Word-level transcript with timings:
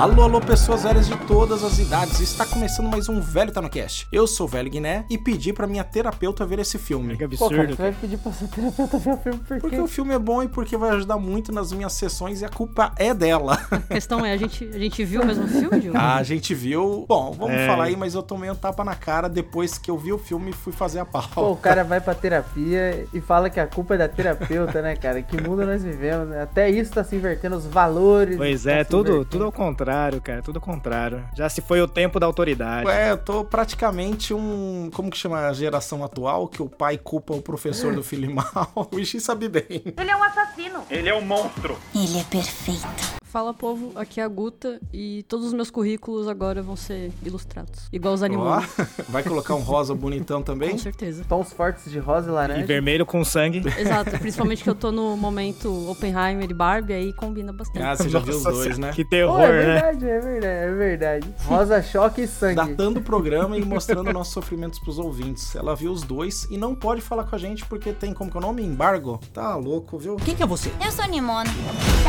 Alô, 0.00 0.22
alô, 0.22 0.40
pessoas 0.40 0.82
velhas 0.84 1.06
de 1.06 1.14
todas 1.26 1.62
as 1.62 1.78
idades. 1.78 2.20
Está 2.20 2.46
começando 2.46 2.88
mais 2.88 3.06
um 3.10 3.20
Velho 3.20 3.52
Tá 3.52 3.60
no 3.60 3.68
Cast. 3.68 4.08
Eu 4.10 4.26
sou 4.26 4.46
o 4.46 4.48
Velho 4.48 4.70
Guiné 4.70 5.04
e 5.10 5.18
pedi 5.18 5.52
pra 5.52 5.66
minha 5.66 5.84
terapeuta 5.84 6.46
ver 6.46 6.58
esse 6.58 6.78
filme. 6.78 7.18
Que 7.18 7.28
Pô, 7.36 7.50
cara, 7.50 7.64
absurdo. 7.64 7.76
você 7.76 7.82
vai 7.82 7.92
pedir 7.92 8.16
pra 8.16 8.32
sua 8.32 8.48
terapeuta 8.48 8.96
ver 8.98 9.10
o 9.12 9.16
filme 9.18 9.38
por 9.40 9.46
quê? 9.56 9.60
Porque 9.60 9.78
o 9.78 9.86
filme 9.86 10.14
é 10.14 10.18
bom 10.18 10.42
e 10.42 10.48
porque 10.48 10.74
vai 10.74 10.88
ajudar 10.92 11.18
muito 11.18 11.52
nas 11.52 11.70
minhas 11.70 11.92
sessões 11.92 12.40
e 12.40 12.46
a 12.46 12.48
culpa 12.48 12.92
é 12.96 13.12
dela. 13.12 13.58
A 13.70 13.78
questão 13.78 14.24
é, 14.24 14.32
a 14.32 14.38
gente, 14.38 14.64
a 14.72 14.78
gente 14.78 15.04
viu 15.04 15.20
o 15.20 15.26
mesmo 15.26 15.46
filme, 15.46 15.78
Diogo? 15.80 15.98
A 16.00 16.22
gente 16.22 16.54
viu. 16.54 17.04
Bom, 17.06 17.32
vamos 17.32 17.54
É. 17.56 17.66
falar 17.66 17.84
aí, 17.84 17.96
mas 17.96 18.14
eu 18.14 18.22
tomei 18.22 18.50
um 18.50 18.54
tapa 18.54 18.82
na 18.82 18.94
cara 18.94 19.28
depois 19.28 19.76
que 19.76 19.90
eu 19.90 19.98
vi 19.98 20.14
o 20.14 20.18
filme 20.18 20.48
e 20.50 20.54
fui 20.54 20.72
fazer 20.72 21.00
a 21.00 21.04
Pô, 21.04 21.18
o 21.18 21.28
pauta. 21.28 21.60
cara 21.60 21.84
vai 21.84 22.00
pra 22.00 22.14
terapia 22.14 23.04
e 23.12 23.20
fala 23.20 23.50
que 23.50 23.60
a 23.60 23.66
culpa 23.66 23.96
é 23.96 23.98
da 23.98 24.08
terapeuta, 24.08 24.80
né, 24.80 24.96
cara? 24.96 25.20
Que 25.20 25.38
mundo 25.42 25.66
nós 25.66 25.84
vivemos, 25.84 26.28
né? 26.28 26.40
Até 26.42 26.70
isso 26.70 26.90
tá 26.90 27.04
se 27.04 27.14
invertendo, 27.16 27.56
os 27.56 27.66
valores. 27.66 28.38
Pois 28.38 28.62
tá 28.64 28.70
é, 28.72 28.82
se 28.84 28.88
tudo, 28.90 29.26
tudo 29.26 29.44
ao 29.44 29.52
contrário, 29.52 29.89
cara, 30.20 30.42
tudo 30.42 30.56
ao 30.56 30.62
contrário. 30.62 31.24
Já 31.36 31.48
se 31.48 31.60
foi 31.60 31.80
o 31.80 31.88
tempo 31.88 32.18
da 32.20 32.26
autoridade. 32.26 32.88
É, 32.90 33.10
eu 33.10 33.18
tô 33.18 33.44
praticamente 33.44 34.32
um. 34.34 34.90
Como 34.94 35.10
que 35.10 35.16
chama 35.16 35.46
a 35.48 35.52
geração 35.52 36.04
atual? 36.04 36.48
Que 36.48 36.62
o 36.62 36.68
pai 36.68 36.98
culpa 36.98 37.34
o 37.34 37.42
professor 37.42 37.94
do 37.94 38.02
filho 38.02 38.32
mal. 38.34 38.72
O 38.92 38.98
Ixi 38.98 39.20
sabe 39.20 39.48
bem. 39.48 39.66
Ele 39.96 40.10
é 40.10 40.16
um 40.16 40.22
assassino. 40.22 40.80
Ele 40.90 41.08
é 41.08 41.14
um 41.14 41.22
monstro. 41.22 41.76
Ele 41.94 42.18
é 42.18 42.24
perfeito. 42.24 43.20
Fala, 43.24 43.54
povo, 43.54 43.92
aqui 43.94 44.20
é 44.20 44.24
a 44.24 44.28
Guta 44.28 44.80
e 44.92 45.22
todos 45.28 45.46
os 45.46 45.52
meus 45.52 45.70
currículos 45.70 46.26
agora 46.26 46.60
vão 46.62 46.74
ser 46.74 47.12
ilustrados. 47.24 47.86
Igual 47.92 48.14
os 48.14 48.24
animais, 48.24 48.68
vai 49.08 49.22
colocar 49.22 49.54
um 49.54 49.60
rosa 49.60 49.94
bonitão 49.94 50.42
também? 50.42 50.70
com 50.70 50.78
certeza. 50.78 51.24
Tons 51.28 51.52
fortes 51.52 51.92
de 51.92 52.00
rosa 52.00 52.26
e 52.26 52.30
E 52.30 52.34
laranja. 52.34 52.66
vermelho 52.66 53.06
com 53.06 53.24
sangue. 53.24 53.62
Exato, 53.78 54.18
principalmente 54.18 54.64
que 54.64 54.68
eu 54.68 54.74
tô 54.74 54.90
no 54.90 55.16
momento 55.16 55.70
Oppenheimer 55.88 56.50
e 56.50 56.52
Barbie, 56.52 56.92
aí 56.92 57.12
combina 57.12 57.52
bastante. 57.52 57.84
Ah, 57.84 57.94
você 57.94 58.08
já 58.08 58.18
viu 58.18 58.34
os 58.36 58.42
Nossa 58.42 58.56
dois, 58.64 58.78
né? 58.78 58.90
Que 58.92 59.04
terror, 59.04 59.40
é 59.42 59.66
né? 59.76 59.79
Verdade, 59.80 60.08
é 60.08 60.20
verdade, 60.20 60.44
é 60.46 60.70
verdade. 60.74 61.34
Rosa, 61.44 61.82
choque 61.82 62.22
e 62.22 62.26
sangue. 62.28 62.54
Datando 62.56 63.00
o 63.00 63.02
programa 63.02 63.56
e 63.56 63.64
mostrando 63.64 64.12
nossos 64.12 64.32
sofrimentos 64.32 64.78
pros 64.78 64.98
ouvintes. 64.98 65.54
Ela 65.56 65.74
viu 65.74 65.90
os 65.92 66.02
dois 66.02 66.46
e 66.50 66.56
não 66.56 66.74
pode 66.74 67.00
falar 67.00 67.24
com 67.24 67.34
a 67.34 67.38
gente 67.38 67.64
porque 67.66 67.92
tem 67.92 68.12
como 68.12 68.30
que 68.30 68.36
é 68.36 68.40
o 68.40 68.42
nome? 68.42 68.62
Embargo? 68.62 69.20
Tá 69.32 69.56
louco, 69.56 69.98
viu? 69.98 70.16
Quem 70.16 70.34
que 70.34 70.42
é 70.42 70.46
você? 70.46 70.70
Eu 70.84 70.90
sou 70.92 71.06
Nimona. 71.06 71.50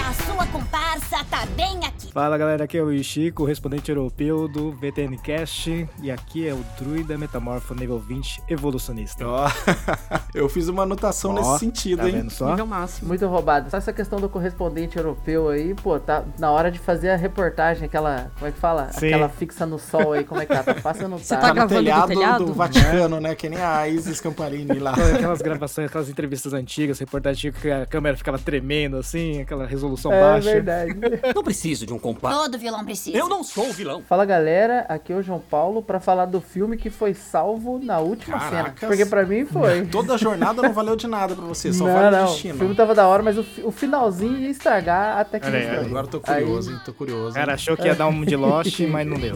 A 0.08 0.14
sua 0.14 0.46
comparsa 0.48 1.24
tá 1.30 1.46
bem 1.56 1.78
aqui. 1.86 2.12
Fala 2.12 2.38
galera, 2.38 2.66
aqui 2.66 2.78
é 2.78 2.84
o 2.84 2.92
Ishi, 2.92 3.32
correspondente 3.32 3.90
europeu 3.90 4.48
do 4.48 4.72
VTN 4.74 5.18
Cast. 5.18 5.88
E 6.02 6.12
aqui 6.12 6.48
é 6.48 6.54
o 6.54 6.64
Druida 6.80 7.18
Metamorfo 7.18 7.74
nível 7.74 8.00
20 8.00 8.44
evolucionista. 8.50 9.26
Ó, 9.28 9.48
eu 10.34 10.50
fiz 10.50 10.68
uma 10.68 10.84
anotação 10.84 11.32
Ó, 11.32 11.34
nesse 11.36 11.60
sentido, 11.60 12.00
Tá 12.00 12.08
hein? 12.10 12.16
vendo 12.16 12.30
só? 12.32 12.50
Nível 12.52 12.66
máximo. 12.68 13.08
Muito 13.08 13.26
roubado. 13.28 13.70
Só 13.70 13.78
essa 13.78 13.94
questão 13.94 14.20
do 14.20 14.28
correspondente 14.28 14.98
europeu 14.98 15.50
aí, 15.50 15.74
pô, 15.76 16.00
tá 16.00 16.24
na 16.38 16.52
hora 16.52 16.70
de 16.72 16.80
fazer 16.80 17.10
a 17.12 17.16
reportagem, 17.16 17.61
aquela. 17.70 18.32
Como 18.36 18.48
é 18.48 18.52
que 18.52 18.60
fala? 18.60 18.90
Sim. 18.92 19.08
Aquela 19.08 19.30
fixa 19.30 19.66
no 19.66 19.78
sol 19.80 20.14
aí, 20.14 20.24
como 20.24 20.42
é 20.42 20.46
que 20.46 20.54
tá? 20.54 20.64
Tá 20.64 20.76
fácil 20.76 21.04
ou 21.04 21.10
não 21.10 21.18
Você 21.18 21.36
tá? 21.36 21.42
tá 21.42 21.42
Tá 21.42 21.48
no 21.50 21.56
gravando 21.56 21.80
do 21.82 21.84
telhado, 21.84 22.08
telhado? 22.08 22.46
do 22.46 22.54
Vaticano, 22.54 23.20
né? 23.20 23.36
Que 23.36 23.50
nem 23.50 23.60
a 23.62 23.88
Isis 23.88 24.20
Camparini 24.22 24.80
lá. 24.80 24.94
Aquelas 24.94 25.42
gravações, 25.42 25.88
aquelas 25.90 26.10
entrevistas 26.10 26.54
antigas, 26.54 27.00
reportagem 27.00 27.52
que 27.52 27.70
a 27.70 27.86
câmera 27.86 28.16
ficava 28.18 28.38
tremendo 28.40 28.98
assim, 28.98 29.42
aquela 29.42 29.66
resolução 29.66 30.12
É 30.14 30.20
baixa. 30.22 30.52
verdade. 30.52 30.96
Não 31.36 31.44
preciso 31.44 31.86
de 31.86 31.94
um 31.94 32.00
compa. 32.00 32.30
Todo 32.32 32.58
vilão 32.58 32.84
precisa. 32.84 33.18
Eu 33.18 33.28
não 33.28 33.44
sou 33.44 33.70
o 33.70 33.74
vilão. 33.74 34.02
Fala 34.08 34.26
galera, 34.26 34.86
aqui 34.90 35.12
é 35.14 35.16
o 35.16 35.22
João 35.22 35.40
Paulo 35.40 35.82
pra 35.82 36.00
falar 36.00 36.26
do 36.26 36.40
filme 36.42 36.78
que 36.78 36.90
foi 36.90 37.14
salvo 37.14 37.80
na 37.84 38.00
última 38.00 38.40
cena. 38.40 38.52
Caracas. 38.52 38.88
Porque 38.90 39.06
pra 39.06 39.26
mim 39.26 39.46
foi. 39.46 39.86
Toda 39.92 40.14
a 40.16 40.18
jornada 40.18 40.62
não 40.62 40.74
valeu 40.74 40.96
de 40.96 41.08
nada 41.08 41.36
pra 41.36 41.46
você, 41.46 41.72
só 41.74 41.86
não, 41.86 41.94
vale 41.94 42.08
o 42.08 42.12
não. 42.12 42.24
O 42.26 42.32
destino. 42.32 42.58
filme 42.58 42.76
tá 42.76 42.82
tava 42.84 42.96
da 42.96 43.08
hora, 43.08 43.22
mas 43.24 43.38
o, 43.38 43.46
o 43.64 43.72
finalzinho 43.72 44.38
ia 44.38 44.50
estragar 44.50 45.18
até 45.20 45.40
que 45.40 45.46
aí. 45.48 45.78
Agora 45.78 46.06
eu 46.06 46.10
tô 46.10 46.22
Aí- 46.26 46.42
curioso, 46.44 46.72
hein? 46.72 46.80
Tô 46.86 46.94
curioso. 46.94 47.38
O 47.38 47.40
cara 47.52 47.56
achou 47.56 47.78
que 47.78 47.88
ia 47.88 47.96
dar 47.96 48.08
um 48.08 48.24
de 48.24 48.36
Lost, 48.36 48.80
mas 48.88 49.08
não 49.08 49.18
deu. 49.18 49.36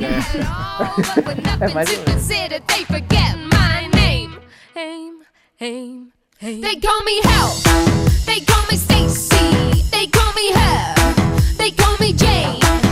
É 1.59 1.73
mais 1.73 1.89
ou 1.89 2.03
menos. 2.07 2.27
They 6.39 6.75
call 6.79 7.03
me 7.05 7.21
Hell. 7.23 7.49
They 8.25 8.41
call 8.41 8.63
me 8.69 8.77
Stacy. 8.77 9.83
They 9.91 10.07
call 10.07 10.33
me 10.33 10.51
Her. 10.51 10.93
They 11.57 11.71
call 11.71 11.97
me 11.99 12.13
Jane. 12.13 12.84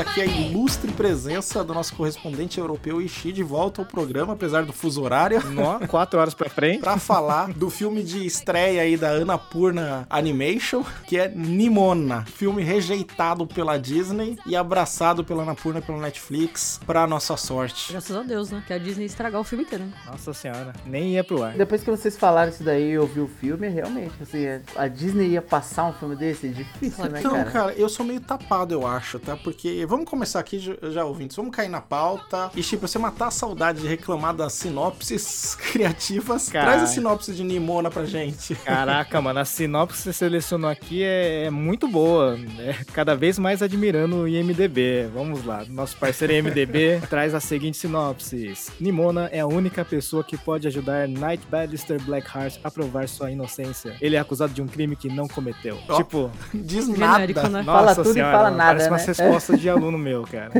Aqui 0.00 0.20
a 0.20 0.24
ilustre 0.24 0.90
presença 0.92 1.62
do 1.64 1.74
nosso 1.74 1.94
correspondente 1.94 2.58
europeu 2.58 3.00
Ishi 3.00 3.32
de 3.32 3.42
volta 3.42 3.80
ao 3.82 3.86
programa, 3.86 4.32
apesar 4.34 4.64
do 4.64 4.72
fuso 4.72 5.02
horário. 5.02 5.40
Nó, 5.50 5.78
quatro 5.86 6.18
horas 6.18 6.34
pra 6.34 6.48
frente. 6.48 6.80
Pra 6.80 6.96
falar 6.98 7.52
do 7.52 7.68
filme 7.70 8.02
de 8.02 8.24
estreia 8.24 8.82
aí 8.82 8.96
da 8.96 9.10
Annapurna 9.10 10.06
Animation, 10.08 10.84
que 11.06 11.18
é 11.18 11.28
Nimona, 11.28 12.24
filme 12.26 12.62
rejeitado 12.62 13.46
pela 13.46 13.78
Disney 13.78 14.38
e 14.46 14.56
abraçado 14.56 15.24
pela 15.24 15.42
Annapurna 15.42 15.80
pela 15.80 15.98
Netflix, 15.98 16.80
pra 16.86 17.06
nossa 17.06 17.36
sorte. 17.36 17.92
Graças 17.92 18.16
a 18.16 18.22
Deus, 18.22 18.50
né? 18.50 18.62
Que 18.66 18.72
a 18.72 18.78
Disney 18.78 19.02
ia 19.04 19.06
estragar 19.06 19.40
o 19.40 19.44
filme 19.44 19.64
inteiro. 19.64 19.84
né? 19.84 19.92
Nossa 20.06 20.32
senhora, 20.32 20.72
nem 20.86 21.14
ia 21.14 21.24
pro 21.24 21.42
ar. 21.42 21.52
Depois 21.54 21.82
que 21.82 21.90
vocês 21.90 22.16
falaram 22.16 22.50
isso 22.50 22.62
daí 22.62 22.90
e 22.90 22.92
eu 22.92 23.06
vi 23.06 23.20
o 23.20 23.28
filme, 23.28 23.68
realmente, 23.68 24.14
assim, 24.22 24.44
a 24.76 24.88
Disney 24.88 25.28
ia 25.30 25.42
passar 25.42 25.84
um 25.86 25.92
filme 25.92 26.16
desse? 26.16 26.48
Difícil, 26.48 27.04
né, 27.10 27.20
Então, 27.20 27.32
cara? 27.32 27.50
cara, 27.50 27.72
eu 27.74 27.88
sou 27.88 28.04
meio 28.04 28.20
tapado, 28.20 28.74
eu 28.74 28.86
acho, 28.86 29.18
tá? 29.18 29.36
Porque 29.36 29.68
vamos 29.90 30.08
começar 30.08 30.38
aqui 30.38 30.58
já, 30.90 31.04
ouvintes, 31.04 31.36
vamos 31.36 31.54
cair 31.54 31.68
na 31.68 31.80
pauta. 31.80 32.50
E, 32.54 32.62
tipo, 32.62 32.86
você 32.86 32.96
matar 32.96 33.26
a 33.26 33.30
saudade 33.32 33.80
de 33.80 33.88
reclamar 33.88 34.32
das 34.32 34.52
sinopses 34.52 35.56
criativas, 35.72 36.48
Cara. 36.48 36.66
traz 36.66 36.82
a 36.84 36.86
sinopse 36.86 37.32
de 37.34 37.42
Nimona 37.42 37.90
pra 37.90 38.04
gente. 38.04 38.54
Caraca, 38.54 39.20
mano, 39.20 39.40
a 39.40 39.44
sinopse 39.44 39.96
que 39.98 40.02
você 40.04 40.12
selecionou 40.12 40.70
aqui 40.70 41.02
é, 41.02 41.46
é 41.46 41.50
muito 41.50 41.88
boa. 41.88 42.38
É 42.60 42.76
cada 42.92 43.16
vez 43.16 43.36
mais 43.36 43.62
admirando 43.62 44.18
o 44.18 44.28
IMDB. 44.28 45.08
Vamos 45.12 45.44
lá, 45.44 45.64
nosso 45.68 45.96
parceiro 45.96 46.32
IMDB 46.34 47.00
traz 47.10 47.34
a 47.34 47.40
seguinte 47.40 47.76
sinopse: 47.76 48.54
Nimona 48.78 49.28
é 49.32 49.40
a 49.40 49.46
única 49.46 49.84
pessoa 49.84 50.22
que 50.22 50.36
pode 50.36 50.68
ajudar 50.68 51.08
Night 51.08 51.44
Ballister 51.50 52.00
Blackheart 52.00 52.60
a 52.62 52.70
provar 52.70 53.08
sua 53.08 53.30
inocência. 53.32 53.96
Ele 54.00 54.14
é 54.14 54.20
acusado 54.20 54.52
de 54.52 54.62
um 54.62 54.68
crime 54.68 54.94
que 54.94 55.08
não 55.08 55.26
cometeu. 55.26 55.78
Ó. 55.88 55.96
Tipo, 55.96 56.30
Diz 56.54 56.86
Genérico, 56.86 57.40
nada. 57.40 57.58
né? 57.58 57.64
Fala 57.64 57.82
nossa 57.82 57.94
tudo 57.96 58.10
e 58.10 58.14
senhora, 58.14 58.32
fala 58.32 58.44
mano, 58.44 58.56
nada, 58.56 58.70
Parece 58.70 58.84
né? 58.84 58.90
umas 58.92 59.06
respostas 59.06 59.60
de 59.60 59.68
aluno 59.70 59.98
meu, 59.98 60.24
cara. 60.24 60.52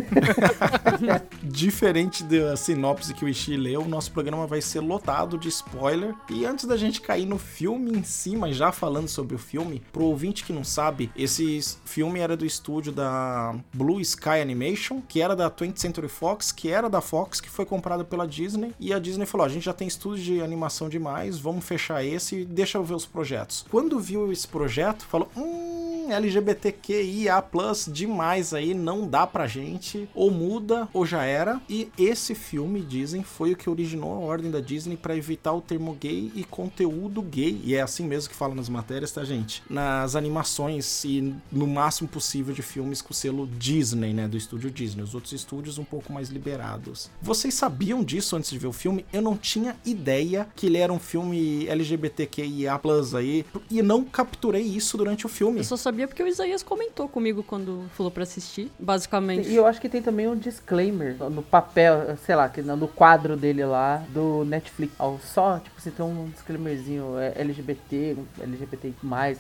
Diferente 1.43 2.23
da 2.25 2.57
sinopse 2.57 3.15
que 3.15 3.25
o 3.25 3.29
Ishi 3.29 3.57
leu, 3.57 3.83
o 3.83 3.89
nosso 3.89 4.13
programa 4.13 4.47
vai 4.47 4.61
ser 4.61 4.81
lotado 4.81 5.39
de 5.39 5.49
spoiler. 5.49 6.15
E 6.29 6.45
antes 6.45 6.65
da 6.65 6.77
gente 6.77 7.01
cair 7.01 7.27
no 7.27 7.39
filme 7.39 7.99
em 7.99 8.03
si, 8.03 8.31
já 8.53 8.73
falando 8.73 9.09
sobre 9.09 9.35
o 9.35 9.39
filme, 9.39 9.83
pro 9.93 10.05
ouvinte 10.05 10.45
que 10.45 10.53
não 10.53 10.65
sabe, 10.65 11.11
esse 11.17 11.61
filme 11.85 12.21
era 12.21 12.37
do 12.37 12.47
estúdio 12.47 12.93
da 12.93 13.55
Blue 13.73 14.01
Sky 14.01 14.41
Animation, 14.41 15.01
que 15.07 15.21
era 15.21 15.37
da 15.37 15.51
20th 15.51 15.79
Century 15.79 16.09
Fox, 16.09 16.53
que 16.53 16.71
era 16.71 16.89
da 16.89 17.01
Fox, 17.01 17.41
que 17.41 17.51
foi 17.51 17.65
comprada 17.65 18.05
pela 18.05 18.27
Disney. 18.27 18.73
E 18.79 18.93
a 18.93 18.99
Disney 18.99 19.27
falou: 19.27 19.45
a 19.45 19.49
gente 19.49 19.65
já 19.65 19.73
tem 19.73 19.89
estúdio 19.89 20.23
de 20.25 20.43
animação 20.43 20.89
demais, 20.89 21.39
vamos 21.39 21.65
fechar 21.65 22.05
esse 22.05 22.41
e 22.41 22.45
deixa 22.45 22.79
eu 22.79 22.85
ver 22.85 22.95
os 22.95 23.07
projetos. 23.07 23.65
Quando 23.71 23.99
viu 23.99 24.31
esse 24.33 24.47
projeto, 24.47 25.05
falou: 25.05 25.29
hum, 25.37 26.09
LGBTQIA 26.11 27.45
demais 27.89 28.53
aí, 28.53 28.75
não 28.75 29.00
dá 29.07 29.27
pra 29.27 29.47
gente, 29.47 30.09
ou 30.15 30.31
muda 30.31 30.89
ou 30.93 31.05
já 31.05 31.25
era. 31.25 31.61
E 31.69 31.91
esse 31.99 32.35
filme, 32.35 32.81
dizem, 32.81 33.23
foi 33.23 33.53
o 33.53 33.57
que 33.57 33.71
originou 33.71 34.15
a 34.15 34.19
ordem 34.19 34.51
da 34.51 34.61
Disney 34.61 34.97
pra 34.97 35.17
evitar 35.17 35.53
o 35.53 35.61
termo 35.61 35.95
gay 35.95 36.31
e 36.35 36.45
conteúdo 36.45 37.23
gay, 37.23 37.61
e 37.65 37.75
é 37.75 37.81
assim 37.81 38.05
mesmo 38.07 38.31
que 38.31 38.37
fala 38.37 38.55
nas 38.55 38.69
matérias, 38.69 39.13
tá, 39.13 39.25
gente? 39.25 39.63
Nas 39.69 40.17
animações 40.17 41.05
e 41.05 41.35
no 41.51 41.67
máximo 41.67 42.09
possível 42.09 42.55
de 42.55 42.63
filmes 42.63 43.03
com 43.03 43.13
selo 43.13 43.47
Disney, 43.47 44.13
né, 44.13 44.27
do 44.29 44.37
estúdio 44.37 44.71
Disney. 44.71 45.03
Os 45.03 45.15
outros 45.15 45.33
estúdios 45.33 45.79
um 45.79 45.85
pouco 45.85 46.13
mais 46.13 46.29
liberados. 46.29 47.11
Vocês 47.21 47.55
sabiam 47.55 48.03
disso 48.03 48.37
antes 48.37 48.51
de 48.51 48.59
ver 48.59 48.67
o 48.67 48.73
filme? 48.73 49.05
Eu 49.13 49.23
não 49.23 49.37
tinha 49.37 49.77
ideia 49.85 50.49
que 50.55 50.67
ele 50.67 50.79
era 50.79 50.93
um 50.93 50.99
filme 50.99 51.67
LGBTQIA+ 51.67 52.81
aí, 53.17 53.45
e 53.71 53.83
não 53.83 54.05
capturei 54.05 54.63
isso 54.63 54.97
durante 54.97 55.27
o 55.27 55.29
filme. 55.29 55.59
Eu 55.59 55.65
só 55.65 55.77
sabia 55.77 56.07
porque 56.07 56.23
o 56.23 56.27
Isaías 56.27 56.63
comentou 56.63 57.09
comigo 57.09 57.43
quando 57.43 57.85
falou 57.95 58.11
pra 58.11 58.23
assistir, 58.23 58.71
basicamente. 58.91 59.49
E 59.49 59.57
eu 59.57 59.67
acho 59.67 59.81
que 59.81 59.89
tem 59.89 60.03
também 60.03 60.27
um 60.27 60.37
disclaimer 60.37 61.17
no 61.31 61.43
papel, 61.43 62.17
sei 62.27 62.35
lá, 62.35 62.49
que 62.49 62.61
no 62.61 62.89
quadro 62.89 63.37
dele 63.37 63.65
lá 63.65 64.03
do 64.09 64.45
Netflix. 64.45 64.93
Ao 64.99 65.19
Só, 65.21 65.59
tipo, 65.59 65.81
você 65.81 65.91
tem 65.91 66.05
um 66.05 66.29
disclaimerzinho 66.29 67.19
é, 67.19 67.33
LGBT, 67.37 68.17
LGBT+, 68.41 68.93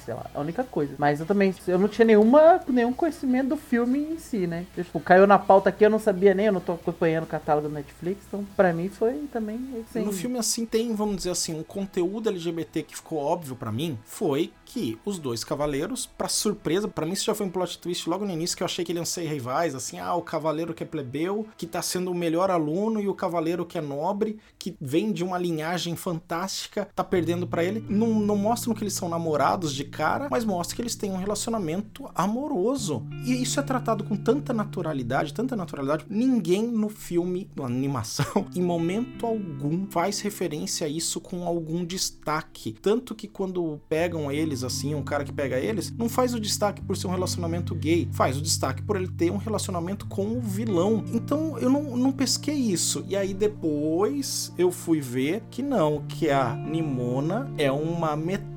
sei 0.04 0.14
lá, 0.14 0.30
é 0.32 0.38
a 0.38 0.40
única 0.40 0.62
coisa. 0.62 0.94
Mas 0.98 1.20
eu 1.20 1.26
também, 1.26 1.54
eu 1.66 1.78
não 1.78 1.88
tinha 1.88 2.04
nenhuma, 2.04 2.60
nenhum 2.68 2.92
conhecimento 2.92 3.48
do 3.48 3.56
filme 3.56 3.98
em 3.98 4.18
si, 4.18 4.46
né? 4.46 4.66
Tipo, 4.74 5.00
caiu 5.00 5.26
na 5.26 5.38
pauta 5.38 5.68
aqui, 5.68 5.84
eu 5.84 5.90
não 5.90 5.98
sabia 5.98 6.34
nem, 6.34 6.46
eu 6.46 6.52
não 6.52 6.60
tô 6.60 6.72
acompanhando 6.72 7.24
o 7.24 7.26
catálogo 7.26 7.68
do 7.68 7.74
Netflix, 7.74 8.22
então 8.28 8.46
pra 8.56 8.72
mim 8.72 8.88
foi 8.88 9.14
também... 9.32 9.84
Assim, 9.88 10.04
No 10.04 10.12
filme, 10.12 10.38
assim, 10.38 10.64
tem, 10.64 10.94
vamos 10.94 11.16
dizer 11.16 11.30
assim, 11.30 11.58
um 11.58 11.62
conteúdo 11.62 12.28
LGBT 12.28 12.82
que 12.82 12.96
ficou 12.96 13.18
óbvio 13.18 13.56
pra 13.56 13.72
mim 13.72 13.98
foi 14.04 14.52
que 14.64 14.98
os 15.04 15.18
dois 15.18 15.42
cavaleiros, 15.42 16.06
pra 16.06 16.28
surpresa, 16.28 16.86
pra 16.86 17.04
mim 17.04 17.12
isso 17.12 17.24
já 17.24 17.34
foi 17.34 17.46
um 17.46 17.50
plot 17.50 17.78
twist 17.78 18.08
logo 18.08 18.24
no 18.24 18.30
início, 18.30 18.56
que 18.56 18.62
eu 18.62 18.66
achei 18.66 18.84
que 18.84 18.92
eles 18.92 19.00
iam 19.00 19.04
ser 19.04 19.26
rivais, 19.40 19.74
assim, 19.74 19.98
ah, 19.98 20.14
o 20.14 20.22
cavaleiro 20.22 20.74
que 20.74 20.82
é 20.82 20.86
plebeu, 20.86 21.46
que 21.56 21.66
tá 21.66 21.80
sendo 21.80 22.10
o 22.10 22.14
melhor 22.14 22.50
aluno, 22.50 23.00
e 23.00 23.08
o 23.08 23.14
cavaleiro 23.14 23.64
que 23.64 23.78
é 23.78 23.80
nobre, 23.80 24.38
que 24.58 24.76
vem 24.80 25.10
de 25.10 25.24
uma 25.24 25.38
linhagem 25.38 25.96
fantástica, 25.96 26.88
tá 26.94 27.02
perdendo 27.02 27.46
pra 27.46 27.64
ele. 27.64 27.84
Não, 27.88 28.08
não 28.20 28.36
mostram 28.36 28.74
que 28.74 28.82
eles 28.84 28.92
são 28.92 29.08
namorados 29.08 29.74
de 29.74 29.84
cara, 29.84 30.28
mas 30.30 30.44
mostra 30.44 30.76
que 30.76 30.82
eles 30.82 30.94
têm 30.94 31.10
um 31.10 31.16
relacionamento 31.16 32.10
amoroso. 32.14 33.06
E 33.24 33.42
isso 33.42 33.58
é 33.58 33.62
tratado 33.62 34.04
com 34.04 34.16
tanta 34.16 34.52
naturalidade, 34.52 35.32
tanta 35.32 35.56
naturalidade. 35.56 36.04
Ninguém 36.08 36.66
no 36.66 36.90
filme, 36.90 37.50
na 37.56 37.64
animação, 37.64 38.46
em 38.54 38.62
momento 38.62 39.24
algum 39.24 39.86
faz 39.90 40.20
referência 40.20 40.86
a 40.86 40.90
isso 40.90 41.20
com 41.20 41.44
algum 41.44 41.84
destaque. 41.84 42.76
Tanto 42.82 43.14
que 43.14 43.26
quando 43.26 43.80
pegam 43.88 44.30
eles, 44.30 44.62
assim, 44.62 44.94
um 44.94 45.02
cara 45.02 45.24
que 45.24 45.32
pega 45.32 45.58
eles, 45.58 45.90
não 45.96 46.08
faz 46.08 46.34
o 46.34 46.40
destaque 46.40 46.82
por 46.82 46.96
ser 46.96 47.06
um 47.06 47.10
relacionamento 47.10 47.74
gay, 47.74 48.08
faz 48.12 48.36
o 48.36 48.42
destaque 48.42 48.82
por 48.82 48.96
ele 48.96 49.08
ter 49.08 49.29
um 49.30 49.36
relacionamento 49.36 50.06
com 50.06 50.36
o 50.36 50.40
vilão. 50.40 51.04
Então 51.12 51.58
eu 51.58 51.70
não, 51.70 51.96
não 51.96 52.12
pesquei 52.12 52.54
isso. 52.54 53.04
E 53.08 53.16
aí 53.16 53.32
depois 53.32 54.52
eu 54.58 54.70
fui 54.70 55.00
ver 55.00 55.42
que 55.50 55.62
não, 55.62 56.02
que 56.08 56.30
a 56.30 56.54
Nimona 56.54 57.50
é 57.56 57.70
uma 57.70 58.16
metáfora 58.16 58.49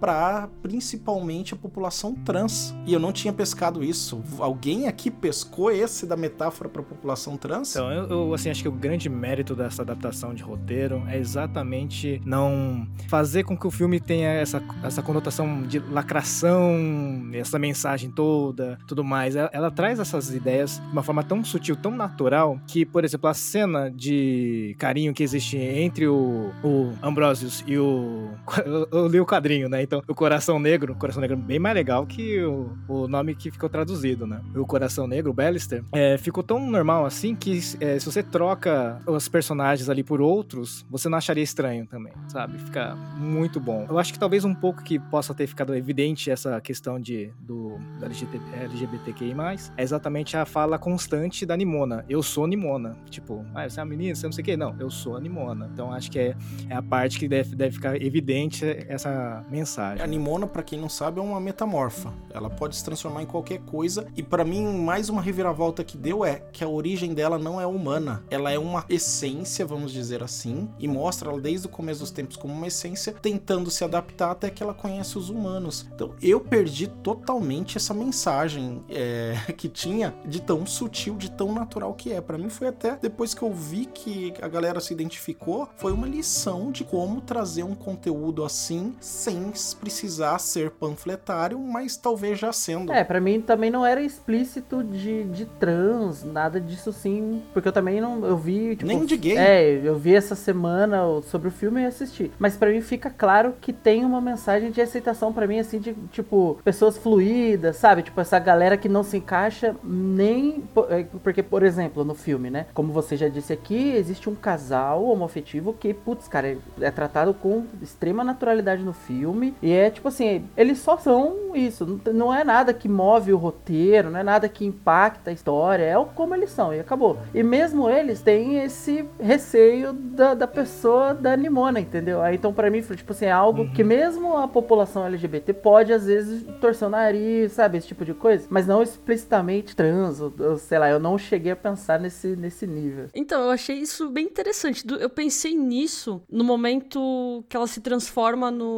para 0.00 0.48
principalmente 0.62 1.54
a 1.54 1.56
população 1.56 2.14
trans. 2.14 2.74
E 2.86 2.92
eu 2.92 3.00
não 3.00 3.12
tinha 3.12 3.32
pescado 3.32 3.84
isso. 3.84 4.22
Alguém 4.38 4.88
aqui 4.88 5.10
pescou 5.10 5.70
esse 5.70 6.06
da 6.06 6.16
metáfora 6.16 6.68
para 6.68 6.80
a 6.80 6.84
população 6.84 7.36
trans? 7.36 7.70
Então, 7.70 7.92
eu, 7.92 8.08
eu, 8.08 8.34
assim, 8.34 8.50
acho 8.50 8.62
que 8.62 8.68
o 8.68 8.72
grande 8.72 9.08
mérito 9.08 9.54
dessa 9.54 9.82
adaptação 9.82 10.34
de 10.34 10.42
roteiro 10.42 11.02
é 11.08 11.18
exatamente 11.18 12.20
não 12.24 12.88
fazer 13.08 13.44
com 13.44 13.56
que 13.56 13.66
o 13.66 13.70
filme 13.70 14.00
tenha 14.00 14.28
essa, 14.28 14.62
essa 14.82 15.02
conotação 15.02 15.62
de 15.62 15.78
lacração, 15.78 17.30
essa 17.32 17.58
mensagem 17.58 18.10
toda, 18.10 18.78
tudo 18.86 19.04
mais. 19.04 19.36
Ela, 19.36 19.50
ela 19.52 19.70
traz 19.70 19.98
essas 19.98 20.30
ideias 20.32 20.78
de 20.78 20.92
uma 20.92 21.02
forma 21.02 21.22
tão 21.22 21.44
sutil, 21.44 21.76
tão 21.76 21.92
natural, 21.92 22.58
que, 22.66 22.86
por 22.86 23.04
exemplo, 23.04 23.28
a 23.28 23.34
cena 23.34 23.90
de 23.90 24.74
carinho 24.78 25.12
que 25.12 25.22
existe 25.22 25.56
entre 25.56 26.06
o, 26.06 26.50
o 26.64 26.92
Ambrosius 27.02 27.62
e 27.66 27.76
o. 27.76 28.30
Eu, 28.70 28.86
eu 28.92 29.09
li 29.10 29.20
o 29.20 29.26
quadrinho, 29.26 29.68
né? 29.68 29.82
Então, 29.82 30.02
o 30.06 30.14
Coração 30.14 30.58
Negro, 30.58 30.92
o 30.92 30.96
Coração 30.96 31.20
Negro 31.20 31.36
é 31.36 31.40
bem 31.40 31.58
mais 31.58 31.74
legal 31.74 32.06
que 32.06 32.42
o, 32.42 32.70
o 32.88 33.08
nome 33.08 33.34
que 33.34 33.50
ficou 33.50 33.68
traduzido, 33.68 34.26
né? 34.26 34.40
O 34.54 34.66
Coração 34.66 35.06
Negro, 35.06 35.30
o 35.30 35.34
Ballister, 35.34 35.82
é, 35.92 36.16
ficou 36.18 36.42
tão 36.42 36.70
normal 36.70 37.04
assim 37.04 37.34
que 37.34 37.60
é, 37.80 37.98
se 37.98 38.06
você 38.06 38.22
troca 38.22 39.00
os 39.06 39.28
personagens 39.28 39.88
ali 39.88 40.02
por 40.02 40.20
outros, 40.20 40.84
você 40.90 41.08
não 41.08 41.18
acharia 41.18 41.42
estranho 41.42 41.86
também, 41.86 42.12
sabe? 42.28 42.58
Fica 42.58 42.94
muito 43.16 43.60
bom. 43.60 43.86
Eu 43.88 43.98
acho 43.98 44.12
que 44.12 44.18
talvez 44.18 44.44
um 44.44 44.54
pouco 44.54 44.82
que 44.82 44.98
possa 44.98 45.34
ter 45.34 45.46
ficado 45.46 45.74
evidente 45.74 46.30
essa 46.30 46.60
questão 46.60 47.00
de, 47.00 47.32
do, 47.40 47.78
LGBT, 48.02 48.44
LGBTQI+, 48.64 49.34
é 49.76 49.82
exatamente 49.82 50.36
a 50.36 50.44
fala 50.44 50.78
constante 50.78 51.46
da 51.46 51.56
Nimona. 51.56 52.04
Eu 52.08 52.22
sou 52.22 52.46
Nimona. 52.46 52.96
Tipo, 53.08 53.44
ah, 53.54 53.68
você 53.68 53.80
é 53.80 53.82
uma 53.82 53.88
menina, 53.88 54.14
você 54.14 54.26
não 54.26 54.32
sei 54.32 54.42
o 54.42 54.44
quê. 54.44 54.56
Não, 54.56 54.74
eu 54.78 54.90
sou 54.90 55.16
a 55.16 55.20
Nimona. 55.20 55.70
Então 55.72 55.92
acho 55.92 56.10
que 56.10 56.18
é, 56.18 56.36
é 56.68 56.74
a 56.74 56.82
parte 56.82 57.18
que 57.18 57.28
deve, 57.28 57.54
deve 57.54 57.74
ficar 57.74 58.00
evidente 58.00 58.64
essa 58.88 58.99
mensagem. 59.48 60.02
A 60.02 60.06
Nimona, 60.06 60.46
para 60.46 60.62
quem 60.62 60.78
não 60.78 60.88
sabe, 60.88 61.20
é 61.20 61.22
uma 61.22 61.40
metamorfa. 61.40 62.12
Ela 62.32 62.50
pode 62.50 62.76
se 62.76 62.84
transformar 62.84 63.22
em 63.22 63.26
qualquer 63.26 63.60
coisa. 63.60 64.06
E 64.16 64.22
para 64.22 64.44
mim, 64.44 64.64
mais 64.78 65.08
uma 65.08 65.22
reviravolta 65.22 65.84
que 65.84 65.96
deu 65.96 66.24
é 66.24 66.42
que 66.52 66.64
a 66.64 66.68
origem 66.68 67.14
dela 67.14 67.38
não 67.38 67.60
é 67.60 67.66
humana. 67.66 68.22
Ela 68.30 68.50
é 68.50 68.58
uma 68.58 68.84
essência, 68.88 69.64
vamos 69.64 69.92
dizer 69.92 70.22
assim, 70.22 70.68
e 70.78 70.88
mostra 70.88 71.30
ela 71.30 71.40
desde 71.40 71.66
o 71.66 71.70
começo 71.70 72.00
dos 72.00 72.10
tempos 72.10 72.36
como 72.36 72.52
uma 72.52 72.66
essência, 72.66 73.14
tentando 73.20 73.70
se 73.70 73.84
adaptar 73.84 74.30
até 74.30 74.50
que 74.50 74.62
ela 74.62 74.74
conhece 74.74 75.16
os 75.16 75.30
humanos. 75.30 75.86
Então 75.94 76.14
eu 76.20 76.40
perdi 76.40 76.86
totalmente 76.86 77.76
essa 77.76 77.94
mensagem 77.94 78.82
é, 78.88 79.36
que 79.56 79.68
tinha 79.68 80.14
de 80.24 80.40
tão 80.40 80.66
sutil, 80.66 81.16
de 81.16 81.30
tão 81.30 81.52
natural 81.52 81.94
que 81.94 82.12
é. 82.12 82.20
Para 82.20 82.38
mim 82.38 82.48
foi 82.48 82.68
até 82.68 82.96
depois 82.96 83.34
que 83.34 83.42
eu 83.42 83.52
vi 83.52 83.86
que 83.86 84.34
a 84.40 84.48
galera 84.48 84.80
se 84.80 84.92
identificou, 84.92 85.68
foi 85.76 85.92
uma 85.92 86.06
lição 86.06 86.70
de 86.70 86.84
como 86.84 87.20
trazer 87.20 87.62
um 87.62 87.74
conteúdo 87.74 88.44
assim 88.44 88.89
sem 89.00 89.52
precisar 89.80 90.38
ser 90.38 90.70
panfletário, 90.70 91.58
mas 91.58 91.96
talvez 91.96 92.38
já 92.38 92.52
sendo. 92.52 92.92
É, 92.92 93.04
para 93.04 93.20
mim 93.20 93.40
também 93.40 93.70
não 93.70 93.84
era 93.84 94.02
explícito 94.02 94.82
de, 94.82 95.24
de 95.24 95.44
trans, 95.44 96.24
nada 96.24 96.60
disso 96.60 96.92
sim, 96.92 97.42
porque 97.52 97.68
eu 97.68 97.72
também 97.72 98.00
não 98.00 98.24
eu 98.24 98.36
vi 98.36 98.76
tipo, 98.76 98.86
nem 98.86 99.04
de 99.04 99.16
gay. 99.16 99.36
É, 99.36 99.80
eu 99.84 99.96
vi 99.96 100.14
essa 100.14 100.34
semana 100.34 101.02
sobre 101.22 101.48
o 101.48 101.50
filme 101.50 101.82
e 101.82 101.86
assisti. 101.86 102.30
Mas 102.38 102.56
para 102.56 102.70
mim 102.70 102.80
fica 102.80 103.10
claro 103.10 103.54
que 103.60 103.72
tem 103.72 104.04
uma 104.04 104.20
mensagem 104.20 104.70
de 104.70 104.80
aceitação 104.80 105.32
para 105.32 105.46
mim 105.46 105.58
assim 105.58 105.78
de 105.78 105.94
tipo 106.12 106.58
pessoas 106.64 106.96
fluídas, 106.96 107.76
sabe? 107.76 108.02
Tipo 108.02 108.20
essa 108.20 108.38
galera 108.38 108.76
que 108.76 108.88
não 108.88 109.02
se 109.02 109.16
encaixa 109.16 109.74
nem 109.82 110.64
é, 110.88 111.04
porque 111.22 111.42
por 111.42 111.62
exemplo, 111.62 112.04
no 112.04 112.14
filme, 112.14 112.50
né? 112.50 112.66
Como 112.72 112.92
você 112.92 113.16
já 113.16 113.28
disse 113.28 113.52
aqui, 113.52 113.92
existe 113.92 114.28
um 114.28 114.34
casal 114.34 115.04
homoafetivo 115.04 115.72
que, 115.72 115.92
putz, 115.92 116.28
cara, 116.28 116.56
é 116.80 116.90
tratado 116.90 117.34
com 117.34 117.64
extrema 117.82 118.24
naturalidade 118.24 118.79
no 118.84 118.92
filme 118.92 119.54
e 119.62 119.72
é 119.72 119.90
tipo 119.90 120.08
assim, 120.08 120.44
eles 120.56 120.78
só 120.78 120.96
são 120.96 121.54
isso, 121.54 122.00
não 122.12 122.32
é 122.32 122.44
nada 122.44 122.72
que 122.72 122.88
move 122.88 123.32
o 123.32 123.36
roteiro, 123.36 124.10
não 124.10 124.18
é 124.18 124.22
nada 124.22 124.48
que 124.48 124.64
impacta 124.64 125.30
a 125.30 125.32
história, 125.32 125.84
é 125.84 126.04
como 126.14 126.34
eles 126.34 126.50
são 126.50 126.72
e 126.72 126.80
acabou. 126.80 127.18
E 127.34 127.42
mesmo 127.42 127.88
eles 127.90 128.22
têm 128.22 128.58
esse 128.58 129.04
receio 129.18 129.92
da, 129.92 130.34
da 130.34 130.46
pessoa 130.46 131.14
da 131.14 131.36
Nimona, 131.36 131.80
entendeu? 131.80 132.22
Aí 132.22 132.36
então 132.36 132.52
para 132.52 132.70
mim, 132.70 132.80
tipo 132.80 133.12
assim, 133.12 133.26
é 133.26 133.32
algo 133.32 133.62
uhum. 133.62 133.72
que 133.72 133.82
mesmo 133.82 134.36
a 134.36 134.46
população 134.46 135.04
LGBT 135.06 135.52
pode 135.54 135.92
às 135.92 136.06
vezes 136.06 136.44
torcer 136.60 136.86
o 136.86 136.90
nariz, 136.90 137.52
sabe, 137.52 137.78
esse 137.78 137.88
tipo 137.88 138.04
de 138.04 138.14
coisa, 138.14 138.46
mas 138.50 138.66
não 138.66 138.82
explicitamente 138.82 139.74
trans, 139.74 140.20
ou, 140.20 140.32
ou, 140.38 140.58
sei 140.58 140.78
lá, 140.78 140.88
eu 140.88 141.00
não 141.00 141.18
cheguei 141.18 141.52
a 141.52 141.56
pensar 141.56 141.98
nesse, 141.98 142.36
nesse 142.36 142.66
nível. 142.66 143.08
Então, 143.14 143.42
eu 143.42 143.50
achei 143.50 143.76
isso 143.76 144.08
bem 144.10 144.26
interessante. 144.26 144.84
Eu 144.98 145.10
pensei 145.10 145.54
nisso 145.54 146.22
no 146.30 146.44
momento 146.44 147.44
que 147.48 147.56
ela 147.56 147.66
se 147.66 147.80
transforma 147.80 148.50
no, 148.50 148.69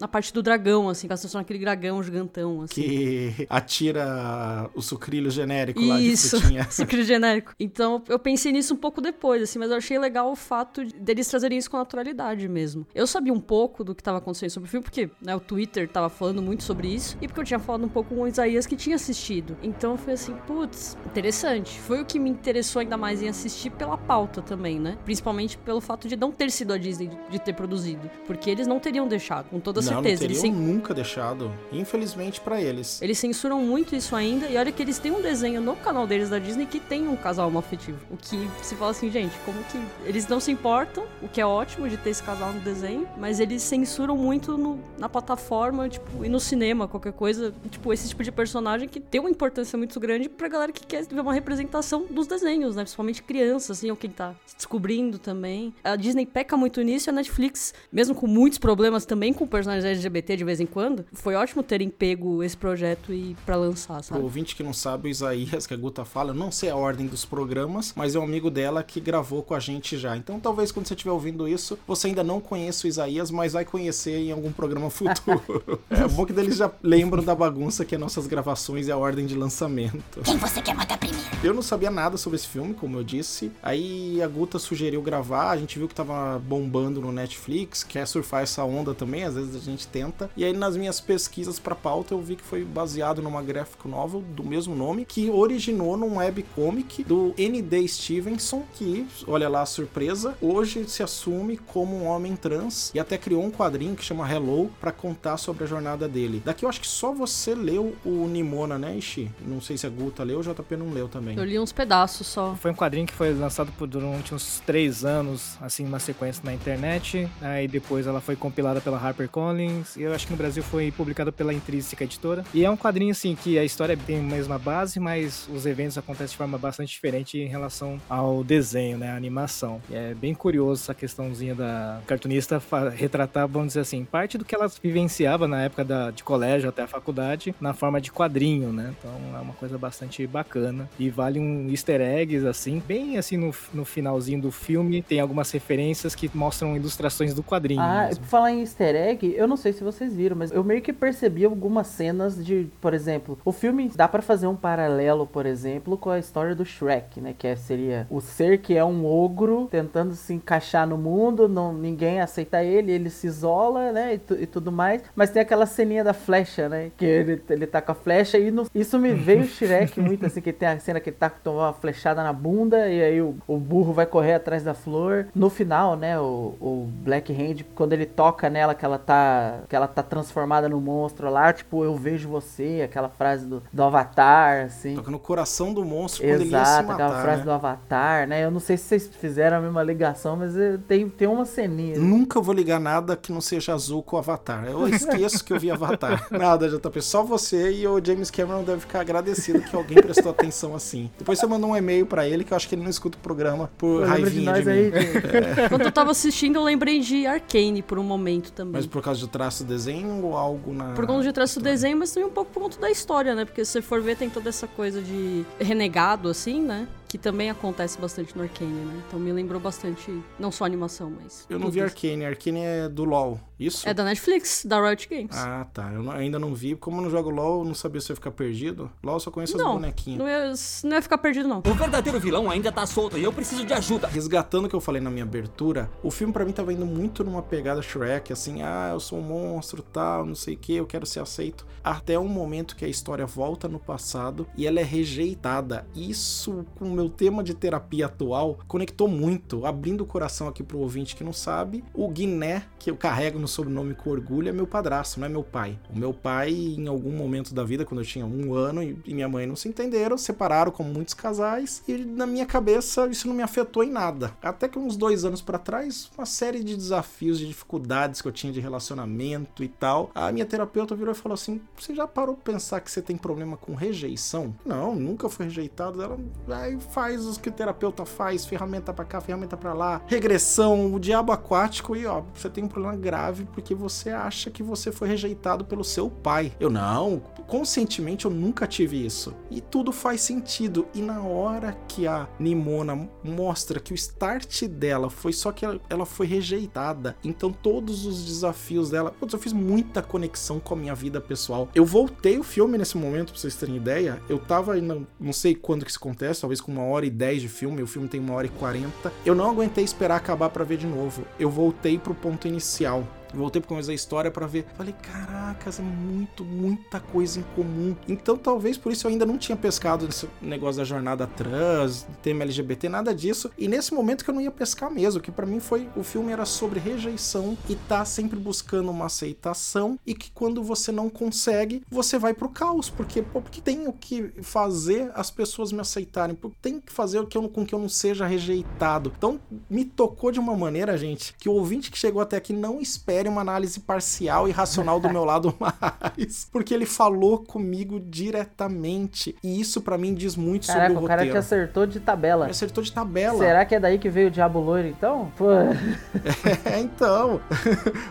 na 0.00 0.08
parte 0.08 0.32
do 0.32 0.42
dragão, 0.42 0.88
assim, 0.88 1.06
que 1.06 1.12
ela 1.12 1.16
se 1.16 1.22
transforma 1.22 1.42
naquele 1.42 1.58
dragão 1.58 2.02
gigantão, 2.02 2.62
assim. 2.62 2.82
Que 2.82 3.46
atira 3.48 4.70
o 4.74 4.82
sucrilho 4.82 5.30
genérico 5.30 5.80
isso, 5.80 5.88
lá 5.88 5.98
de 5.98 6.16
frutinha. 6.16 6.68
sucrilho 6.70 7.04
genérico. 7.04 7.54
Então, 7.58 8.02
eu 8.08 8.18
pensei 8.18 8.52
nisso 8.52 8.74
um 8.74 8.76
pouco 8.76 9.00
depois, 9.00 9.42
assim, 9.42 9.58
mas 9.58 9.70
eu 9.70 9.76
achei 9.76 9.98
legal 9.98 10.30
o 10.30 10.36
fato 10.36 10.84
deles 10.84 11.28
trazerem 11.28 11.58
isso 11.58 11.70
com 11.70 11.76
naturalidade 11.76 12.48
mesmo. 12.48 12.86
Eu 12.94 13.06
sabia 13.06 13.32
um 13.32 13.40
pouco 13.40 13.84
do 13.84 13.94
que 13.94 14.00
estava 14.00 14.18
acontecendo 14.18 14.50
sobre 14.50 14.68
o 14.68 14.70
filme, 14.70 14.84
porque 14.84 15.10
né, 15.20 15.34
o 15.34 15.40
Twitter 15.40 15.88
tava 15.88 16.08
falando 16.08 16.42
muito 16.42 16.62
sobre 16.62 16.88
isso, 16.88 17.16
e 17.20 17.26
porque 17.26 17.40
eu 17.40 17.44
tinha 17.44 17.58
falado 17.58 17.84
um 17.84 17.88
pouco 17.88 18.14
com 18.14 18.22
o 18.22 18.28
Isaías 18.28 18.66
que 18.66 18.76
tinha 18.76 18.96
assistido. 18.96 19.56
Então, 19.62 19.96
foi 19.96 20.14
assim, 20.14 20.34
putz, 20.46 20.96
interessante. 21.06 21.78
Foi 21.80 22.00
o 22.00 22.04
que 22.04 22.18
me 22.18 22.30
interessou 22.30 22.80
ainda 22.80 22.96
mais 22.96 23.22
em 23.22 23.28
assistir 23.28 23.70
pela 23.70 23.96
pauta 23.96 24.42
também, 24.42 24.78
né? 24.78 24.98
Principalmente 25.04 25.58
pelo 25.58 25.80
fato 25.80 26.08
de 26.08 26.16
não 26.16 26.30
ter 26.32 26.50
sido 26.50 26.72
a 26.72 26.78
Disney 26.78 27.10
de 27.30 27.38
ter 27.38 27.54
produzido. 27.54 28.10
Porque 28.26 28.50
eles 28.50 28.66
não 28.66 28.78
teriam 28.78 29.06
deixado, 29.06 29.21
com 29.50 29.60
toda 29.60 29.80
não, 29.80 29.88
certeza. 29.88 30.22
Não, 30.22 30.28
teriam 30.28 30.44
eles 30.44 30.58
nunca 30.58 30.94
deixado. 30.94 31.52
Infelizmente 31.70 32.40
para 32.40 32.60
eles. 32.60 33.00
Eles 33.00 33.18
censuram 33.18 33.60
muito 33.60 33.94
isso 33.94 34.14
ainda. 34.16 34.46
E 34.46 34.56
olha 34.56 34.72
que 34.72 34.82
eles 34.82 34.98
têm 34.98 35.12
um 35.12 35.20
desenho 35.20 35.60
no 35.60 35.76
canal 35.76 36.06
deles 36.06 36.30
da 36.30 36.38
Disney 36.38 36.66
que 36.66 36.80
tem 36.80 37.08
um 37.08 37.16
casal 37.16 37.48
homoafetivo. 37.48 37.98
O 38.10 38.16
que 38.16 38.48
se 38.62 38.74
fala 38.74 38.90
assim, 38.90 39.10
gente, 39.10 39.34
como 39.44 39.62
que. 39.64 39.78
Eles 40.04 40.26
não 40.26 40.40
se 40.40 40.50
importam, 40.50 41.04
o 41.20 41.28
que 41.28 41.40
é 41.40 41.46
ótimo 41.46 41.88
de 41.88 41.96
ter 41.96 42.10
esse 42.10 42.22
casal 42.22 42.52
no 42.52 42.60
desenho, 42.60 43.08
mas 43.18 43.40
eles 43.40 43.62
censuram 43.62 44.16
muito 44.16 44.56
no, 44.56 44.78
na 44.98 45.08
plataforma, 45.08 45.88
tipo, 45.88 46.24
e 46.24 46.28
no 46.28 46.40
cinema, 46.40 46.88
qualquer 46.88 47.12
coisa. 47.12 47.54
Tipo, 47.70 47.92
esse 47.92 48.08
tipo 48.08 48.22
de 48.22 48.32
personagem 48.32 48.88
que 48.88 49.00
tem 49.00 49.20
uma 49.20 49.30
importância 49.30 49.76
muito 49.76 49.98
grande 50.00 50.28
pra 50.28 50.48
galera 50.48 50.72
que 50.72 50.86
quer 50.86 51.04
ver 51.06 51.20
uma 51.20 51.34
representação 51.34 52.06
dos 52.10 52.26
desenhos, 52.26 52.76
né? 52.76 52.82
Principalmente 52.82 53.22
crianças, 53.22 53.78
assim, 53.78 53.90
ou 53.90 53.96
quem 53.96 54.10
tá 54.10 54.34
se 54.46 54.56
descobrindo 54.56 55.18
também. 55.18 55.74
A 55.84 55.96
Disney 55.96 56.26
peca 56.26 56.56
muito 56.56 56.80
nisso 56.82 57.08
e 57.08 57.10
a 57.10 57.12
Netflix, 57.12 57.74
mesmo 57.92 58.14
com 58.14 58.26
muitos 58.26 58.58
problemas 58.58 59.04
também 59.12 59.30
com 59.30 59.46
personagens 59.46 59.84
LGBT 59.84 60.38
de 60.38 60.44
vez 60.44 60.58
em 60.58 60.64
quando, 60.64 61.04
foi 61.12 61.34
ótimo 61.34 61.62
terem 61.62 61.90
pego 61.90 62.42
esse 62.42 62.56
projeto 62.56 63.12
e 63.12 63.36
para 63.44 63.56
lançar, 63.56 64.02
sabe? 64.02 64.18
O 64.18 64.24
ouvinte 64.24 64.56
que 64.56 64.62
não 64.62 64.72
sabe, 64.72 65.06
o 65.06 65.10
Isaías, 65.10 65.66
que 65.66 65.74
a 65.74 65.76
Guta 65.76 66.02
fala, 66.02 66.30
eu 66.30 66.34
não 66.34 66.50
sei 66.50 66.70
a 66.70 66.76
ordem 66.76 67.06
dos 67.06 67.22
programas, 67.22 67.92
mas 67.94 68.14
é 68.14 68.18
um 68.18 68.22
amigo 68.22 68.50
dela 68.50 68.82
que 68.82 69.02
gravou 69.02 69.42
com 69.42 69.54
a 69.54 69.60
gente 69.60 69.98
já. 69.98 70.16
Então 70.16 70.40
talvez 70.40 70.72
quando 70.72 70.86
você 70.86 70.94
estiver 70.94 71.10
ouvindo 71.10 71.46
isso, 71.46 71.78
você 71.86 72.06
ainda 72.06 72.24
não 72.24 72.40
conheça 72.40 72.86
o 72.86 72.88
Isaías, 72.88 73.30
mas 73.30 73.52
vai 73.52 73.66
conhecer 73.66 74.16
em 74.16 74.32
algum 74.32 74.50
programa 74.50 74.88
futuro. 74.88 75.78
é 75.90 76.08
bom 76.08 76.24
que 76.24 76.32
eles 76.32 76.56
já 76.56 76.72
lembram 76.82 77.22
da 77.22 77.34
bagunça 77.34 77.84
que 77.84 77.94
é 77.94 77.98
nossas 77.98 78.26
gravações 78.26 78.88
e 78.88 78.92
a 78.92 78.96
ordem 78.96 79.26
de 79.26 79.34
lançamento. 79.34 80.22
Quem 80.24 80.38
você 80.38 80.62
quer 80.62 80.74
matar 80.74 80.96
primeiro? 80.96 81.22
Eu 81.44 81.52
não 81.52 81.60
sabia 81.60 81.90
nada 81.90 82.16
sobre 82.16 82.36
esse 82.36 82.48
filme, 82.48 82.72
como 82.72 82.96
eu 82.96 83.04
disse. 83.04 83.52
Aí 83.62 84.22
a 84.22 84.26
Guta 84.26 84.58
sugeriu 84.58 85.02
gravar, 85.02 85.50
a 85.50 85.56
gente 85.58 85.78
viu 85.78 85.86
que 85.86 85.94
tava 85.94 86.38
bombando 86.38 87.02
no 87.02 87.12
Netflix, 87.12 87.84
quer 87.84 88.06
surfar 88.06 88.42
essa 88.42 88.64
onda 88.64 88.94
também, 89.02 89.24
às 89.24 89.34
vezes 89.34 89.56
a 89.56 89.58
gente 89.58 89.86
tenta. 89.88 90.30
E 90.36 90.44
aí 90.44 90.52
nas 90.52 90.76
minhas 90.76 91.00
pesquisas 91.00 91.58
pra 91.58 91.74
pauta 91.74 92.14
eu 92.14 92.20
vi 92.20 92.36
que 92.36 92.44
foi 92.44 92.62
baseado 92.64 93.20
numa 93.20 93.42
graphic 93.42 93.88
novel 93.88 94.20
do 94.20 94.44
mesmo 94.44 94.76
nome, 94.76 95.04
que 95.04 95.28
originou 95.28 95.96
num 95.96 96.18
webcomic 96.18 97.02
do 97.02 97.34
N.D. 97.36 97.88
Stevenson, 97.88 98.62
que, 98.74 99.04
olha 99.26 99.48
lá 99.48 99.62
a 99.62 99.66
surpresa, 99.66 100.36
hoje 100.40 100.88
se 100.88 101.02
assume 101.02 101.56
como 101.56 101.96
um 101.96 102.06
homem 102.06 102.36
trans 102.36 102.92
e 102.94 103.00
até 103.00 103.18
criou 103.18 103.42
um 103.42 103.50
quadrinho 103.50 103.96
que 103.96 104.04
chama 104.04 104.30
Hello 104.30 104.70
pra 104.80 104.92
contar 104.92 105.36
sobre 105.36 105.64
a 105.64 105.66
jornada 105.66 106.06
dele. 106.06 106.40
Daqui 106.44 106.64
eu 106.64 106.68
acho 106.68 106.80
que 106.80 106.86
só 106.86 107.12
você 107.12 107.54
leu 107.54 107.96
o 108.04 108.28
Nimona, 108.28 108.78
né, 108.78 108.96
Ishi? 108.96 109.28
Não 109.44 109.60
sei 109.60 109.76
se 109.76 109.84
a 109.84 109.90
Guta 109.90 110.22
leu, 110.22 110.38
o 110.38 110.42
JP 110.42 110.76
não 110.76 110.90
leu 110.90 111.08
também. 111.08 111.36
Eu 111.36 111.44
li 111.44 111.58
uns 111.58 111.72
pedaços 111.72 112.26
só. 112.28 112.54
Foi 112.54 112.70
um 112.70 112.74
quadrinho 112.74 113.06
que 113.06 113.12
foi 113.12 113.34
lançado 113.34 113.72
por 113.72 113.88
durante 113.88 114.32
uns 114.32 114.62
três 114.64 115.04
anos, 115.04 115.56
assim, 115.60 115.84
uma 115.84 115.98
sequência 115.98 116.42
na 116.44 116.54
internet. 116.54 117.28
Aí 117.40 117.66
depois 117.66 118.06
ela 118.06 118.20
foi 118.20 118.36
compilada 118.36 118.80
pela 118.80 118.91
HarperCollins. 118.98 119.96
E 119.96 120.02
eu 120.02 120.14
acho 120.14 120.26
que 120.26 120.32
no 120.32 120.38
Brasil 120.38 120.62
foi 120.62 120.90
publicada 120.90 121.32
pela 121.32 121.52
Intrínseca 121.52 122.04
Editora. 122.04 122.44
E 122.52 122.64
é 122.64 122.70
um 122.70 122.76
quadrinho, 122.76 123.12
assim, 123.12 123.34
que 123.34 123.58
a 123.58 123.64
história 123.64 123.96
tem 123.96 124.18
a 124.18 124.22
mesma 124.22 124.58
base, 124.58 124.98
mas 125.00 125.48
os 125.52 125.66
eventos 125.66 125.98
acontecem 125.98 126.32
de 126.32 126.36
forma 126.36 126.58
bastante 126.58 126.90
diferente 126.90 127.38
em 127.38 127.48
relação 127.48 128.00
ao 128.08 128.42
desenho, 128.44 128.98
né? 128.98 129.10
A 129.10 129.16
animação. 129.16 129.80
E 129.90 129.94
é 129.94 130.14
bem 130.14 130.34
curioso 130.34 130.82
essa 130.82 130.94
questãozinha 130.94 131.54
da 131.54 132.00
cartunista 132.06 132.60
retratar, 132.94 133.46
vamos 133.46 133.68
dizer 133.68 133.80
assim, 133.80 134.04
parte 134.04 134.38
do 134.38 134.44
que 134.44 134.54
ela 134.54 134.70
vivenciava 134.82 135.46
na 135.46 135.62
época 135.62 135.84
da, 135.84 136.10
de 136.10 136.22
colégio 136.22 136.68
até 136.68 136.82
a 136.82 136.86
faculdade, 136.86 137.54
na 137.60 137.72
forma 137.72 138.00
de 138.00 138.10
quadrinho, 138.10 138.72
né? 138.72 138.94
Então 138.98 139.10
é 139.36 139.40
uma 139.40 139.54
coisa 139.54 139.78
bastante 139.78 140.26
bacana. 140.26 140.88
E 140.98 141.10
vale 141.10 141.38
um 141.38 141.70
easter 141.70 142.00
eggs, 142.00 142.46
assim, 142.46 142.82
bem 142.86 143.18
assim 143.18 143.36
no, 143.36 143.54
no 143.72 143.84
finalzinho 143.84 144.40
do 144.40 144.50
filme, 144.50 145.02
tem 145.02 145.20
algumas 145.20 145.50
referências 145.50 146.14
que 146.14 146.30
mostram 146.34 146.76
ilustrações 146.76 147.34
do 147.34 147.42
quadrinho. 147.42 147.80
Ah, 147.80 148.06
mesmo. 148.08 148.24
falar 148.24 148.52
em 148.52 148.60
easter 148.60 148.81
egg, 148.84 149.34
eu 149.36 149.46
não 149.46 149.56
sei 149.56 149.72
se 149.72 149.82
vocês 149.84 150.14
viram, 150.14 150.36
mas 150.36 150.50
eu 150.52 150.62
meio 150.64 150.82
que 150.82 150.92
percebi 150.92 151.44
algumas 151.44 151.86
cenas 151.86 152.44
de, 152.44 152.68
por 152.80 152.94
exemplo, 152.94 153.38
o 153.44 153.52
filme 153.52 153.90
dá 153.94 154.06
pra 154.08 154.22
fazer 154.22 154.46
um 154.46 154.56
paralelo, 154.56 155.26
por 155.26 155.46
exemplo, 155.46 155.96
com 155.96 156.10
a 156.10 156.18
história 156.18 156.54
do 156.54 156.64
Shrek, 156.64 157.20
né? 157.20 157.34
Que 157.36 157.46
é- 157.48 157.56
seria 157.56 158.06
o 158.10 158.20
ser 158.20 158.58
que 158.58 158.76
é 158.76 158.84
um 158.84 159.04
ogro 159.06 159.68
tentando 159.70 160.14
se 160.14 160.34
encaixar 160.34 160.86
no 160.86 160.96
mundo, 160.98 161.48
não, 161.48 161.72
ninguém 161.72 162.20
aceita 162.20 162.62
ele, 162.62 162.92
ele 162.92 163.10
se 163.10 163.26
isola, 163.26 163.92
né? 163.92 164.14
E, 164.14 164.18
tu- 164.18 164.34
e 164.40 164.46
tudo 164.46 164.72
mais. 164.72 165.02
Mas 165.14 165.30
tem 165.30 165.42
aquela 165.42 165.66
ceninha 165.66 166.02
da 166.04 166.12
flecha, 166.14 166.68
né? 166.68 166.90
Que 166.96 167.04
ele, 167.04 167.42
ele 167.48 167.66
tá 167.66 167.80
com 167.80 167.92
a 167.92 167.94
flecha 167.94 168.38
e 168.38 168.50
no- 168.50 168.66
isso 168.74 168.98
me 168.98 169.12
veio 169.12 169.42
o 169.42 169.46
Shrek 169.46 169.98
muito, 170.00 170.26
assim, 170.26 170.40
que 170.40 170.52
tem 170.52 170.68
a 170.68 170.78
cena 170.78 171.00
que 171.00 171.10
ele 171.10 171.16
tá 171.16 171.30
com 171.30 171.50
uma 171.50 171.72
flechada 171.72 172.22
na 172.22 172.32
bunda 172.32 172.88
e 172.88 173.02
aí 173.02 173.20
o, 173.22 173.34
o 173.46 173.56
burro 173.58 173.92
vai 173.92 174.06
correr 174.06 174.34
atrás 174.34 174.62
da 174.64 174.74
flor. 174.74 175.26
No 175.34 175.48
final, 175.50 175.96
né? 175.96 176.18
O, 176.18 176.54
o 176.60 176.88
Black 177.04 177.32
Hand, 177.32 177.64
quando 177.74 177.92
ele 177.92 178.06
toca 178.06 178.48
nela 178.50 178.71
que 178.74 178.84
ela 178.84 178.98
tá 178.98 179.60
que 179.68 179.76
ela 179.76 179.88
tá 179.88 180.02
transformada 180.02 180.68
no 180.68 180.80
monstro 180.80 181.30
lá, 181.30 181.52
tipo, 181.52 181.84
eu 181.84 181.96
vejo 181.96 182.28
você, 182.28 182.82
aquela 182.84 183.08
frase 183.08 183.46
do, 183.46 183.62
do 183.72 183.82
Avatar, 183.82 184.66
assim. 184.66 184.94
Toca 184.94 185.10
no 185.10 185.18
coração 185.18 185.72
do 185.72 185.84
monstro 185.84 186.22
quando 186.22 186.40
ele 186.40 186.50
ia 186.50 186.64
se 186.64 186.72
Exato, 186.72 186.88
matar, 186.88 187.04
aquela 187.04 187.22
frase 187.22 187.38
né? 187.38 187.44
do 187.44 187.50
Avatar, 187.50 188.28
né? 188.28 188.44
Eu 188.44 188.50
não 188.50 188.60
sei 188.60 188.76
se 188.76 188.84
vocês 188.84 189.10
fizeram 189.20 189.58
a 189.58 189.60
mesma 189.60 189.82
ligação, 189.82 190.36
mas 190.36 190.54
tem, 190.86 191.08
tem 191.08 191.28
uma 191.28 191.44
ceninha. 191.44 191.98
Nunca 191.98 192.40
vou 192.40 192.54
ligar 192.54 192.80
nada 192.80 193.16
que 193.16 193.32
não 193.32 193.40
seja 193.40 193.74
azul 193.74 194.02
com 194.02 194.16
o 194.16 194.18
Avatar. 194.18 194.64
Eu 194.64 194.86
esqueço 194.88 195.44
que 195.44 195.52
eu 195.52 195.58
vi 195.58 195.70
Avatar. 195.70 196.26
Nada, 196.30 196.68
JP. 196.68 197.00
Só 197.02 197.22
você 197.22 197.72
e 197.72 197.86
o 197.86 198.02
James 198.04 198.30
Cameron 198.30 198.62
devem 198.62 198.80
ficar 198.80 199.00
agradecido 199.00 199.60
que 199.60 199.74
alguém 199.74 199.96
prestou 200.00 200.30
atenção 200.30 200.74
assim. 200.74 201.10
Depois 201.18 201.38
você 201.38 201.46
mandou 201.46 201.70
um 201.70 201.76
e-mail 201.76 202.06
pra 202.06 202.26
ele 202.26 202.44
que 202.44 202.52
eu 202.52 202.56
acho 202.56 202.68
que 202.68 202.74
ele 202.74 202.82
não 202.82 202.90
escuta 202.90 203.16
o 203.18 203.20
programa 203.20 203.70
por 203.78 204.02
de 204.02 204.08
raivinha 204.08 204.30
de, 204.30 204.44
nós 204.44 204.66
mim. 204.66 204.72
aí, 204.72 204.90
gente. 204.90 205.68
Quando 205.68 205.82
eu 205.82 205.92
tava 205.92 206.10
assistindo, 206.10 206.56
eu 206.56 206.64
lembrei 206.64 207.00
de 207.00 207.26
Arcane 207.26 207.82
por 207.82 207.98
um 207.98 208.02
momento 208.02 208.52
também. 208.52 208.61
Mas 208.64 208.86
por 208.86 209.02
causa 209.02 209.20
do 209.20 209.28
traço 209.28 209.64
do 209.64 209.68
desenho 209.68 210.24
ou 210.24 210.36
algo 210.36 210.72
na. 210.72 210.92
Por 210.92 211.06
conta 211.06 211.22
de 211.22 211.32
traço 211.32 211.60
do 211.60 211.64
desenho, 211.64 211.96
mas 211.96 212.12
também 212.12 212.28
um 212.28 212.32
pouco 212.32 212.50
por 212.52 212.62
conta 212.62 212.78
da 212.78 212.90
história, 212.90 213.34
né? 213.34 213.44
Porque 213.44 213.64
se 213.64 213.72
você 213.72 213.82
for 213.82 214.00
ver, 214.00 214.16
tem 214.16 214.28
toda 214.30 214.48
essa 214.48 214.66
coisa 214.66 215.00
de 215.00 215.44
renegado, 215.60 216.28
assim, 216.28 216.60
né? 216.60 216.88
Que 217.08 217.18
também 217.18 217.50
acontece 217.50 217.98
bastante 217.98 218.36
no 218.36 218.42
Arcane, 218.42 218.70
né? 218.70 219.02
Então 219.06 219.20
me 219.20 219.32
lembrou 219.32 219.60
bastante, 219.60 220.10
não 220.38 220.50
só 220.50 220.64
a 220.64 220.66
animação, 220.66 221.12
mas. 221.22 221.46
Eu 221.48 221.58
não 221.58 221.70
vi. 221.70 221.80
Arcane. 221.80 222.24
Arcane 222.24 222.60
é 222.60 222.88
do 222.88 223.04
LoL. 223.04 223.38
Isso? 223.66 223.88
É 223.88 223.94
da 223.94 224.04
Netflix, 224.04 224.64
da 224.64 224.80
Riot 224.86 225.08
Games. 225.08 225.36
Ah, 225.36 225.66
tá. 225.72 225.90
Eu 225.92 226.02
não- 226.02 226.12
ainda 226.12 226.38
não 226.38 226.54
vi. 226.54 226.74
Como 226.74 226.98
eu 226.98 227.02
não 227.02 227.10
jogo 227.10 227.30
LoL, 227.30 227.60
eu 227.60 227.64
não 227.64 227.74
sabia 227.74 228.00
se 228.00 228.10
eu 228.10 228.14
ia 228.14 228.16
ficar 228.16 228.30
perdido. 228.30 228.90
LoL 229.02 229.16
eu 229.16 229.20
só 229.20 229.30
conheço 229.30 229.56
as 229.56 229.62
não, 229.62 229.74
bonequinhas. 229.74 230.18
não 230.18 230.28
ia, 230.28 230.52
não 230.84 230.96
ia 230.96 231.02
ficar 231.02 231.18
perdido, 231.18 231.48
não. 231.48 231.58
O 231.66 231.74
verdadeiro 231.74 232.18
vilão 232.20 232.50
ainda 232.50 232.70
tá 232.72 232.86
solto 232.86 233.16
e 233.18 233.22
eu 233.22 233.32
preciso 233.32 233.64
de 233.64 233.72
ajuda. 233.72 234.06
Resgatando 234.08 234.66
o 234.66 234.68
que 234.68 234.74
eu 234.74 234.80
falei 234.80 235.00
na 235.00 235.10
minha 235.10 235.24
abertura, 235.24 235.90
o 236.02 236.10
filme 236.10 236.32
pra 236.32 236.44
mim 236.44 236.52
tava 236.52 236.72
indo 236.72 236.86
muito 236.86 237.22
numa 237.24 237.42
pegada 237.42 237.80
Shrek, 237.82 238.32
assim, 238.32 238.62
ah, 238.62 238.90
eu 238.92 239.00
sou 239.00 239.18
um 239.18 239.22
monstro, 239.22 239.82
tal, 239.82 240.24
não 240.24 240.34
sei 240.34 240.54
o 240.54 240.58
que, 240.58 240.74
eu 240.74 240.86
quero 240.86 241.06
ser 241.06 241.20
aceito. 241.20 241.66
Até 241.84 242.18
um 242.18 242.28
momento 242.28 242.76
que 242.76 242.84
a 242.84 242.88
história 242.88 243.26
volta 243.26 243.68
no 243.68 243.78
passado 243.78 244.46
e 244.56 244.66
ela 244.66 244.80
é 244.80 244.84
rejeitada. 244.84 245.86
Isso, 245.94 246.64
com 246.76 246.86
o 246.86 246.92
meu 246.92 247.08
tema 247.08 247.42
de 247.42 247.54
terapia 247.54 248.06
atual, 248.06 248.58
conectou 248.66 249.08
muito. 249.08 249.64
Abrindo 249.66 250.02
o 250.02 250.06
coração 250.06 250.48
aqui 250.48 250.62
pro 250.62 250.78
ouvinte 250.78 251.14
que 251.16 251.24
não 251.24 251.32
sabe, 251.32 251.84
o 251.94 252.08
Guiné, 252.08 252.64
que 252.78 252.90
eu 252.90 252.96
carrego 252.96 253.38
no 253.38 253.48
sobrenome 253.52 253.94
com 253.94 254.10
orgulho, 254.10 254.48
é 254.48 254.52
meu 254.52 254.66
padrasto, 254.66 255.20
não 255.20 255.26
é 255.26 255.28
meu 255.28 255.42
pai. 255.42 255.78
O 255.94 255.98
meu 255.98 256.12
pai, 256.12 256.50
em 256.50 256.86
algum 256.88 257.12
momento 257.12 257.54
da 257.54 257.64
vida, 257.64 257.84
quando 257.84 258.00
eu 258.00 258.06
tinha 258.06 258.26
um 258.26 258.54
ano 258.54 258.82
e 258.82 259.14
minha 259.14 259.28
mãe 259.28 259.46
não 259.46 259.56
se 259.56 259.68
entenderam, 259.68 260.16
separaram 260.18 260.72
como 260.72 260.92
muitos 260.92 261.14
casais, 261.14 261.82
e 261.86 261.96
na 261.96 262.26
minha 262.26 262.46
cabeça 262.46 263.06
isso 263.06 263.28
não 263.28 263.34
me 263.34 263.42
afetou 263.42 263.84
em 263.84 263.90
nada. 263.90 264.36
Até 264.42 264.68
que 264.68 264.78
uns 264.78 264.96
dois 264.96 265.24
anos 265.24 265.42
pra 265.42 265.58
trás, 265.58 266.10
uma 266.16 266.26
série 266.26 266.62
de 266.62 266.76
desafios, 266.76 267.38
de 267.38 267.46
dificuldades 267.46 268.20
que 268.20 268.28
eu 268.28 268.32
tinha 268.32 268.52
de 268.52 268.60
relacionamento 268.60 269.62
e 269.62 269.68
tal, 269.68 270.10
a 270.14 270.30
minha 270.32 270.46
terapeuta 270.46 270.94
virou 270.94 271.12
e 271.12 271.16
falou 271.16 271.34
assim: 271.34 271.60
Você 271.76 271.94
já 271.94 272.06
parou 272.06 272.34
pra 272.34 272.52
pensar 272.52 272.80
que 272.80 272.90
você 272.90 273.02
tem 273.02 273.16
problema 273.16 273.56
com 273.56 273.74
rejeição? 273.74 274.54
Não, 274.64 274.94
nunca 274.94 275.28
fui 275.28 275.46
rejeitado. 275.46 276.02
Ela 276.02 276.18
aí 276.48 276.78
faz 276.80 277.24
os 277.24 277.38
que 277.38 277.48
o 277.48 277.52
terapeuta 277.52 278.04
faz, 278.04 278.44
ferramenta 278.44 278.92
pra 278.92 279.04
cá, 279.04 279.20
ferramenta 279.20 279.56
pra 279.56 279.72
lá, 279.72 280.02
regressão, 280.06 280.94
o 280.94 281.00
diabo 281.00 281.32
aquático, 281.32 281.96
e 281.96 282.06
ó, 282.06 282.22
você 282.34 282.48
tem 282.48 282.64
um 282.64 282.68
problema 282.68 282.96
grave 282.96 283.41
porque 283.44 283.74
você 283.74 284.10
acha 284.10 284.50
que 284.50 284.62
você 284.62 284.92
foi 284.92 285.08
rejeitado 285.08 285.64
pelo 285.64 285.84
seu 285.84 286.10
pai. 286.10 286.52
Eu 286.58 286.70
não, 286.70 287.22
conscientemente 287.46 288.24
eu 288.24 288.30
nunca 288.30 288.66
tive 288.66 289.04
isso. 289.04 289.34
E 289.50 289.60
tudo 289.60 289.92
faz 289.92 290.20
sentido. 290.20 290.86
E 290.94 291.00
na 291.00 291.22
hora 291.22 291.76
que 291.88 292.06
a 292.06 292.28
Nimona 292.38 293.08
mostra 293.22 293.80
que 293.80 293.92
o 293.92 293.94
start 293.94 294.64
dela 294.64 295.10
foi 295.10 295.32
só 295.32 295.52
que 295.52 295.64
ela, 295.64 295.80
ela 295.88 296.06
foi 296.06 296.26
rejeitada, 296.26 297.16
então 297.24 297.52
todos 297.52 298.06
os 298.06 298.24
desafios 298.24 298.90
dela, 298.90 299.10
putz, 299.10 299.32
eu 299.32 299.38
fiz 299.38 299.52
muita 299.52 300.02
conexão 300.02 300.60
com 300.60 300.74
a 300.74 300.76
minha 300.76 300.94
vida 300.94 301.20
pessoal. 301.20 301.68
Eu 301.74 301.84
voltei 301.84 302.38
o 302.38 302.42
filme 302.42 302.78
nesse 302.78 302.96
momento, 302.96 303.32
pra 303.32 303.40
vocês 303.40 303.56
terem 303.56 303.76
ideia. 303.76 304.20
Eu 304.28 304.38
tava, 304.38 304.76
não, 304.76 305.06
não 305.18 305.32
sei 305.32 305.54
quando 305.54 305.84
que 305.84 305.90
isso 305.90 305.98
acontece, 305.98 306.40
talvez 306.40 306.60
com 306.60 306.72
uma 306.72 306.84
hora 306.84 307.06
e 307.06 307.10
dez 307.10 307.40
de 307.42 307.48
filme, 307.48 307.82
o 307.82 307.86
filme 307.86 308.08
tem 308.08 308.20
uma 308.20 308.34
hora 308.34 308.46
e 308.46 308.50
quarenta. 308.50 309.12
Eu 309.24 309.34
não 309.34 309.50
aguentei 309.50 309.84
esperar 309.84 310.16
acabar 310.16 310.50
pra 310.50 310.64
ver 310.64 310.78
de 310.78 310.86
novo. 310.86 311.24
Eu 311.38 311.50
voltei 311.50 311.98
pro 311.98 312.14
ponto 312.14 312.48
inicial. 312.48 313.06
Voltei 313.34 313.60
pra 313.60 313.68
começar 313.68 313.92
a 313.92 313.94
história 313.94 314.30
pra 314.30 314.46
ver. 314.46 314.66
Falei, 314.76 314.94
caracas, 315.02 315.78
é 315.78 315.82
muito, 315.82 316.44
muita 316.44 317.00
coisa 317.00 317.40
em 317.40 317.42
comum. 317.54 317.96
Então 318.08 318.36
talvez 318.36 318.76
por 318.76 318.92
isso 318.92 319.06
eu 319.06 319.10
ainda 319.10 319.26
não 319.26 319.38
tinha 319.38 319.56
pescado 319.56 320.06
nesse 320.06 320.28
negócio 320.40 320.78
da 320.78 320.84
jornada 320.84 321.26
trans, 321.26 322.06
tema 322.22 322.42
LGBT, 322.42 322.88
nada 322.88 323.14
disso. 323.14 323.50
E 323.56 323.68
nesse 323.68 323.94
momento 323.94 324.24
que 324.24 324.30
eu 324.30 324.34
não 324.34 324.40
ia 324.40 324.50
pescar 324.50 324.90
mesmo, 324.90 325.20
que 325.20 325.30
pra 325.30 325.46
mim 325.46 325.60
foi 325.60 325.88
o 325.96 326.02
filme 326.02 326.32
era 326.32 326.44
sobre 326.44 326.80
rejeição 326.80 327.56
e 327.68 327.74
tá 327.74 328.04
sempre 328.04 328.38
buscando 328.38 328.90
uma 328.90 329.06
aceitação 329.06 329.98
e 330.06 330.14
que 330.14 330.30
quando 330.30 330.62
você 330.62 330.92
não 330.92 331.08
consegue, 331.08 331.82
você 331.90 332.18
vai 332.18 332.34
pro 332.34 332.48
caos, 332.48 332.88
porque 332.88 333.22
pô, 333.22 333.40
porque 333.40 333.60
tenho 333.60 333.92
que 333.92 334.32
fazer 334.42 335.10
as 335.14 335.30
pessoas 335.30 335.72
me 335.72 335.80
aceitarem, 335.80 336.34
porque 336.34 336.56
tem 336.60 336.80
que 336.80 336.92
fazer 336.92 337.20
o 337.20 337.26
que 337.26 337.36
eu, 337.36 337.48
com 337.48 337.64
que 337.64 337.74
eu 337.74 337.78
não 337.78 337.88
seja 337.88 338.26
rejeitado. 338.26 339.12
Então 339.16 339.40
me 339.68 339.84
tocou 339.84 340.30
de 340.30 340.40
uma 340.40 340.56
maneira, 340.56 340.96
gente, 340.96 341.34
que 341.38 341.48
o 341.48 341.52
ouvinte 341.52 341.90
que 341.90 341.98
chegou 341.98 342.22
até 342.22 342.36
aqui 342.36 342.52
não 342.52 342.80
espere 342.80 343.21
uma 343.30 343.40
análise 343.40 343.80
parcial 343.80 344.48
e 344.48 344.52
racional 344.52 344.98
do 345.00 345.08
meu 345.10 345.24
lado 345.24 345.54
mais, 345.60 346.48
porque 346.50 346.72
ele 346.74 346.86
falou 346.86 347.38
comigo 347.38 348.00
diretamente 348.00 349.36
e 349.42 349.60
isso 349.60 349.80
pra 349.80 349.96
mim 349.98 350.14
diz 350.14 350.36
muito 350.36 350.66
Caraca, 350.66 350.88
sobre 350.88 351.00
o 351.00 351.04
o 351.04 351.08
cara 351.08 351.22
que 351.22 351.28
roteiro. 351.28 351.38
acertou 351.38 351.86
de 351.86 352.00
tabela. 352.00 352.46
Acertou 352.46 352.82
de 352.82 352.92
tabela. 352.92 353.38
Será 353.38 353.64
que 353.64 353.74
é 353.74 353.80
daí 353.80 353.98
que 353.98 354.08
veio 354.08 354.28
o 354.28 354.30
Diabo 354.30 354.60
Loiro, 354.60 354.88
então? 354.88 355.32
Pô, 355.36 355.46
É, 356.64 356.78
então. 356.80 357.40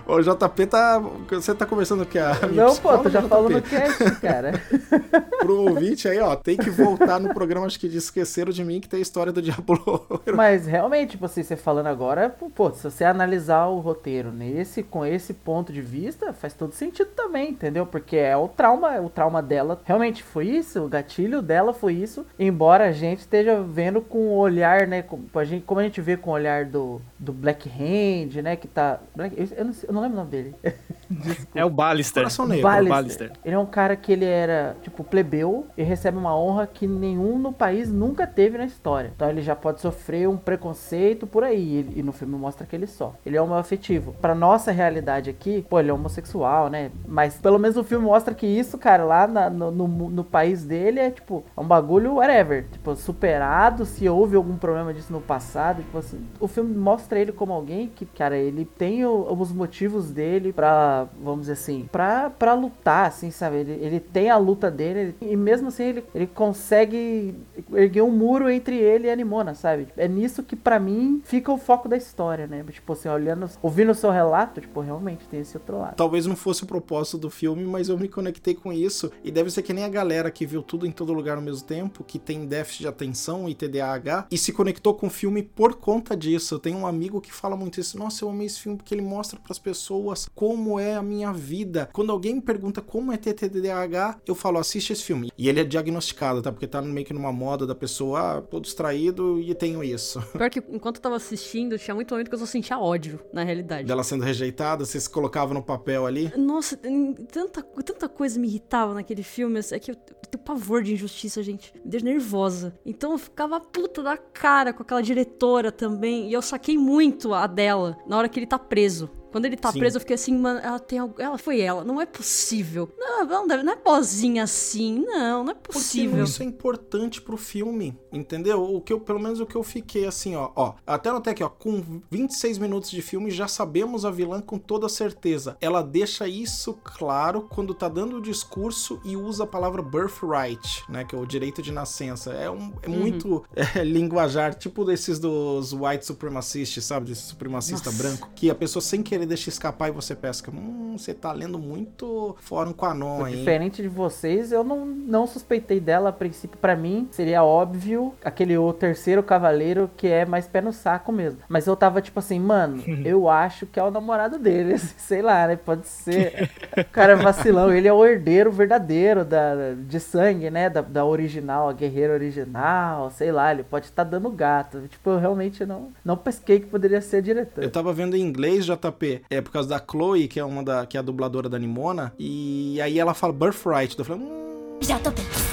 o 0.05 0.21
JP 0.21 0.65
tá. 0.67 0.99
Você 1.29 1.53
tá 1.55 1.65
conversando 1.65 2.05
com 2.05 2.17
a. 2.19 2.47
não, 2.47 2.75
pô, 2.75 2.97
tu 2.99 3.09
já 3.09 3.21
falou 3.21 3.49
no 3.49 3.61
cast, 3.61 4.11
cara. 4.21 4.53
Pro 5.39 5.61
ouvinte 5.69 6.07
aí, 6.07 6.19
ó, 6.19 6.35
tem 6.35 6.57
que 6.57 6.69
voltar 6.69 7.19
no 7.19 7.33
programa, 7.33 7.65
acho 7.65 7.79
que 7.79 7.87
de 7.89 7.97
Esqueceram 7.97 8.51
de 8.51 8.63
Mim, 8.63 8.79
que 8.79 8.87
tem 8.89 8.99
a 8.99 9.01
história 9.01 9.31
do 9.31 9.41
Diablo. 9.41 10.05
Mas 10.35 10.65
realmente, 10.65 11.11
tipo 11.11 11.25
assim, 11.25 11.43
você 11.43 11.55
falando 11.55 11.87
agora, 11.87 12.29
pô, 12.55 12.71
se 12.71 12.83
você 12.83 13.03
analisar 13.03 13.67
o 13.67 13.79
roteiro 13.79 14.31
nesse 14.31 14.83
com 15.01 15.05
esse 15.07 15.33
ponto 15.33 15.73
de 15.73 15.81
vista, 15.81 16.31
faz 16.31 16.53
todo 16.53 16.73
sentido 16.73 17.09
também, 17.15 17.49
entendeu? 17.49 17.87
Porque 17.87 18.17
é 18.17 18.37
o 18.37 18.47
trauma, 18.47 19.01
o 19.01 19.09
trauma 19.09 19.41
dela 19.41 19.81
realmente 19.83 20.21
foi 20.21 20.45
isso, 20.45 20.85
o 20.85 20.87
gatilho 20.87 21.41
dela 21.41 21.73
foi 21.73 21.93
isso, 21.93 22.23
embora 22.37 22.85
a 22.85 22.91
gente 22.91 23.19
esteja 23.19 23.59
vendo 23.63 23.99
com 23.99 24.19
o 24.19 24.37
olhar, 24.37 24.85
né, 24.85 25.01
como 25.01 25.27
a 25.33 25.43
gente, 25.43 25.63
como 25.65 25.79
a 25.79 25.83
gente 25.83 25.99
vê 25.99 26.15
com 26.15 26.29
o 26.29 26.33
olhar 26.33 26.65
do, 26.65 27.01
do 27.17 27.33
Black 27.33 27.67
Hand, 27.67 28.43
né, 28.43 28.55
que 28.55 28.67
tá... 28.67 28.99
Black, 29.15 29.35
eu, 29.35 29.47
eu 29.57 29.65
não, 29.65 29.73
sei- 29.73 29.89
eu 29.89 29.93
não 29.95 30.01
lembro 30.03 30.17
o 30.17 30.19
nome 30.19 30.29
dele. 30.29 30.55
Desculpa. 31.09 31.59
É 31.59 31.65
o 31.65 31.69
Ballister. 31.69 32.21
Coração 32.21 32.45
Negro. 32.47 32.63
Ballister. 32.63 32.89
Ballister. 32.93 33.31
Ele 33.43 33.55
é 33.55 33.59
um 33.59 33.65
cara 33.65 33.95
que 33.95 34.11
ele 34.13 34.25
era, 34.25 34.77
tipo, 34.81 35.03
plebeu 35.03 35.65
e 35.75 35.83
recebe 35.83 36.17
uma 36.17 36.37
honra 36.37 36.67
que 36.67 36.87
nenhum 36.87 37.37
no 37.37 37.51
país 37.51 37.91
nunca 37.91 38.25
teve 38.25 38.57
na 38.57 38.65
história. 38.65 39.11
Então 39.15 39.29
ele 39.29 39.41
já 39.41 39.55
pode 39.55 39.81
sofrer 39.81 40.29
um 40.29 40.37
preconceito 40.37 41.27
por 41.27 41.43
aí. 41.43 41.91
E, 41.95 41.99
e 41.99 42.03
no 42.03 42.11
filme 42.13 42.35
mostra 42.37 42.65
que 42.65 42.75
ele 42.75 42.87
só. 42.87 43.13
Ele 43.25 43.35
é 43.35 43.41
homoafetivo. 43.41 44.13
Pra 44.21 44.33
nossa 44.33 44.71
realidade 44.71 44.90
aqui, 44.99 45.65
pô, 45.69 45.79
ele 45.79 45.89
é 45.89 45.93
homossexual, 45.93 46.69
né? 46.69 46.91
Mas 47.07 47.35
pelo 47.37 47.57
menos 47.59 47.77
o 47.77 47.83
filme 47.83 48.05
mostra 48.05 48.33
que 48.33 48.45
isso, 48.45 48.77
cara, 48.77 49.03
lá 49.03 49.27
na- 49.27 49.49
no, 49.49 49.71
no, 49.71 49.87
no 49.87 50.23
país 50.23 50.63
dele 50.63 50.99
é, 50.99 51.11
tipo, 51.11 51.43
é 51.55 51.61
um 51.61 51.65
bagulho 51.65 52.15
whatever. 52.15 52.65
Tipo, 52.71 52.95
superado, 52.95 53.85
se 53.85 54.07
houve 54.09 54.35
algum 54.35 54.57
problema 54.57 54.93
disso 54.93 55.11
no 55.13 55.21
passado. 55.21 55.81
Tipo 55.81 55.97
assim, 55.97 56.19
o 56.39 56.47
filme 56.47 56.75
mostra 56.75 57.19
ele 57.19 57.31
como 57.31 57.53
alguém 57.53 57.87
que, 57.87 58.05
cara, 58.05 58.37
ele 58.37 58.65
tem 58.65 59.05
o- 59.05 59.31
os 59.41 59.51
motivos 59.51 60.11
dele 60.11 60.51
pra, 60.53 61.07
vamos 61.23 61.41
dizer 61.41 61.53
assim, 61.53 61.87
pra, 61.91 62.29
pra 62.29 62.53
lutar, 62.53 63.07
assim, 63.07 63.31
sabe? 63.31 63.57
Ele, 63.57 63.71
ele 63.73 63.99
tem 63.99 64.29
a 64.29 64.37
luta 64.37 64.69
dele 64.69 64.99
ele- 64.99 65.15
e 65.21 65.35
mesmo 65.35 65.69
assim 65.69 65.83
ele, 65.83 66.03
ele 66.13 66.27
consegue 66.27 67.35
erguer 67.73 68.01
um 68.01 68.11
muro 68.11 68.49
entre 68.49 68.75
ele 68.77 69.07
e 69.07 69.11
a 69.11 69.15
Nimona, 69.15 69.53
sabe? 69.53 69.87
É 69.95 70.07
nisso 70.07 70.43
que 70.43 70.55
pra 70.55 70.79
mim 70.79 71.21
fica 71.23 71.51
o 71.51 71.57
foco 71.57 71.87
da 71.87 71.95
história, 71.97 72.47
né? 72.47 72.63
Tipo 72.71 72.93
assim, 72.93 73.09
olhando, 73.09 73.49
ouvindo 73.61 73.91
o 73.91 73.95
seu 73.95 74.11
relato, 74.11 74.59
tipo, 74.61 74.80
realmente 74.81 75.27
tem 75.27 75.39
esse 75.39 75.57
outro 75.57 75.79
lado. 75.79 75.95
Talvez 75.95 76.25
não 76.25 76.35
fosse 76.35 76.63
o 76.63 76.67
propósito 76.67 77.17
do 77.17 77.29
filme, 77.29 77.63
mas 77.63 77.89
eu 77.89 77.97
me 77.97 78.07
conectei 78.07 78.53
com 78.53 78.71
isso. 78.71 79.11
E 79.23 79.31
deve 79.31 79.49
ser 79.49 79.61
que 79.61 79.73
nem 79.73 79.83
a 79.83 79.89
galera 79.89 80.31
que 80.31 80.45
viu 80.45 80.61
tudo 80.61 80.85
em 80.85 80.91
todo 80.91 81.13
lugar 81.13 81.37
ao 81.37 81.43
mesmo 81.43 81.65
tempo, 81.65 82.03
que 82.03 82.17
tem 82.17 82.45
déficit 82.45 82.81
de 82.81 82.87
atenção 82.87 83.47
e 83.47 83.55
TDAH, 83.55 84.27
e 84.31 84.37
se 84.37 84.51
conectou 84.51 84.93
com 84.93 85.07
o 85.07 85.09
filme 85.09 85.43
por 85.43 85.75
conta 85.75 86.15
disso. 86.15 86.55
Eu 86.55 86.59
tenho 86.59 86.77
um 86.77 86.87
amigo 86.87 87.21
que 87.21 87.31
fala 87.31 87.55
muito 87.55 87.79
isso. 87.79 87.97
Nossa, 87.97 88.23
eu 88.23 88.29
amei 88.29 88.47
esse 88.47 88.59
filme 88.59 88.77
porque 88.77 88.93
ele 88.93 89.01
mostra 89.01 89.39
pras 89.39 89.59
pessoas 89.59 90.29
como 90.33 90.79
é 90.79 90.95
a 90.95 91.01
minha 91.01 91.31
vida. 91.31 91.89
Quando 91.93 92.11
alguém 92.11 92.35
me 92.35 92.41
pergunta 92.41 92.81
como 92.81 93.11
é 93.11 93.17
ter 93.17 93.33
TDAH, 93.33 94.19
eu 94.25 94.35
falo, 94.35 94.57
assiste 94.57 94.93
esse 94.93 95.03
filme. 95.03 95.31
E 95.37 95.49
ele 95.49 95.59
é 95.59 95.63
diagnosticado, 95.63 96.41
tá? 96.41 96.51
Porque 96.51 96.67
tá 96.67 96.81
meio 96.81 97.05
que 97.05 97.13
numa 97.13 97.31
moda 97.31 97.65
da 97.67 97.75
pessoa, 97.75 98.37
ah, 98.37 98.41
tô 98.41 98.59
distraído 98.59 99.39
e 99.39 99.53
tenho 99.53 99.83
isso. 99.83 100.21
Pior 100.31 100.49
que 100.49 100.63
enquanto 100.69 100.97
eu 100.97 101.01
tava 101.01 101.15
assistindo, 101.15 101.77
tinha 101.77 101.93
muito 101.93 102.13
momento 102.13 102.29
que 102.29 102.35
eu 102.35 102.39
só 102.39 102.45
sentia 102.45 102.79
ódio, 102.79 103.19
na 103.33 103.43
realidade. 103.43 103.87
Dela 103.87 104.03
sendo 104.03 104.23
rejeitada, 104.23 104.60
você 104.85 104.99
se 104.99 105.09
colocava 105.09 105.53
no 105.53 105.63
papel 105.63 106.05
ali. 106.05 106.31
Nossa, 106.37 106.77
tanta, 106.77 107.61
tanta 107.61 108.09
coisa 108.09 108.39
me 108.39 108.47
irritava 108.47 108.93
naquele 108.93 109.23
filme. 109.23 109.59
É 109.71 109.79
que 109.79 109.91
eu, 109.91 109.95
eu 109.95 110.29
tenho 110.29 110.43
pavor 110.43 110.83
de 110.83 110.93
injustiça, 110.93 111.43
gente. 111.43 111.73
Me 111.83 111.89
deixa 111.91 112.05
nervosa. 112.05 112.77
Então 112.85 113.11
eu 113.11 113.17
ficava 113.17 113.59
puta 113.59 114.01
da 114.03 114.17
cara 114.17 114.73
com 114.73 114.83
aquela 114.83 115.01
diretora 115.01 115.71
também. 115.71 116.29
E 116.29 116.33
eu 116.33 116.41
saquei 116.41 116.77
muito 116.77 117.33
a 117.33 117.47
dela 117.47 117.97
na 118.07 118.17
hora 118.17 118.29
que 118.29 118.39
ele 118.39 118.47
tá 118.47 118.59
preso. 118.59 119.09
Quando 119.31 119.45
ele 119.45 119.55
tá 119.55 119.71
Sim. 119.71 119.79
preso, 119.79 119.97
eu 119.97 120.01
fiquei 120.01 120.15
assim, 120.15 120.37
mano, 120.37 120.59
ela 120.59 120.79
tem 120.79 120.99
algo. 120.99 121.15
Ela 121.17 121.37
foi 121.37 121.61
ela, 121.61 121.83
não 121.83 122.01
é 122.01 122.05
possível. 122.05 122.89
Não, 122.97 123.25
não, 123.25 123.47
deve, 123.47 123.63
não 123.63 123.73
é 123.73 123.75
boazinha 123.75 124.43
assim, 124.43 125.05
não, 125.05 125.43
não 125.43 125.51
é 125.51 125.55
Porque 125.55 125.73
possível. 125.73 126.23
isso 126.23 126.43
é 126.43 126.45
importante 126.45 127.21
pro 127.21 127.37
filme, 127.37 127.97
entendeu? 128.11 128.63
O 128.63 128.81
que 128.81 128.91
eu, 128.91 128.99
pelo 128.99 129.19
menos 129.19 129.39
o 129.39 129.45
que 129.45 129.55
eu 129.55 129.63
fiquei 129.63 130.05
assim, 130.05 130.35
ó, 130.35 130.51
ó, 130.55 130.73
até 130.85 131.09
até 131.09 131.31
aqui, 131.31 131.43
ó, 131.43 131.49
com 131.49 132.01
26 132.09 132.57
minutos 132.57 132.89
de 132.89 133.01
filme 133.01 133.31
já 133.31 133.47
sabemos 133.47 134.05
a 134.05 134.11
vilã 134.11 134.41
com 134.41 134.57
toda 134.57 134.89
certeza. 134.89 135.57
Ela 135.61 135.81
deixa 135.81 136.27
isso 136.27 136.77
claro 136.83 137.47
quando 137.49 137.73
tá 137.73 137.87
dando 137.87 138.17
o 138.17 138.21
discurso 138.21 138.99
e 139.03 139.15
usa 139.15 139.43
a 139.43 139.47
palavra 139.47 139.81
birthright, 139.81 140.83
né, 140.89 141.03
que 141.03 141.15
é 141.15 141.17
o 141.17 141.25
direito 141.25 141.61
de 141.61 141.71
nascença. 141.71 142.31
É 142.31 142.49
um 142.49 142.73
é 142.81 142.87
muito 142.87 143.43
é, 143.55 143.83
linguajar, 143.83 144.53
tipo 144.53 144.83
desses 144.83 145.19
dos 145.19 145.73
white 145.73 146.05
supremacists, 146.05 146.83
sabe, 146.83 147.07
desse 147.07 147.23
supremacista 147.23 147.91
Nossa. 147.91 148.03
branco, 148.03 148.29
que 148.35 148.49
a 148.49 148.55
pessoa 148.55 148.81
sem 148.81 149.01
querer 149.03 149.20
deixa 149.25 149.49
escapar 149.49 149.89
e 149.89 149.91
você 149.91 150.15
pesca. 150.15 150.51
Hum, 150.51 150.95
você 150.97 151.13
tá 151.13 151.31
lendo 151.31 151.57
muito 151.57 152.35
Fórum 152.39 152.73
Quanon, 152.73 153.27
hein? 153.27 153.37
Diferente 153.37 153.81
de 153.81 153.87
vocês, 153.87 154.51
eu 154.51 154.63
não, 154.63 154.85
não 154.85 155.27
suspeitei 155.27 155.79
dela 155.79 156.09
a 156.09 156.13
princípio. 156.13 156.57
Pra 156.57 156.75
mim, 156.75 157.07
seria 157.11 157.43
óbvio 157.43 158.13
aquele 158.23 158.57
o 158.57 158.71
terceiro 158.73 159.23
cavaleiro 159.23 159.89
que 159.95 160.07
é 160.07 160.25
mais 160.25 160.47
pé 160.47 160.61
no 160.61 160.73
saco 160.73 161.11
mesmo. 161.11 161.39
Mas 161.47 161.67
eu 161.67 161.75
tava 161.75 162.01
tipo 162.01 162.19
assim, 162.19 162.39
mano, 162.39 162.83
eu 163.05 163.29
acho 163.29 163.65
que 163.65 163.79
é 163.79 163.83
o 163.83 163.91
namorado 163.91 164.37
dele. 164.37 164.77
Sei 164.97 165.21
lá, 165.21 165.47
né? 165.47 165.55
Pode 165.55 165.87
ser. 165.87 166.49
O 166.77 166.85
cara 166.85 167.13
é 167.13 167.15
vacilão. 167.15 167.71
Ele 167.73 167.87
é 167.87 167.93
o 167.93 168.05
herdeiro 168.05 168.51
verdadeiro 168.51 169.23
da, 169.25 169.73
de 169.73 169.99
sangue, 169.99 170.49
né? 170.49 170.69
Da, 170.69 170.81
da 170.81 171.05
original, 171.05 171.69
a 171.69 171.73
guerreira 171.73 172.13
original. 172.13 173.09
Sei 173.11 173.31
lá, 173.31 173.51
ele 173.51 173.63
pode 173.63 173.85
estar 173.85 174.03
dando 174.03 174.29
gato. 174.29 174.87
Tipo, 174.87 175.11
eu 175.11 175.19
realmente 175.19 175.65
não, 175.65 175.91
não 176.03 176.17
pesquei 176.17 176.59
que 176.59 176.65
poderia 176.65 177.01
ser 177.01 177.21
diretor. 177.21 177.63
Eu 177.63 177.71
tava 177.71 177.93
vendo 177.93 178.15
em 178.15 178.21
inglês, 178.21 178.65
JP, 178.65 179.10
é 179.29 179.41
por 179.41 179.51
causa 179.51 179.69
da 179.69 179.79
Chloe, 179.79 180.27
que 180.27 180.39
é 180.39 180.43
uma 180.45 180.63
da 180.63 180.85
que 180.85 180.97
é 180.97 180.99
a 180.99 181.03
dubladora 181.03 181.49
da 181.49 181.59
Nimona, 181.59 182.13
e 182.17 182.79
aí 182.81 182.99
ela 182.99 183.13
fala 183.13 183.33
birthright. 183.33 183.97
Eu 183.97 184.05
falei, 184.05 184.21
hum, 184.23 184.79
Já 184.81 184.99
tô 184.99 185.11
bem. 185.11 185.50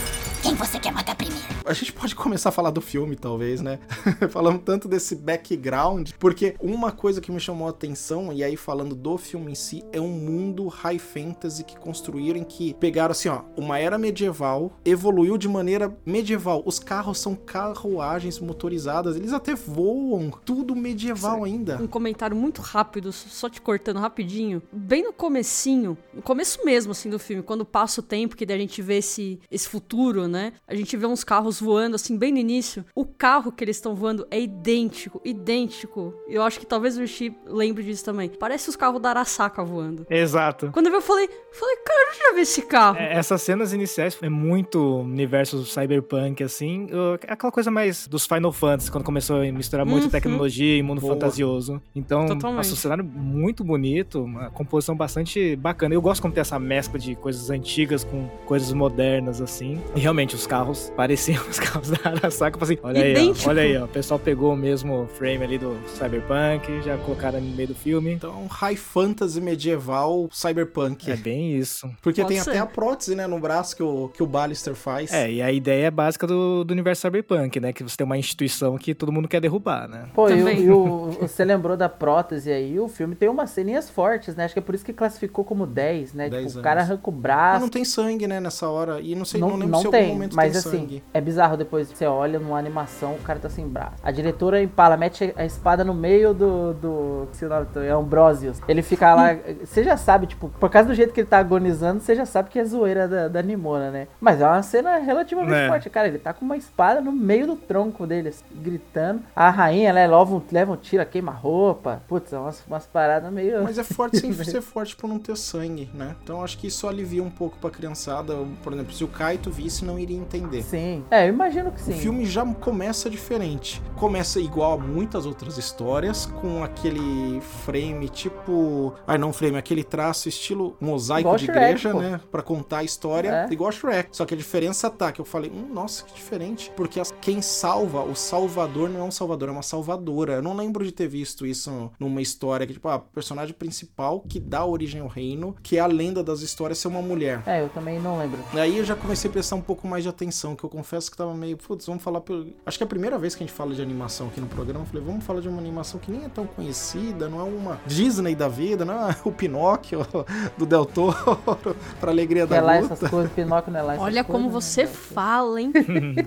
Quem 0.49 0.55
você 0.57 0.81
quer 0.81 0.95
matar 0.95 1.15
primeiro? 1.15 1.59
a 1.69 1.75
gente 1.75 1.93
pode 1.93 2.15
começar 2.15 2.49
a 2.49 2.53
falar 2.53 2.71
do 2.71 2.81
filme, 2.81 3.15
talvez, 3.15 3.61
né? 3.61 3.79
falando 4.31 4.59
tanto 4.59 4.89
desse 4.89 5.15
background, 5.15 6.11
porque 6.19 6.55
uma 6.59 6.91
coisa 6.91 7.21
que 7.21 7.31
me 7.31 7.39
chamou 7.39 7.67
a 7.67 7.71
atenção, 7.71 8.33
e 8.33 8.43
aí 8.43 8.57
falando 8.57 8.95
do 8.95 9.19
filme 9.19 9.53
em 9.53 9.55
si, 9.55 9.85
é 9.93 10.01
um 10.01 10.09
mundo 10.09 10.67
high 10.69 10.99
fantasy 10.99 11.63
que 11.63 11.77
construíram, 11.77 12.43
que 12.43 12.73
pegaram 12.75 13.13
assim, 13.13 13.29
ó, 13.29 13.43
uma 13.57 13.79
era 13.79 13.99
medieval, 13.99 14.73
evoluiu 14.85 15.37
de 15.37 15.47
maneira 15.47 15.95
medieval. 16.07 16.63
Os 16.65 16.79
carros 16.79 17.19
são 17.19 17.35
carruagens 17.35 18.39
motorizadas, 18.39 19.17
eles 19.17 19.33
até 19.33 19.55
voam, 19.55 20.31
tudo 20.45 20.75
medieval 20.75 21.45
ainda. 21.45 21.77
Um 21.83 21.87
comentário 21.87 22.37
muito 22.37 22.63
rápido, 22.63 23.13
só 23.13 23.49
te 23.49 23.61
cortando 23.61 23.99
rapidinho. 23.99 24.63
Bem 24.73 25.05
no 25.05 25.13
comecinho, 25.13 25.99
no 26.15 26.23
começo 26.23 26.65
mesmo, 26.65 26.93
assim, 26.93 27.11
do 27.11 27.19
filme, 27.19 27.43
quando 27.43 27.65
passa 27.65 28.01
o 28.01 28.05
tempo, 28.05 28.37
que 28.37 28.47
daí 28.47 28.57
a 28.57 28.61
gente 28.61 28.81
vê 28.81 28.99
esse, 28.99 29.39
esse 29.51 29.69
futuro, 29.69 30.27
né? 30.27 30.38
A 30.67 30.75
gente 30.75 30.97
vê 30.97 31.07
uns 31.07 31.25
carros 31.25 31.61
voando, 31.61 31.95
assim, 31.97 32.17
bem 32.17 32.33
no 32.33 32.39
início. 32.39 32.85
O 32.95 33.05
carro 33.05 33.51
que 33.53 33.63
eles 33.65 33.77
estão 33.77 33.95
voando 33.95 34.27
é 34.31 34.41
idêntico, 34.41 35.21
idêntico. 35.25 36.15
Eu 36.29 36.43
acho 36.43 36.59
que 36.61 36.67
talvez 36.67 36.97
o 36.99 37.07
Chi 37.07 37.35
lembre 37.47 37.83
disso 37.83 38.05
também. 38.05 38.29
Parece 38.29 38.69
os 38.69 38.77
carros 38.77 39.01
da 39.01 39.11
Arasaka 39.11 39.63
voando. 39.65 40.07
Exato. 40.11 40.71
Quando 40.73 40.87
eu 40.87 40.93
vi, 40.93 40.97
eu 40.99 41.03
falei, 41.03 41.29
falei, 41.53 41.77
cara, 41.77 42.11
eu 42.11 42.19
já 42.29 42.35
vi 42.35 42.41
esse 42.43 42.63
carro. 42.63 42.99
É, 42.99 43.15
Essas 43.15 43.43
cenas 43.43 43.73
iniciais 43.73 44.17
é 44.23 44.29
muito 44.29 44.99
universo 45.01 45.65
cyberpunk, 45.65 46.43
assim. 46.43 46.89
Aquela 47.27 47.53
coisa 47.53 47.71
mais 47.71 48.07
dos 48.07 48.27
Final 48.27 48.53
Fantasy, 48.53 48.91
quando 48.91 49.05
começou 49.05 49.41
a 49.41 49.53
misturar 49.53 49.85
muito 49.87 50.05
Uhum. 50.05 50.11
tecnologia 50.11 50.77
e 50.77 50.83
mundo 50.83 51.01
Boa. 51.01 51.15
fantasioso. 51.15 51.81
Então, 51.95 52.27
Totalmente. 52.27 52.57
nossa, 52.59 52.73
um 52.73 52.77
cenário 52.77 53.05
muito 53.05 53.65
bonito, 53.65 54.23
uma 54.23 54.51
composição 54.51 54.95
bastante 54.97 55.57
bacana. 55.57 55.95
Eu 55.95 56.03
gosto 56.03 56.21
como 56.23 56.33
tem 56.33 56.41
essa 56.41 56.59
mescla 56.59 56.99
de 56.99 57.15
coisas 57.15 57.51
antigas 57.51 58.05
com 58.05 58.29
coisas 58.47 58.73
modernas, 58.73 59.41
assim. 59.41 59.81
E 59.97 60.01
realmente, 60.01 60.28
os 60.37 60.47
carros 60.47 60.93
pareciam 60.97 61.43
os 61.49 61.59
carros 61.59 61.91
da 61.91 61.99
Arasaka. 62.11 62.57
Eu 62.57 62.61
falei 62.61 62.75
assim, 62.77 62.87
olha 62.87 63.03
aí, 63.03 63.11
Idêntico. 63.13 63.47
ó, 63.47 63.51
olha 63.51 63.63
aí, 63.63 63.77
ó. 63.79 63.85
O 63.85 63.89
pessoal 63.89 64.19
pegou 64.21 64.53
o 64.53 64.57
mesmo 64.57 65.07
frame 65.15 65.45
ali 65.45 65.59
do 65.59 65.77
cyberpunk, 65.89 66.83
já 66.83 66.97
colocaram 66.99 67.41
no 67.41 67.55
meio 67.55 67.69
do 67.69 67.75
filme. 67.75 68.13
Então, 68.13 68.47
high 68.49 68.77
fantasy 68.77 69.41
medieval 69.41 70.29
cyberpunk. 70.33 71.11
É 71.11 71.17
bem 71.17 71.57
isso. 71.57 71.89
Porque 72.03 72.23
Pode 72.23 72.35
tem 72.35 72.43
ser. 72.43 72.51
até 72.51 72.59
a 72.59 72.67
prótese, 72.67 73.15
né, 73.15 73.27
no 73.27 73.39
braço 73.39 73.77
que 73.77 73.83
o, 73.83 74.09
que 74.09 74.23
o 74.23 74.27
Ballister 74.27 74.75
faz. 74.75 75.13
É, 75.13 75.31
e 75.31 75.43
a 75.43 75.53
ideia 75.53 75.91
básica 75.91 76.27
do, 76.27 76.65
do 76.65 76.71
universo 76.73 77.03
cyberpunk, 77.03 77.61
né? 77.61 77.73
Que 77.73 77.83
você 77.83 77.97
tem 77.97 78.05
uma 78.05 78.17
instituição 78.19 78.77
que 78.79 78.95
todo 78.95 79.13
mundo 79.13 79.29
quer 79.29 79.41
derrubar, 79.41 79.89
né? 79.89 80.09
Pô, 80.15 80.29
e, 80.29 80.35
o- 80.35 80.37
Também. 80.39 80.61
e 80.63 80.71
o, 80.71 81.11
você 81.21 81.45
lembrou 81.45 81.77
da 81.77 81.89
prótese 81.89 82.51
aí, 82.51 82.79
o 82.79 82.89
filme 82.89 83.15
tem 83.15 83.29
umas 83.29 83.51
ceninhas 83.51 83.89
fortes, 83.91 84.35
né? 84.35 84.45
Acho 84.45 84.55
que 84.55 84.59
é 84.59 84.63
por 84.63 84.75
isso 84.75 84.85
que 84.85 84.93
classificou 84.93 85.45
como 85.45 85.67
10, 85.67 86.15
né? 86.15 86.29
10 86.29 86.47
tipo, 86.49 86.59
o 86.61 86.63
cara 86.63 86.81
arranca 86.81 87.11
o 87.11 87.13
Mas 87.13 87.23
braço. 87.23 87.61
não 87.61 87.69
tem 87.69 87.85
sangue, 87.85 88.27
né, 88.27 88.41
nessa 88.41 88.69
hora. 88.69 89.01
E 89.01 89.15
não 89.15 89.25
sei, 89.25 89.41
Não, 89.41 89.49
não, 89.51 89.57
lembro 89.57 89.73
não 89.73 89.79
se 89.81 89.85
em 89.85 89.87
algum 89.87 89.99
tem, 90.09 90.18
momento 90.19 90.37
mas 90.37 90.53
tem 90.53 90.59
assim, 90.61 90.81
sangue. 90.81 91.05
é 91.13 91.21
bizarro 91.21 91.57
depois 91.57 91.89
você 91.89 92.07
olha 92.07 92.39
numa 92.39 92.59
animação, 92.59 93.15
o 93.15 93.19
cara 93.19 93.39
tá 93.39 93.49
sem 93.49 93.67
braço. 93.67 93.97
A 94.03 94.11
diretora 94.11 94.63
empala, 94.63 94.97
mete 94.97 95.33
a 95.37 95.45
espada 95.45 95.85
no 95.85 95.95
meio 95.95 96.35
do. 96.35 96.75
do 96.75 97.29
se 97.33 97.45
o 97.45 97.83
é 97.83 97.91
Ambrosius. 97.91 98.61
Ele 98.69 98.83
fica 98.83 99.15
lá. 99.15 99.37
Você 99.65 99.83
já 99.85 99.97
sabe, 99.97 100.27
tipo, 100.27 100.49
por 100.49 100.71
causa 100.71 100.89
do 100.89 100.95
jeito 100.95 101.13
que 101.13 101.21
ele 101.21 101.29
tá 101.29 101.39
agonizando, 101.39 102.01
você 102.01 102.15
já 102.15 102.25
sabe 102.25 102.49
que 102.51 102.59
é 102.59 102.65
zoeira 102.65 103.07
da, 103.07 103.29
da 103.29 103.43
Nimona, 103.43 103.91
né? 103.91 104.09
Mas 104.21 104.41
é 104.41 104.47
uma 104.47 104.63
cena 104.63 104.99
relativamente 104.99 105.55
É. 105.55 105.69
forte, 105.69 105.91
cara. 105.91 106.09
Ele 106.09 106.19
tá 106.19 106.33
com 106.33 106.45
uma 106.45 106.57
espada 106.57 107.01
no 107.01 107.13
meio 107.13 107.47
do 107.47 107.57
tronco 107.57 108.07
dele, 108.07 108.29
assim, 108.29 108.45
gritando. 108.55 109.23
A 109.35 109.51
rainha, 109.51 109.89
ela 109.89 110.01
leva 110.01 110.35
um, 110.35 110.43
leva 110.51 110.73
um 110.73 110.77
tiro, 110.77 111.05
queima 111.07 111.33
roupa. 111.33 112.03
Putz, 112.09 112.33
é 112.33 112.39
umas, 112.39 112.65
umas 112.67 112.87
paradas 112.87 113.33
meio. 113.33 113.63
Mas 113.63 113.79
é 113.79 113.85
forte 113.85 114.19
sem 114.19 114.33
ser 114.45 114.61
forte 114.61 114.97
por 114.97 115.09
não 115.09 115.19
ter 115.19 115.37
sangue, 115.37 115.91
né? 115.95 116.17
Então 116.23 116.43
acho 116.43 116.59
que 116.59 116.67
isso 116.67 116.87
alivia 116.89 117.23
um 117.23 117.31
pouco 117.31 117.57
pra 117.59 117.71
criançada. 117.71 118.35
Por 118.63 118.73
exemplo, 118.73 118.93
se 118.93 119.05
o 119.05 119.09
Kaito 119.09 119.51
visse, 119.51 119.85
não 119.85 119.99
iria 119.99 120.08
entender. 120.15 120.63
Sim. 120.63 121.05
É, 121.11 121.25
eu 121.27 121.31
imagino 121.33 121.71
que 121.73 121.81
sim. 121.81 121.93
O 121.93 121.97
filme 121.97 122.25
já 122.27 122.45
começa 122.55 123.09
diferente. 123.11 123.81
Começa 123.97 124.39
igual 124.41 124.73
a 124.75 124.79
muitas 124.79 125.27
outras 125.27 125.59
histórias, 125.59 126.27
com 126.27 126.63
aquele 126.63 127.41
frame 127.41 128.09
tipo. 128.09 128.95
Ai, 129.07 129.19
não 129.19 129.33
frame, 129.33 129.57
aquele 129.59 129.83
traço 129.85 130.29
estilo 130.29 130.77
mosaico 130.81 131.21
Igual 131.21 131.37
de 131.37 131.45
Shrek, 131.47 131.59
igreja, 131.65 131.91
pô. 131.93 132.01
né? 132.01 132.21
Pra 132.31 132.43
contar 132.43 132.79
a 132.79 132.85
história, 132.85 133.47
É. 133.49 133.53
igual 133.53 133.71
Shrek. 133.73 134.11
Só 134.13 134.25
que 134.25 134.35
a 134.35 134.37
diferença 134.37 134.89
tá 134.91 135.11
que 135.13 135.21
eu 135.21 135.25
falei, 135.25 135.51
hum, 135.51 135.69
nossa, 135.73 136.05
que 136.05 136.15
diferente. 136.15 136.73
Porque 136.77 137.01
quem 137.21 137.43
salva, 137.43 138.03
o 138.03 138.15
salvador 138.15 138.89
não 138.89 139.01
é 139.01 139.05
um 139.05 139.11
salvador, 139.11 139.49
é 139.49 139.53
uma 139.53 139.63
salvadora. 139.63 140.35
Eu 140.35 140.43
não 140.43 140.57
lembro 140.57 140.85
de 140.85 140.93
ter 140.93 141.09
visto 141.09 141.45
isso 141.47 141.91
numa 141.99 142.21
história 142.23 142.67
que, 142.67 142.73
tipo, 142.75 142.89
a 142.89 142.99
personagem 142.99 143.55
principal 143.55 144.21
que 144.29 144.39
dá 144.41 144.65
origem 144.65 145.01
ao 145.01 145.09
reino, 145.09 145.55
que 145.63 145.77
é 145.77 145.81
a 145.81 145.87
lenda 145.87 146.23
das 146.23 146.41
histórias 146.41 146.79
ser 146.79 146.89
uma 146.89 147.03
mulher. 147.03 147.43
É, 147.47 147.61
eu 147.63 147.69
também 147.69 147.99
não 148.01 148.19
lembro. 148.19 148.39
Aí 148.55 148.79
eu 148.79 148.85
já 148.85 148.95
comecei 148.95 149.29
a 149.29 149.33
prestar 149.33 149.57
um 149.57 149.61
pouco 149.61 149.87
mais 149.87 149.98
de 150.03 150.09
atenção, 150.09 150.55
que 150.57 150.65
eu 150.65 150.71
confesso 150.71 151.11
que 151.11 151.17
tava 151.17 151.35
meio, 151.35 151.57
putz, 151.57 151.87
vamos 151.87 152.03
falar 152.03 152.21
pelo... 152.21 152.53
Acho 152.67 152.79
que 152.79 152.85
é 152.85 152.87
a 152.87 152.89
primeira 152.89 153.19
vez 153.19 153.35
que 153.35 153.43
a 153.43 153.47
gente 153.47 153.55
fala 153.55 153.75
de 153.75 153.83
animação 153.83 154.29
aqui 154.29 154.41
no 154.41 154.47
programa, 154.47 154.81
eu 154.81 154.87
falei, 154.87 155.03
vamos 155.05 155.25
falar 155.25 155.41
de 155.41 155.49
uma 155.49 155.59
animação 155.59 155.99
que 156.01 156.11
nem 156.11 156.25
é 156.25 156.29
tão 156.29 156.47
conhecida, 156.47 157.29
não 157.29 157.41
é 157.41 157.45
uma 157.45 157.81
Disney 157.87 158.35
da 158.35 158.49
vida, 158.49 158.85
não 158.85 159.09
é 159.09 159.17
o 159.25 159.33
Pinóquio 159.33 160.07
do 160.57 160.67
Del 160.67 160.85
Toro, 160.85 161.17
pra 162.01 162.11
alegria 162.11 162.47
Que 162.47 162.55
é 162.55 162.57
da 162.61 162.63
lá 162.67 162.79
luta. 162.79 162.95
essas 162.95 163.11
coisas, 163.11 163.33
Pinóquio 163.33 163.73
não 163.73 163.81
é 163.81 163.83
lá 163.83 163.93
essas 163.95 164.05
Olha 164.05 164.25
como 164.25 164.51
coisas, 164.51 164.65
você 164.65 164.83
né? 164.83 164.89
fala, 164.89 165.61
hein? 165.61 165.73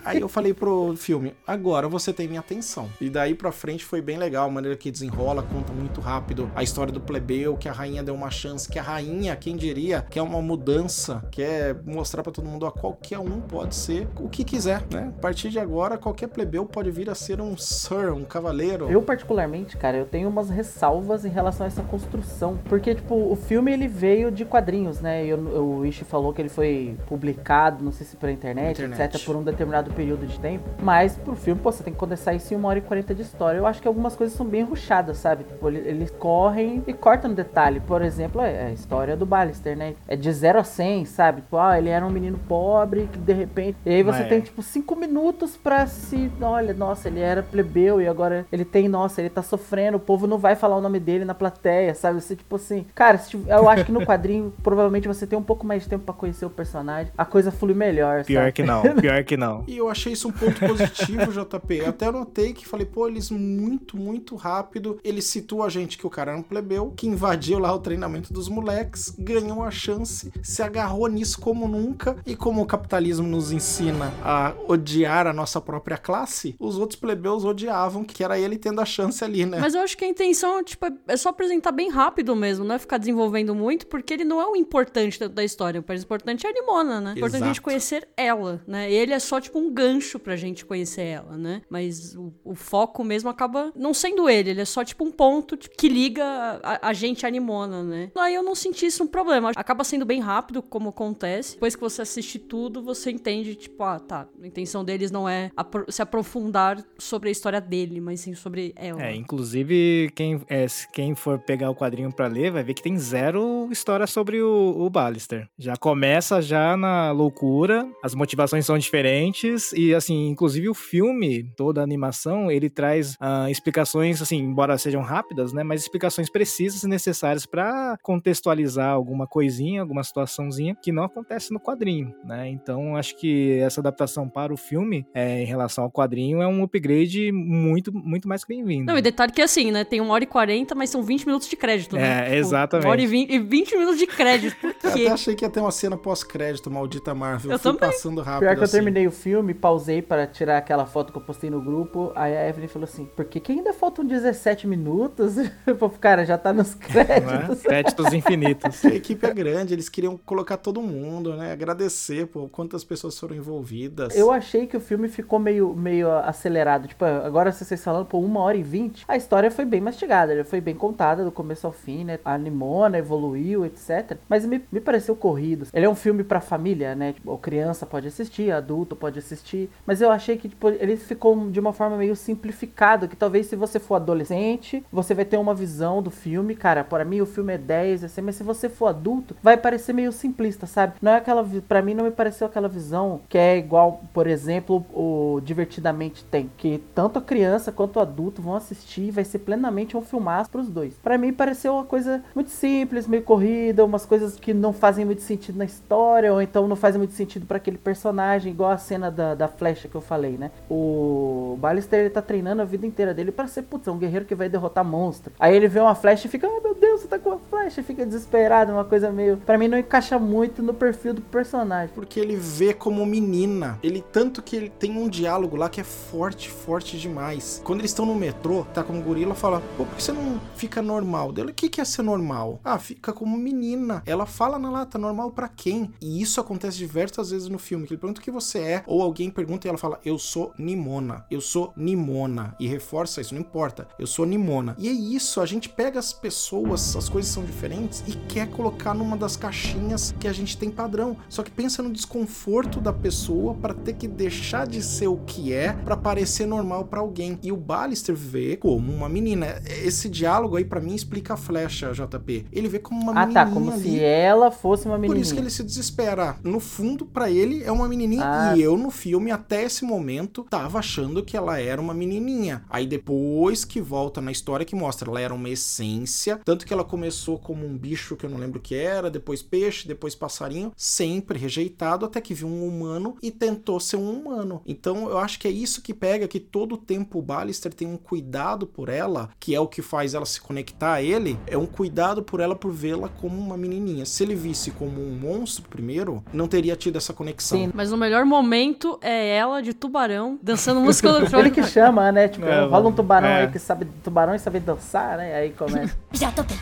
Aí 0.05 0.19
eu 0.21 0.27
falei 0.27 0.53
pro 0.53 0.95
filme, 0.97 1.33
agora 1.45 1.87
você 1.87 2.11
tem 2.13 2.27
minha 2.27 2.39
atenção. 2.39 2.89
E 2.99 3.09
daí 3.09 3.33
pra 3.35 3.51
frente 3.51 3.83
foi 3.85 4.01
bem 4.01 4.17
legal, 4.17 4.47
a 4.47 4.51
maneira 4.51 4.75
que 4.77 4.91
desenrola, 4.91 5.43
conta 5.43 5.71
muito 5.73 6.01
rápido 6.01 6.49
a 6.55 6.63
história 6.63 6.91
do 6.91 6.99
plebeu, 6.99 7.55
que 7.57 7.67
a 7.69 7.71
rainha 7.71 8.03
deu 8.03 8.13
uma 8.15 8.29
chance, 8.31 8.67
que 8.69 8.77
a 8.79 8.81
rainha, 8.83 9.35
quem 9.35 9.55
diria, 9.55 10.01
quer 10.09 10.21
uma 10.21 10.41
mudança, 10.41 11.23
quer 11.31 11.81
mostrar 11.85 12.23
pra 12.23 12.31
todo 12.31 12.45
mundo, 12.45 12.65
ó, 12.65 12.71
qualquer 12.71 13.19
um 13.19 13.41
pode 13.51 13.75
ser 13.75 14.07
o 14.19 14.29
que 14.29 14.43
quiser, 14.45 14.81
né? 14.91 15.11
A 15.17 15.21
partir 15.21 15.49
de 15.49 15.59
agora, 15.59 15.97
qualquer 15.97 16.27
plebeu 16.27 16.65
pode 16.65 16.89
vir 16.89 17.09
a 17.09 17.15
ser 17.15 17.41
um 17.41 17.57
sir, 17.57 18.11
um 18.13 18.23
cavaleiro. 18.23 18.89
Eu, 18.89 19.01
particularmente, 19.01 19.75
cara, 19.77 19.97
eu 19.97 20.05
tenho 20.05 20.29
umas 20.29 20.49
ressalvas 20.49 21.25
em 21.25 21.29
relação 21.29 21.65
a 21.65 21.67
essa 21.67 21.81
construção. 21.83 22.57
Porque, 22.69 22.95
tipo, 22.95 23.13
o 23.13 23.35
filme 23.35 23.71
ele 23.73 23.87
veio 23.87 24.31
de 24.31 24.45
quadrinhos, 24.45 25.01
né? 25.01 25.25
E 25.25 25.29
eu- 25.29 25.37
o 25.39 25.85
Ishi 25.85 26.05
falou 26.05 26.31
que 26.33 26.41
ele 26.41 26.49
foi 26.49 26.95
publicado, 27.07 27.83
não 27.83 27.91
sei 27.91 28.05
se 28.07 28.15
pela 28.15 28.31
internet, 28.31 28.71
Internet. 28.81 29.15
etc., 29.15 29.25
por 29.25 29.35
um 29.35 29.43
determinado 29.43 29.91
período 29.91 30.25
de 30.25 30.39
tempo. 30.39 30.63
Mas 30.81 31.15
pro 31.17 31.35
filme, 31.35 31.59
pô, 31.61 31.71
você 31.71 31.83
tem 31.83 31.91
que 31.93 31.99
condensar 31.99 32.33
isso 32.35 32.53
em 32.53 32.57
uma 32.57 32.69
hora 32.69 32.79
e 32.79 32.81
40 32.81 33.13
de 33.13 33.21
história. 33.21 33.57
Eu 33.57 33.65
acho 33.67 33.81
que 33.81 33.87
algumas 33.87 34.15
coisas 34.15 34.35
são 34.35 34.45
bem 34.45 34.63
ruchadas, 34.63 35.17
sabe? 35.17 35.43
Tipo, 35.43 35.67
ele- 35.67 35.79
eles 35.87 36.09
correm 36.11 36.81
e 36.87 36.93
cortam 36.93 37.33
detalhe. 37.33 37.79
Por 37.81 38.01
exemplo, 38.01 38.41
é 38.41 38.67
a 38.67 38.71
história 38.71 39.17
do 39.17 39.25
Ballister, 39.25 39.75
né? 39.77 39.93
É 40.07 40.15
de 40.15 40.31
0 40.31 40.59
a 40.59 40.63
100, 40.63 41.03
sabe? 41.05 41.41
Tipo, 41.41 41.57
ah, 41.57 41.77
ele 41.77 41.89
era 41.89 42.05
um 42.05 42.09
menino 42.09 42.39
pobre 42.47 43.09
que 43.11 43.17
de 43.19 43.40
repente. 43.41 43.77
E 43.85 43.89
aí 43.89 44.03
você 44.03 44.23
tem, 44.23 44.41
tipo, 44.41 44.61
5 44.61 44.95
minutos 44.95 45.57
pra 45.57 45.85
se. 45.87 46.31
Olha, 46.41 46.73
nossa, 46.73 47.07
ele 47.07 47.19
era 47.19 47.43
plebeu 47.43 48.01
e 48.01 48.07
agora 48.07 48.45
ele 48.51 48.65
tem, 48.65 48.87
nossa, 48.87 49.21
ele 49.21 49.29
tá 49.29 49.41
sofrendo, 49.41 49.97
o 49.97 49.99
povo 49.99 50.27
não 50.27 50.37
vai 50.37 50.55
falar 50.55 50.77
o 50.77 50.81
nome 50.81 50.99
dele 50.99 51.25
na 51.25 51.33
plateia, 51.33 51.93
sabe? 51.95 52.21
Você, 52.21 52.35
tipo 52.35 52.55
assim. 52.55 52.85
Cara, 52.95 53.19
eu 53.47 53.69
acho 53.69 53.85
que 53.85 53.91
no 53.91 54.03
quadrinho, 54.05 54.53
provavelmente 54.63 55.07
você 55.07 55.25
tem 55.27 55.37
um 55.37 55.43
pouco 55.43 55.65
mais 55.65 55.83
de 55.83 55.89
tempo 55.89 56.05
pra 56.05 56.13
conhecer 56.13 56.45
o 56.45 56.49
personagem. 56.49 57.11
A 57.17 57.25
coisa 57.25 57.51
flui 57.51 57.73
melhor, 57.73 58.23
Pior 58.23 58.41
sabe? 58.41 58.51
que 58.53 58.63
não, 58.63 58.81
pior 58.95 59.23
que 59.23 59.37
não. 59.37 59.63
E 59.71 59.77
eu 59.77 59.89
achei 59.89 60.13
isso 60.13 60.27
um 60.27 60.31
ponto 60.31 60.59
positivo, 60.59 61.31
JP. 61.31 61.77
Eu 61.77 61.89
até 61.89 62.11
notei 62.11 62.53
que 62.53 62.67
falei, 62.67 62.85
pô, 62.85 63.07
eles 63.07 63.29
muito, 63.29 63.95
muito 63.97 64.35
rápido. 64.35 64.99
Ele 65.03 65.21
situa 65.21 65.67
a 65.67 65.69
gente 65.69 65.97
que 65.97 66.05
o 66.05 66.09
cara 66.09 66.31
era 66.31 66.39
um 66.39 66.43
plebeu, 66.43 66.91
que 66.95 67.07
invadiu 67.07 67.59
lá 67.59 67.73
o 67.73 67.79
treinamento 67.79 68.33
dos 68.33 68.49
moleques, 68.49 69.13
ganhou 69.17 69.63
a 69.63 69.71
chance, 69.71 70.31
se 70.43 70.61
agarrou 70.61 71.07
nisso 71.07 71.39
como 71.39 71.67
nunca. 71.67 72.17
E 72.25 72.35
como 72.35 72.61
o 72.61 72.65
capitalismo 72.65 73.27
nos 73.31 73.51
ensina 73.51 74.11
a 74.23 74.53
odiar 74.67 75.25
a 75.25 75.33
nossa 75.33 75.59
própria 75.61 75.97
classe, 75.97 76.55
os 76.59 76.77
outros 76.77 76.99
plebeus 76.99 77.45
odiavam 77.45 78.03
que 78.03 78.23
era 78.23 78.37
ele 78.37 78.57
tendo 78.57 78.81
a 78.81 78.85
chance 78.85 79.23
ali, 79.23 79.45
né? 79.45 79.57
Mas 79.59 79.73
eu 79.73 79.81
acho 79.81 79.97
que 79.97 80.03
a 80.05 80.07
intenção, 80.07 80.63
tipo, 80.63 80.85
é- 81.07 81.17
só 81.17 81.29
apresentar 81.29 81.71
bem 81.71 81.89
rápido 81.89 82.35
mesmo, 82.35 82.65
não 82.65 82.75
é 82.75 82.79
ficar 82.79 82.97
desenvolvendo 82.97 83.55
muito, 83.55 83.87
porque 83.87 84.13
ele 84.13 84.23
não 84.23 84.41
é 84.41 84.45
o 84.45 84.55
importante 84.55 85.19
da, 85.19 85.27
da 85.27 85.43
história. 85.43 85.79
O 85.81 85.83
mais 85.87 86.03
importante 86.03 86.45
é 86.45 86.49
a 86.49 86.53
Nimona, 86.53 86.99
né? 87.01 87.13
O 87.13 87.17
importante 87.17 87.41
é 87.41 87.45
a 87.45 87.47
gente 87.47 87.61
conhecer 87.61 88.07
ela, 88.17 88.61
né? 88.67 88.91
Ele 88.91 89.13
é 89.13 89.19
só, 89.19 89.39
tipo, 89.39 89.57
um 89.57 89.71
gancho 89.71 90.19
pra 90.19 90.35
gente 90.35 90.65
conhecer 90.65 91.03
ela, 91.03 91.37
né? 91.37 91.61
Mas 91.69 92.15
o, 92.15 92.33
o 92.43 92.53
foco 92.55 93.03
mesmo 93.03 93.29
acaba 93.29 93.71
não 93.75 93.93
sendo 93.93 94.29
ele, 94.29 94.49
ele 94.51 94.61
é 94.61 94.65
só, 94.65 94.83
tipo, 94.83 95.03
um 95.05 95.11
ponto 95.11 95.55
tipo, 95.55 95.75
que 95.77 95.87
liga 95.87 96.23
a, 96.61 96.89
a 96.89 96.93
gente 96.93 97.25
à 97.25 97.29
Nimona, 97.29 97.81
né? 97.83 98.11
Aí 98.17 98.33
eu 98.35 98.43
não 98.43 98.55
senti 98.55 98.85
isso 98.85 99.03
um 99.03 99.07
problema. 99.07 99.51
Acaba 99.55 99.83
sendo 99.83 100.05
bem 100.05 100.19
rápido, 100.19 100.61
como 100.61 100.89
acontece. 100.89 101.53
Depois 101.53 101.75
que 101.75 101.81
você 101.81 102.01
assiste 102.01 102.39
tudo, 102.39 102.81
você 102.81 103.11
entende, 103.21 103.55
tipo, 103.55 103.83
ah, 103.83 103.99
tá. 103.99 104.27
A 104.41 104.47
intenção 104.47 104.83
deles 104.83 105.11
não 105.11 105.29
é 105.29 105.51
se 105.89 106.01
aprofundar 106.01 106.83
sobre 106.97 107.29
a 107.29 107.31
história 107.31 107.61
dele, 107.61 108.01
mas 108.01 108.21
sim 108.21 108.33
sobre 108.33 108.73
ela. 108.75 109.01
É, 109.01 109.15
inclusive, 109.15 110.11
quem, 110.15 110.41
é, 110.49 110.65
quem 110.91 111.13
for 111.15 111.39
pegar 111.39 111.69
o 111.69 111.75
quadrinho 111.75 112.11
pra 112.11 112.27
ler, 112.27 112.51
vai 112.51 112.63
ver 112.63 112.73
que 112.73 112.81
tem 112.81 112.97
zero 112.97 113.69
história 113.71 114.07
sobre 114.07 114.41
o, 114.41 114.75
o 114.77 114.89
Ballister. 114.89 115.47
Já 115.57 115.77
começa 115.77 116.41
já 116.41 116.75
na 116.75 117.11
loucura, 117.11 117.87
as 118.03 118.15
motivações 118.15 118.65
são 118.65 118.77
diferentes, 118.77 119.71
e 119.73 119.93
assim, 119.93 120.29
inclusive 120.29 120.67
o 120.67 120.73
filme, 120.73 121.43
toda 121.55 121.81
a 121.81 121.83
animação, 121.83 122.49
ele 122.49 122.69
traz 122.69 123.15
ah, 123.19 123.49
explicações, 123.51 124.21
assim, 124.21 124.37
embora 124.37 124.77
sejam 124.77 125.01
rápidas, 125.01 125.53
né, 125.53 125.63
mas 125.63 125.81
explicações 125.81 126.29
precisas 126.29 126.83
e 126.83 126.87
necessárias 126.87 127.45
pra 127.45 127.97
contextualizar 128.01 128.89
alguma 128.89 129.27
coisinha, 129.27 129.81
alguma 129.81 130.03
situaçãozinha 130.03 130.75
que 130.81 130.91
não 130.91 131.03
acontece 131.03 131.53
no 131.53 131.59
quadrinho, 131.59 132.15
né, 132.23 132.49
então 132.49 132.95
acho 132.95 133.10
que 133.15 133.59
essa 133.59 133.81
adaptação 133.81 134.27
para 134.29 134.53
o 134.53 134.57
filme, 134.57 135.05
é, 135.13 135.41
em 135.41 135.45
relação 135.45 135.83
ao 135.83 135.91
quadrinho, 135.91 136.41
é 136.41 136.47
um 136.47 136.63
upgrade 136.63 137.31
muito, 137.31 137.91
muito 137.93 138.27
mais 138.27 138.43
que 138.43 138.53
bem-vindo. 138.53 138.85
Não, 138.91 138.97
e 138.97 139.01
detalhe 139.01 139.31
que 139.31 139.41
é 139.41 139.43
assim, 139.45 139.71
né? 139.71 139.83
Tem 139.83 139.99
uma 140.01 140.13
hora 140.13 140.23
e 140.23 140.27
40, 140.27 140.73
mas 140.75 140.89
são 140.89 141.03
20 141.03 141.25
minutos 141.25 141.47
de 141.47 141.55
crédito, 141.55 141.95
né? 141.95 142.33
É, 142.33 142.37
exatamente. 142.37 142.85
Uma 142.85 142.91
hora 142.91 143.01
e 143.01 143.07
20, 143.07 143.29
e 143.31 143.39
20 143.39 143.77
minutos 143.77 143.99
de 143.99 144.07
crédito. 144.07 144.55
Por 144.59 144.69
Eu 144.83 144.91
quê? 144.93 145.01
até 145.03 145.11
achei 145.11 145.35
que 145.35 145.45
ia 145.45 145.49
ter 145.49 145.59
uma 145.59 145.71
cena 145.71 145.97
pós-crédito, 145.97 146.69
maldita 146.71 147.13
Marvel. 147.13 147.51
Eu 147.51 147.59
Fui 147.59 147.71
também. 147.73 147.89
passando 147.89 148.21
rápido 148.21 148.39
Pior 148.41 148.53
que 148.55 148.59
eu 148.59 148.63
assim. 148.63 148.73
terminei 148.73 149.07
o 149.07 149.11
filme, 149.11 149.53
pausei 149.53 150.01
para 150.01 150.25
tirar 150.27 150.57
aquela 150.57 150.85
foto 150.85 151.11
que 151.11 151.17
eu 151.17 151.23
postei 151.23 151.49
no 151.49 151.61
grupo. 151.61 152.11
Aí 152.15 152.35
a 152.35 152.49
Evelyn 152.49 152.67
falou 152.67 152.85
assim: 152.85 153.05
por 153.05 153.25
que, 153.25 153.39
que 153.39 153.51
ainda 153.51 153.73
faltam 153.73 154.05
17 154.05 154.67
minutos? 154.67 155.35
Eu 155.65 155.77
falei, 155.77 155.97
cara, 155.99 156.25
já 156.25 156.37
tá 156.37 156.51
nos 156.53 156.75
Não 156.75 157.01
é? 157.01 157.05
créditos. 157.05 157.61
Créditos 157.61 158.13
infinitos. 158.13 158.85
A 158.85 158.89
equipe 158.95 159.25
é 159.25 159.33
grande, 159.33 159.73
eles 159.73 159.87
queriam 159.89 160.17
colocar 160.17 160.57
todo 160.57 160.81
mundo, 160.81 161.35
né? 161.35 161.51
Agradecer 161.51 162.27
por 162.27 162.49
quantas 162.49 162.83
pessoas 162.83 163.00
foram 163.19 163.35
envolvidas. 163.35 164.15
Eu 164.15 164.31
achei 164.31 164.67
que 164.67 164.77
o 164.77 164.79
filme 164.79 165.07
ficou 165.07 165.39
meio, 165.39 165.73
meio 165.73 166.11
acelerado. 166.11 166.87
Tipo, 166.87 167.05
agora 167.05 167.51
se 167.51 167.65
vocês 167.65 167.83
falando, 167.83 168.05
pô, 168.05 168.19
uma 168.19 168.39
hora 168.41 168.57
e 168.57 168.63
vinte, 168.63 169.05
a 169.07 169.15
história 169.15 169.51
foi 169.51 169.65
bem 169.65 169.81
mastigada, 169.81 170.43
foi 170.45 170.61
bem 170.61 170.75
contada 170.75 171.23
do 171.23 171.31
começo 171.31 171.65
ao 171.67 171.73
fim, 171.73 172.03
né? 172.03 172.19
A 172.23 172.37
Nimona 172.37 172.97
evoluiu, 172.97 173.65
etc. 173.65 174.17
Mas 174.29 174.45
me, 174.45 174.63
me 174.71 174.79
pareceu 174.79 175.15
corrido. 175.15 175.67
Ele 175.73 175.85
é 175.85 175.89
um 175.89 175.95
filme 175.95 176.23
pra 176.23 176.39
família, 176.41 176.95
né? 176.95 177.13
Tipo, 177.13 177.37
criança 177.37 177.85
pode 177.85 178.07
assistir, 178.07 178.51
adulto 178.51 178.95
pode 178.95 179.19
assistir. 179.19 179.69
Mas 179.85 180.01
eu 180.01 180.11
achei 180.11 180.37
que, 180.37 180.47
tipo, 180.49 180.69
ele 180.69 180.95
ficou 180.95 181.49
de 181.49 181.59
uma 181.59 181.73
forma 181.73 181.97
meio 181.97 182.15
simplificado. 182.15 183.07
Que 183.07 183.15
talvez 183.15 183.47
se 183.47 183.55
você 183.55 183.79
for 183.79 183.95
adolescente, 183.95 184.85
você 184.91 185.13
vai 185.13 185.25
ter 185.25 185.37
uma 185.37 185.53
visão 185.53 186.01
do 186.01 186.11
filme. 186.11 186.55
Cara, 186.55 186.83
para 186.83 187.03
mim 187.03 187.21
o 187.21 187.25
filme 187.25 187.53
é 187.53 187.57
10, 187.57 188.05
assim, 188.05 188.21
mas 188.21 188.35
se 188.35 188.43
você 188.43 188.69
for 188.69 188.87
adulto, 188.87 189.35
vai 189.41 189.57
parecer 189.57 189.93
meio 189.93 190.11
simplista, 190.11 190.65
sabe? 190.65 190.93
Não 191.01 191.11
é 191.11 191.17
aquela. 191.17 191.43
Pra 191.67 191.81
mim 191.81 191.93
não 191.93 192.05
me 192.05 192.11
pareceu 192.11 192.47
aquela 192.47 192.67
visão 192.67 192.90
que 193.29 193.37
é 193.37 193.57
igual, 193.57 194.01
por 194.13 194.27
exemplo, 194.27 194.85
o 194.93 195.39
Divertidamente 195.43 196.23
tem. 196.25 196.49
Que 196.57 196.81
tanto 196.93 197.19
a 197.19 197.21
criança 197.21 197.71
quanto 197.71 197.97
o 197.97 197.99
adulto 197.99 198.41
vão 198.41 198.55
assistir 198.55 199.01
e 199.03 199.11
vai 199.11 199.23
ser 199.23 199.39
plenamente 199.39 199.95
um 199.97 200.01
filmaço 200.01 200.49
pros 200.49 200.69
dois. 200.69 200.93
Pra 200.95 201.17
mim 201.17 201.33
pareceu 201.33 201.73
uma 201.73 201.85
coisa 201.85 202.23
muito 202.35 202.49
simples, 202.49 203.07
meio 203.07 203.23
corrida, 203.23 203.85
umas 203.85 204.05
coisas 204.05 204.39
que 204.39 204.53
não 204.53 204.73
fazem 204.73 205.05
muito 205.05 205.21
sentido 205.21 205.57
na 205.57 205.65
história, 205.65 206.33
ou 206.33 206.41
então 206.41 206.67
não 206.67 206.75
fazem 206.75 206.99
muito 206.99 207.13
sentido 207.13 207.45
pra 207.45 207.57
aquele 207.57 207.77
personagem, 207.77 208.51
igual 208.51 208.71
a 208.71 208.77
cena 208.77 209.09
da, 209.09 209.35
da 209.35 209.47
flecha 209.47 209.87
que 209.87 209.95
eu 209.95 210.01
falei, 210.01 210.37
né? 210.37 210.51
O 210.69 211.57
Ballister 211.59 211.99
ele 211.99 212.09
tá 212.09 212.21
treinando 212.21 212.61
a 212.61 212.65
vida 212.65 212.85
inteira 212.85 213.13
dele 213.13 213.31
pra 213.31 213.47
ser, 213.47 213.63
putz, 213.63 213.87
um 213.87 213.97
guerreiro 213.97 214.25
que 214.25 214.35
vai 214.35 214.49
derrotar 214.49 214.83
monstro. 214.83 215.33
Aí 215.39 215.55
ele 215.55 215.67
vê 215.67 215.79
uma 215.79 215.95
flecha 215.95 216.27
e 216.27 216.29
fica, 216.29 216.47
oh 216.47 216.61
meu 216.61 216.75
Deus, 216.75 217.01
você 217.01 217.07
tá 217.07 217.19
com 217.19 217.29
uma 217.29 217.39
flecha, 217.49 217.83
fica 217.83 218.05
desesperado, 218.05 218.71
uma 218.71 218.85
coisa 218.85 219.11
meio. 219.11 219.37
Pra 219.37 219.57
mim 219.57 219.67
não 219.67 219.77
encaixa 219.77 220.17
muito 220.19 220.61
no 220.61 220.73
perfil 220.73 221.13
do 221.13 221.21
personagem. 221.21 221.93
Porque 221.93 222.19
ele 222.19 222.35
vê 222.35 222.73
como 222.81 223.05
menina. 223.05 223.79
Ele 223.83 224.03
tanto 224.11 224.41
que 224.41 224.55
ele 224.55 224.69
tem 224.69 224.97
um 224.97 225.07
diálogo 225.07 225.55
lá 225.55 225.69
que 225.69 225.79
é 225.79 225.83
forte, 225.83 226.49
forte 226.49 226.97
demais. 226.97 227.61
Quando 227.63 227.79
eles 227.79 227.91
estão 227.91 228.07
no 228.07 228.15
metrô, 228.15 228.65
tá 228.73 228.83
com 228.83 228.97
o 228.97 229.01
gorila 229.03 229.35
fala: 229.35 229.61
"Pô, 229.77 229.85
por 229.85 229.95
que 229.95 230.03
você 230.03 230.11
não 230.11 230.41
fica 230.55 230.81
normal?" 230.81 231.31
Dele, 231.31 231.51
o 231.51 231.53
que 231.53 231.69
que 231.69 231.79
é 231.79 231.85
ser 231.85 232.01
normal? 232.01 232.59
Ah, 232.63 232.79
fica 232.79 233.13
como 233.13 233.37
menina. 233.37 234.01
Ela 234.05 234.25
fala 234.25 234.57
na 234.57 234.71
lata, 234.71 234.97
normal 234.97 235.29
pra 235.31 235.47
quem? 235.47 235.91
E 236.01 236.21
isso 236.21 236.41
acontece 236.41 236.77
diversas 236.77 237.29
vezes 237.29 237.47
no 237.47 237.59
filme. 237.59 237.85
Que 237.85 237.93
ele 237.93 237.99
pergunta 238.01 238.19
o 238.19 238.23
que 238.23 238.31
você 238.31 238.57
é, 238.59 238.83
ou 238.87 239.03
alguém 239.03 239.29
pergunta 239.29 239.67
e 239.67 239.69
ela 239.69 239.77
fala: 239.77 239.99
"Eu 240.03 240.17
sou 240.17 240.51
Nimona. 240.57 241.23
Eu 241.29 241.39
sou 241.39 241.71
Nimona." 241.77 242.55
E 242.59 242.67
reforça 242.67 243.21
isso, 243.21 243.35
não 243.35 243.41
importa. 243.41 243.87
Eu 243.99 244.07
sou 244.07 244.25
Nimona. 244.25 244.75
E 244.79 244.89
é 244.89 244.91
isso, 244.91 245.39
a 245.39 245.45
gente 245.45 245.69
pega 245.69 245.99
as 245.99 246.11
pessoas, 246.11 246.95
as 246.95 247.07
coisas 247.07 247.31
são 247.31 247.45
diferentes 247.45 248.03
e 248.07 248.13
quer 248.27 248.49
colocar 248.49 248.95
numa 248.95 249.15
das 249.15 249.37
caixinhas 249.37 250.15
que 250.19 250.27
a 250.27 250.33
gente 250.33 250.57
tem 250.57 250.71
padrão. 250.71 251.15
Só 251.29 251.43
que 251.43 251.51
pensa 251.51 251.83
no 251.83 251.91
desconforto 251.91 252.70
da 252.79 252.93
pessoa 252.93 253.53
para 253.55 253.73
ter 253.73 253.93
que 253.93 254.07
deixar 254.07 254.67
de 254.67 254.81
ser 254.81 255.07
o 255.07 255.17
que 255.17 255.51
é 255.53 255.73
para 255.73 255.97
parecer 255.97 256.45
normal 256.45 256.85
para 256.85 256.99
alguém. 256.99 257.37
E 257.43 257.51
o 257.51 257.57
Ballister 257.57 258.15
vê 258.15 258.55
como 258.57 258.91
uma 258.93 259.09
menina. 259.09 259.61
Esse 259.83 260.07
diálogo 260.09 260.55
aí 260.55 260.65
para 260.65 260.79
mim 260.79 260.93
explica 260.95 261.33
a 261.33 261.37
flecha, 261.37 261.91
JP. 261.91 262.45
Ele 262.51 262.67
vê 262.67 262.79
como 262.79 263.01
uma 263.01 263.11
Ah, 263.13 263.25
menina 263.25 263.45
tá, 263.45 263.51
como 263.51 263.71
ali. 263.71 263.81
se 263.81 263.99
ela 263.99 264.51
fosse 264.51 264.85
uma 264.85 264.95
Por 264.95 265.01
menininha. 265.01 265.21
isso 265.23 265.33
que 265.33 265.39
ele 265.39 265.49
se 265.49 265.63
desespera. 265.63 266.35
No 266.43 266.59
fundo, 266.59 267.05
pra 267.05 267.29
ele, 267.29 267.63
é 267.63 267.71
uma 267.71 267.87
menininha. 267.87 268.23
Ah. 268.23 268.57
E 268.57 268.61
eu, 268.61 268.77
no 268.77 268.89
filme, 268.91 269.31
até 269.31 269.63
esse 269.63 269.83
momento, 269.83 270.45
tava 270.49 270.79
achando 270.79 271.23
que 271.23 271.35
ela 271.35 271.59
era 271.59 271.81
uma 271.81 271.93
menininha. 271.93 272.63
Aí 272.69 272.85
depois 272.85 273.65
que 273.65 273.81
volta 273.81 274.21
na 274.21 274.31
história 274.31 274.65
que 274.65 274.75
mostra, 274.75 275.09
ela 275.09 275.19
era 275.21 275.33
uma 275.33 275.49
essência. 275.49 276.39
Tanto 276.43 276.65
que 276.65 276.73
ela 276.73 276.83
começou 276.83 277.37
como 277.39 277.65
um 277.65 277.77
bicho 277.77 278.15
que 278.15 278.25
eu 278.25 278.29
não 278.29 278.37
lembro 278.37 278.59
o 278.59 278.61
que 278.61 278.75
era, 278.75 279.09
depois 279.09 279.41
peixe, 279.41 279.87
depois 279.87 280.13
passarinho. 280.15 280.71
Sempre 280.75 281.39
rejeitado, 281.39 282.05
até 282.05 282.19
que 282.21 282.33
viu 282.33 282.47
um 282.47 282.50
humano 282.67 283.15
e 283.21 283.31
tentou 283.31 283.79
ser 283.79 283.97
um 283.97 284.11
humano. 284.11 284.61
Então 284.65 285.09
eu 285.09 285.17
acho 285.17 285.39
que 285.39 285.47
é 285.47 285.51
isso 285.51 285.81
que 285.81 285.93
pega, 285.93 286.27
que 286.27 286.39
todo 286.39 286.73
o 286.73 286.77
tempo 286.77 287.19
o 287.19 287.21
Ballister 287.21 287.73
tem 287.73 287.87
um 287.87 287.97
cuidado 287.97 288.65
por 288.67 288.89
ela, 288.89 289.29
que 289.39 289.55
é 289.55 289.59
o 289.59 289.67
que 289.67 289.81
faz 289.81 290.13
ela 290.13 290.25
se 290.25 290.39
conectar 290.41 290.93
a 290.93 291.01
ele. 291.01 291.37
É 291.47 291.57
um 291.57 291.65
cuidado 291.65 292.21
por 292.23 292.39
ela 292.39 292.55
por 292.55 292.71
vê-la 292.71 293.09
como 293.09 293.37
uma 293.39 293.57
menininha. 293.57 294.05
Se 294.05 294.23
ele 294.23 294.35
visse 294.35 294.71
como 294.71 295.01
um 295.01 295.17
monstro 295.17 295.67
primeiro, 295.69 296.23
não 296.33 296.47
teria 296.47 296.75
tido 296.75 296.97
essa 296.97 297.13
conexão. 297.13 297.57
Sim. 297.57 297.71
Mas 297.73 297.91
o 297.91 297.97
melhor 297.97 298.25
momento 298.25 298.97
é 299.01 299.35
ela 299.37 299.61
de 299.61 299.73
tubarão 299.73 300.39
dançando 300.41 300.79
música 300.81 301.07
Ele 301.09 301.17
eletrônica. 301.19 301.61
que 301.61 301.67
chama, 301.69 302.11
né? 302.11 302.27
Tipo, 302.27 302.45
É, 302.45 302.65
rola 302.65 302.89
um 302.89 302.91
tubarão 302.91 303.27
é. 303.27 303.41
aí 303.41 303.51
que 303.51 303.59
sabe 303.59 303.85
tubarão 304.03 304.33
e 304.35 304.39
sabe 304.39 304.59
dançar, 304.59 305.17
né? 305.17 305.35
Aí 305.35 305.51
começa. 305.51 305.95
Já 306.13 306.31
topei. 306.31 306.57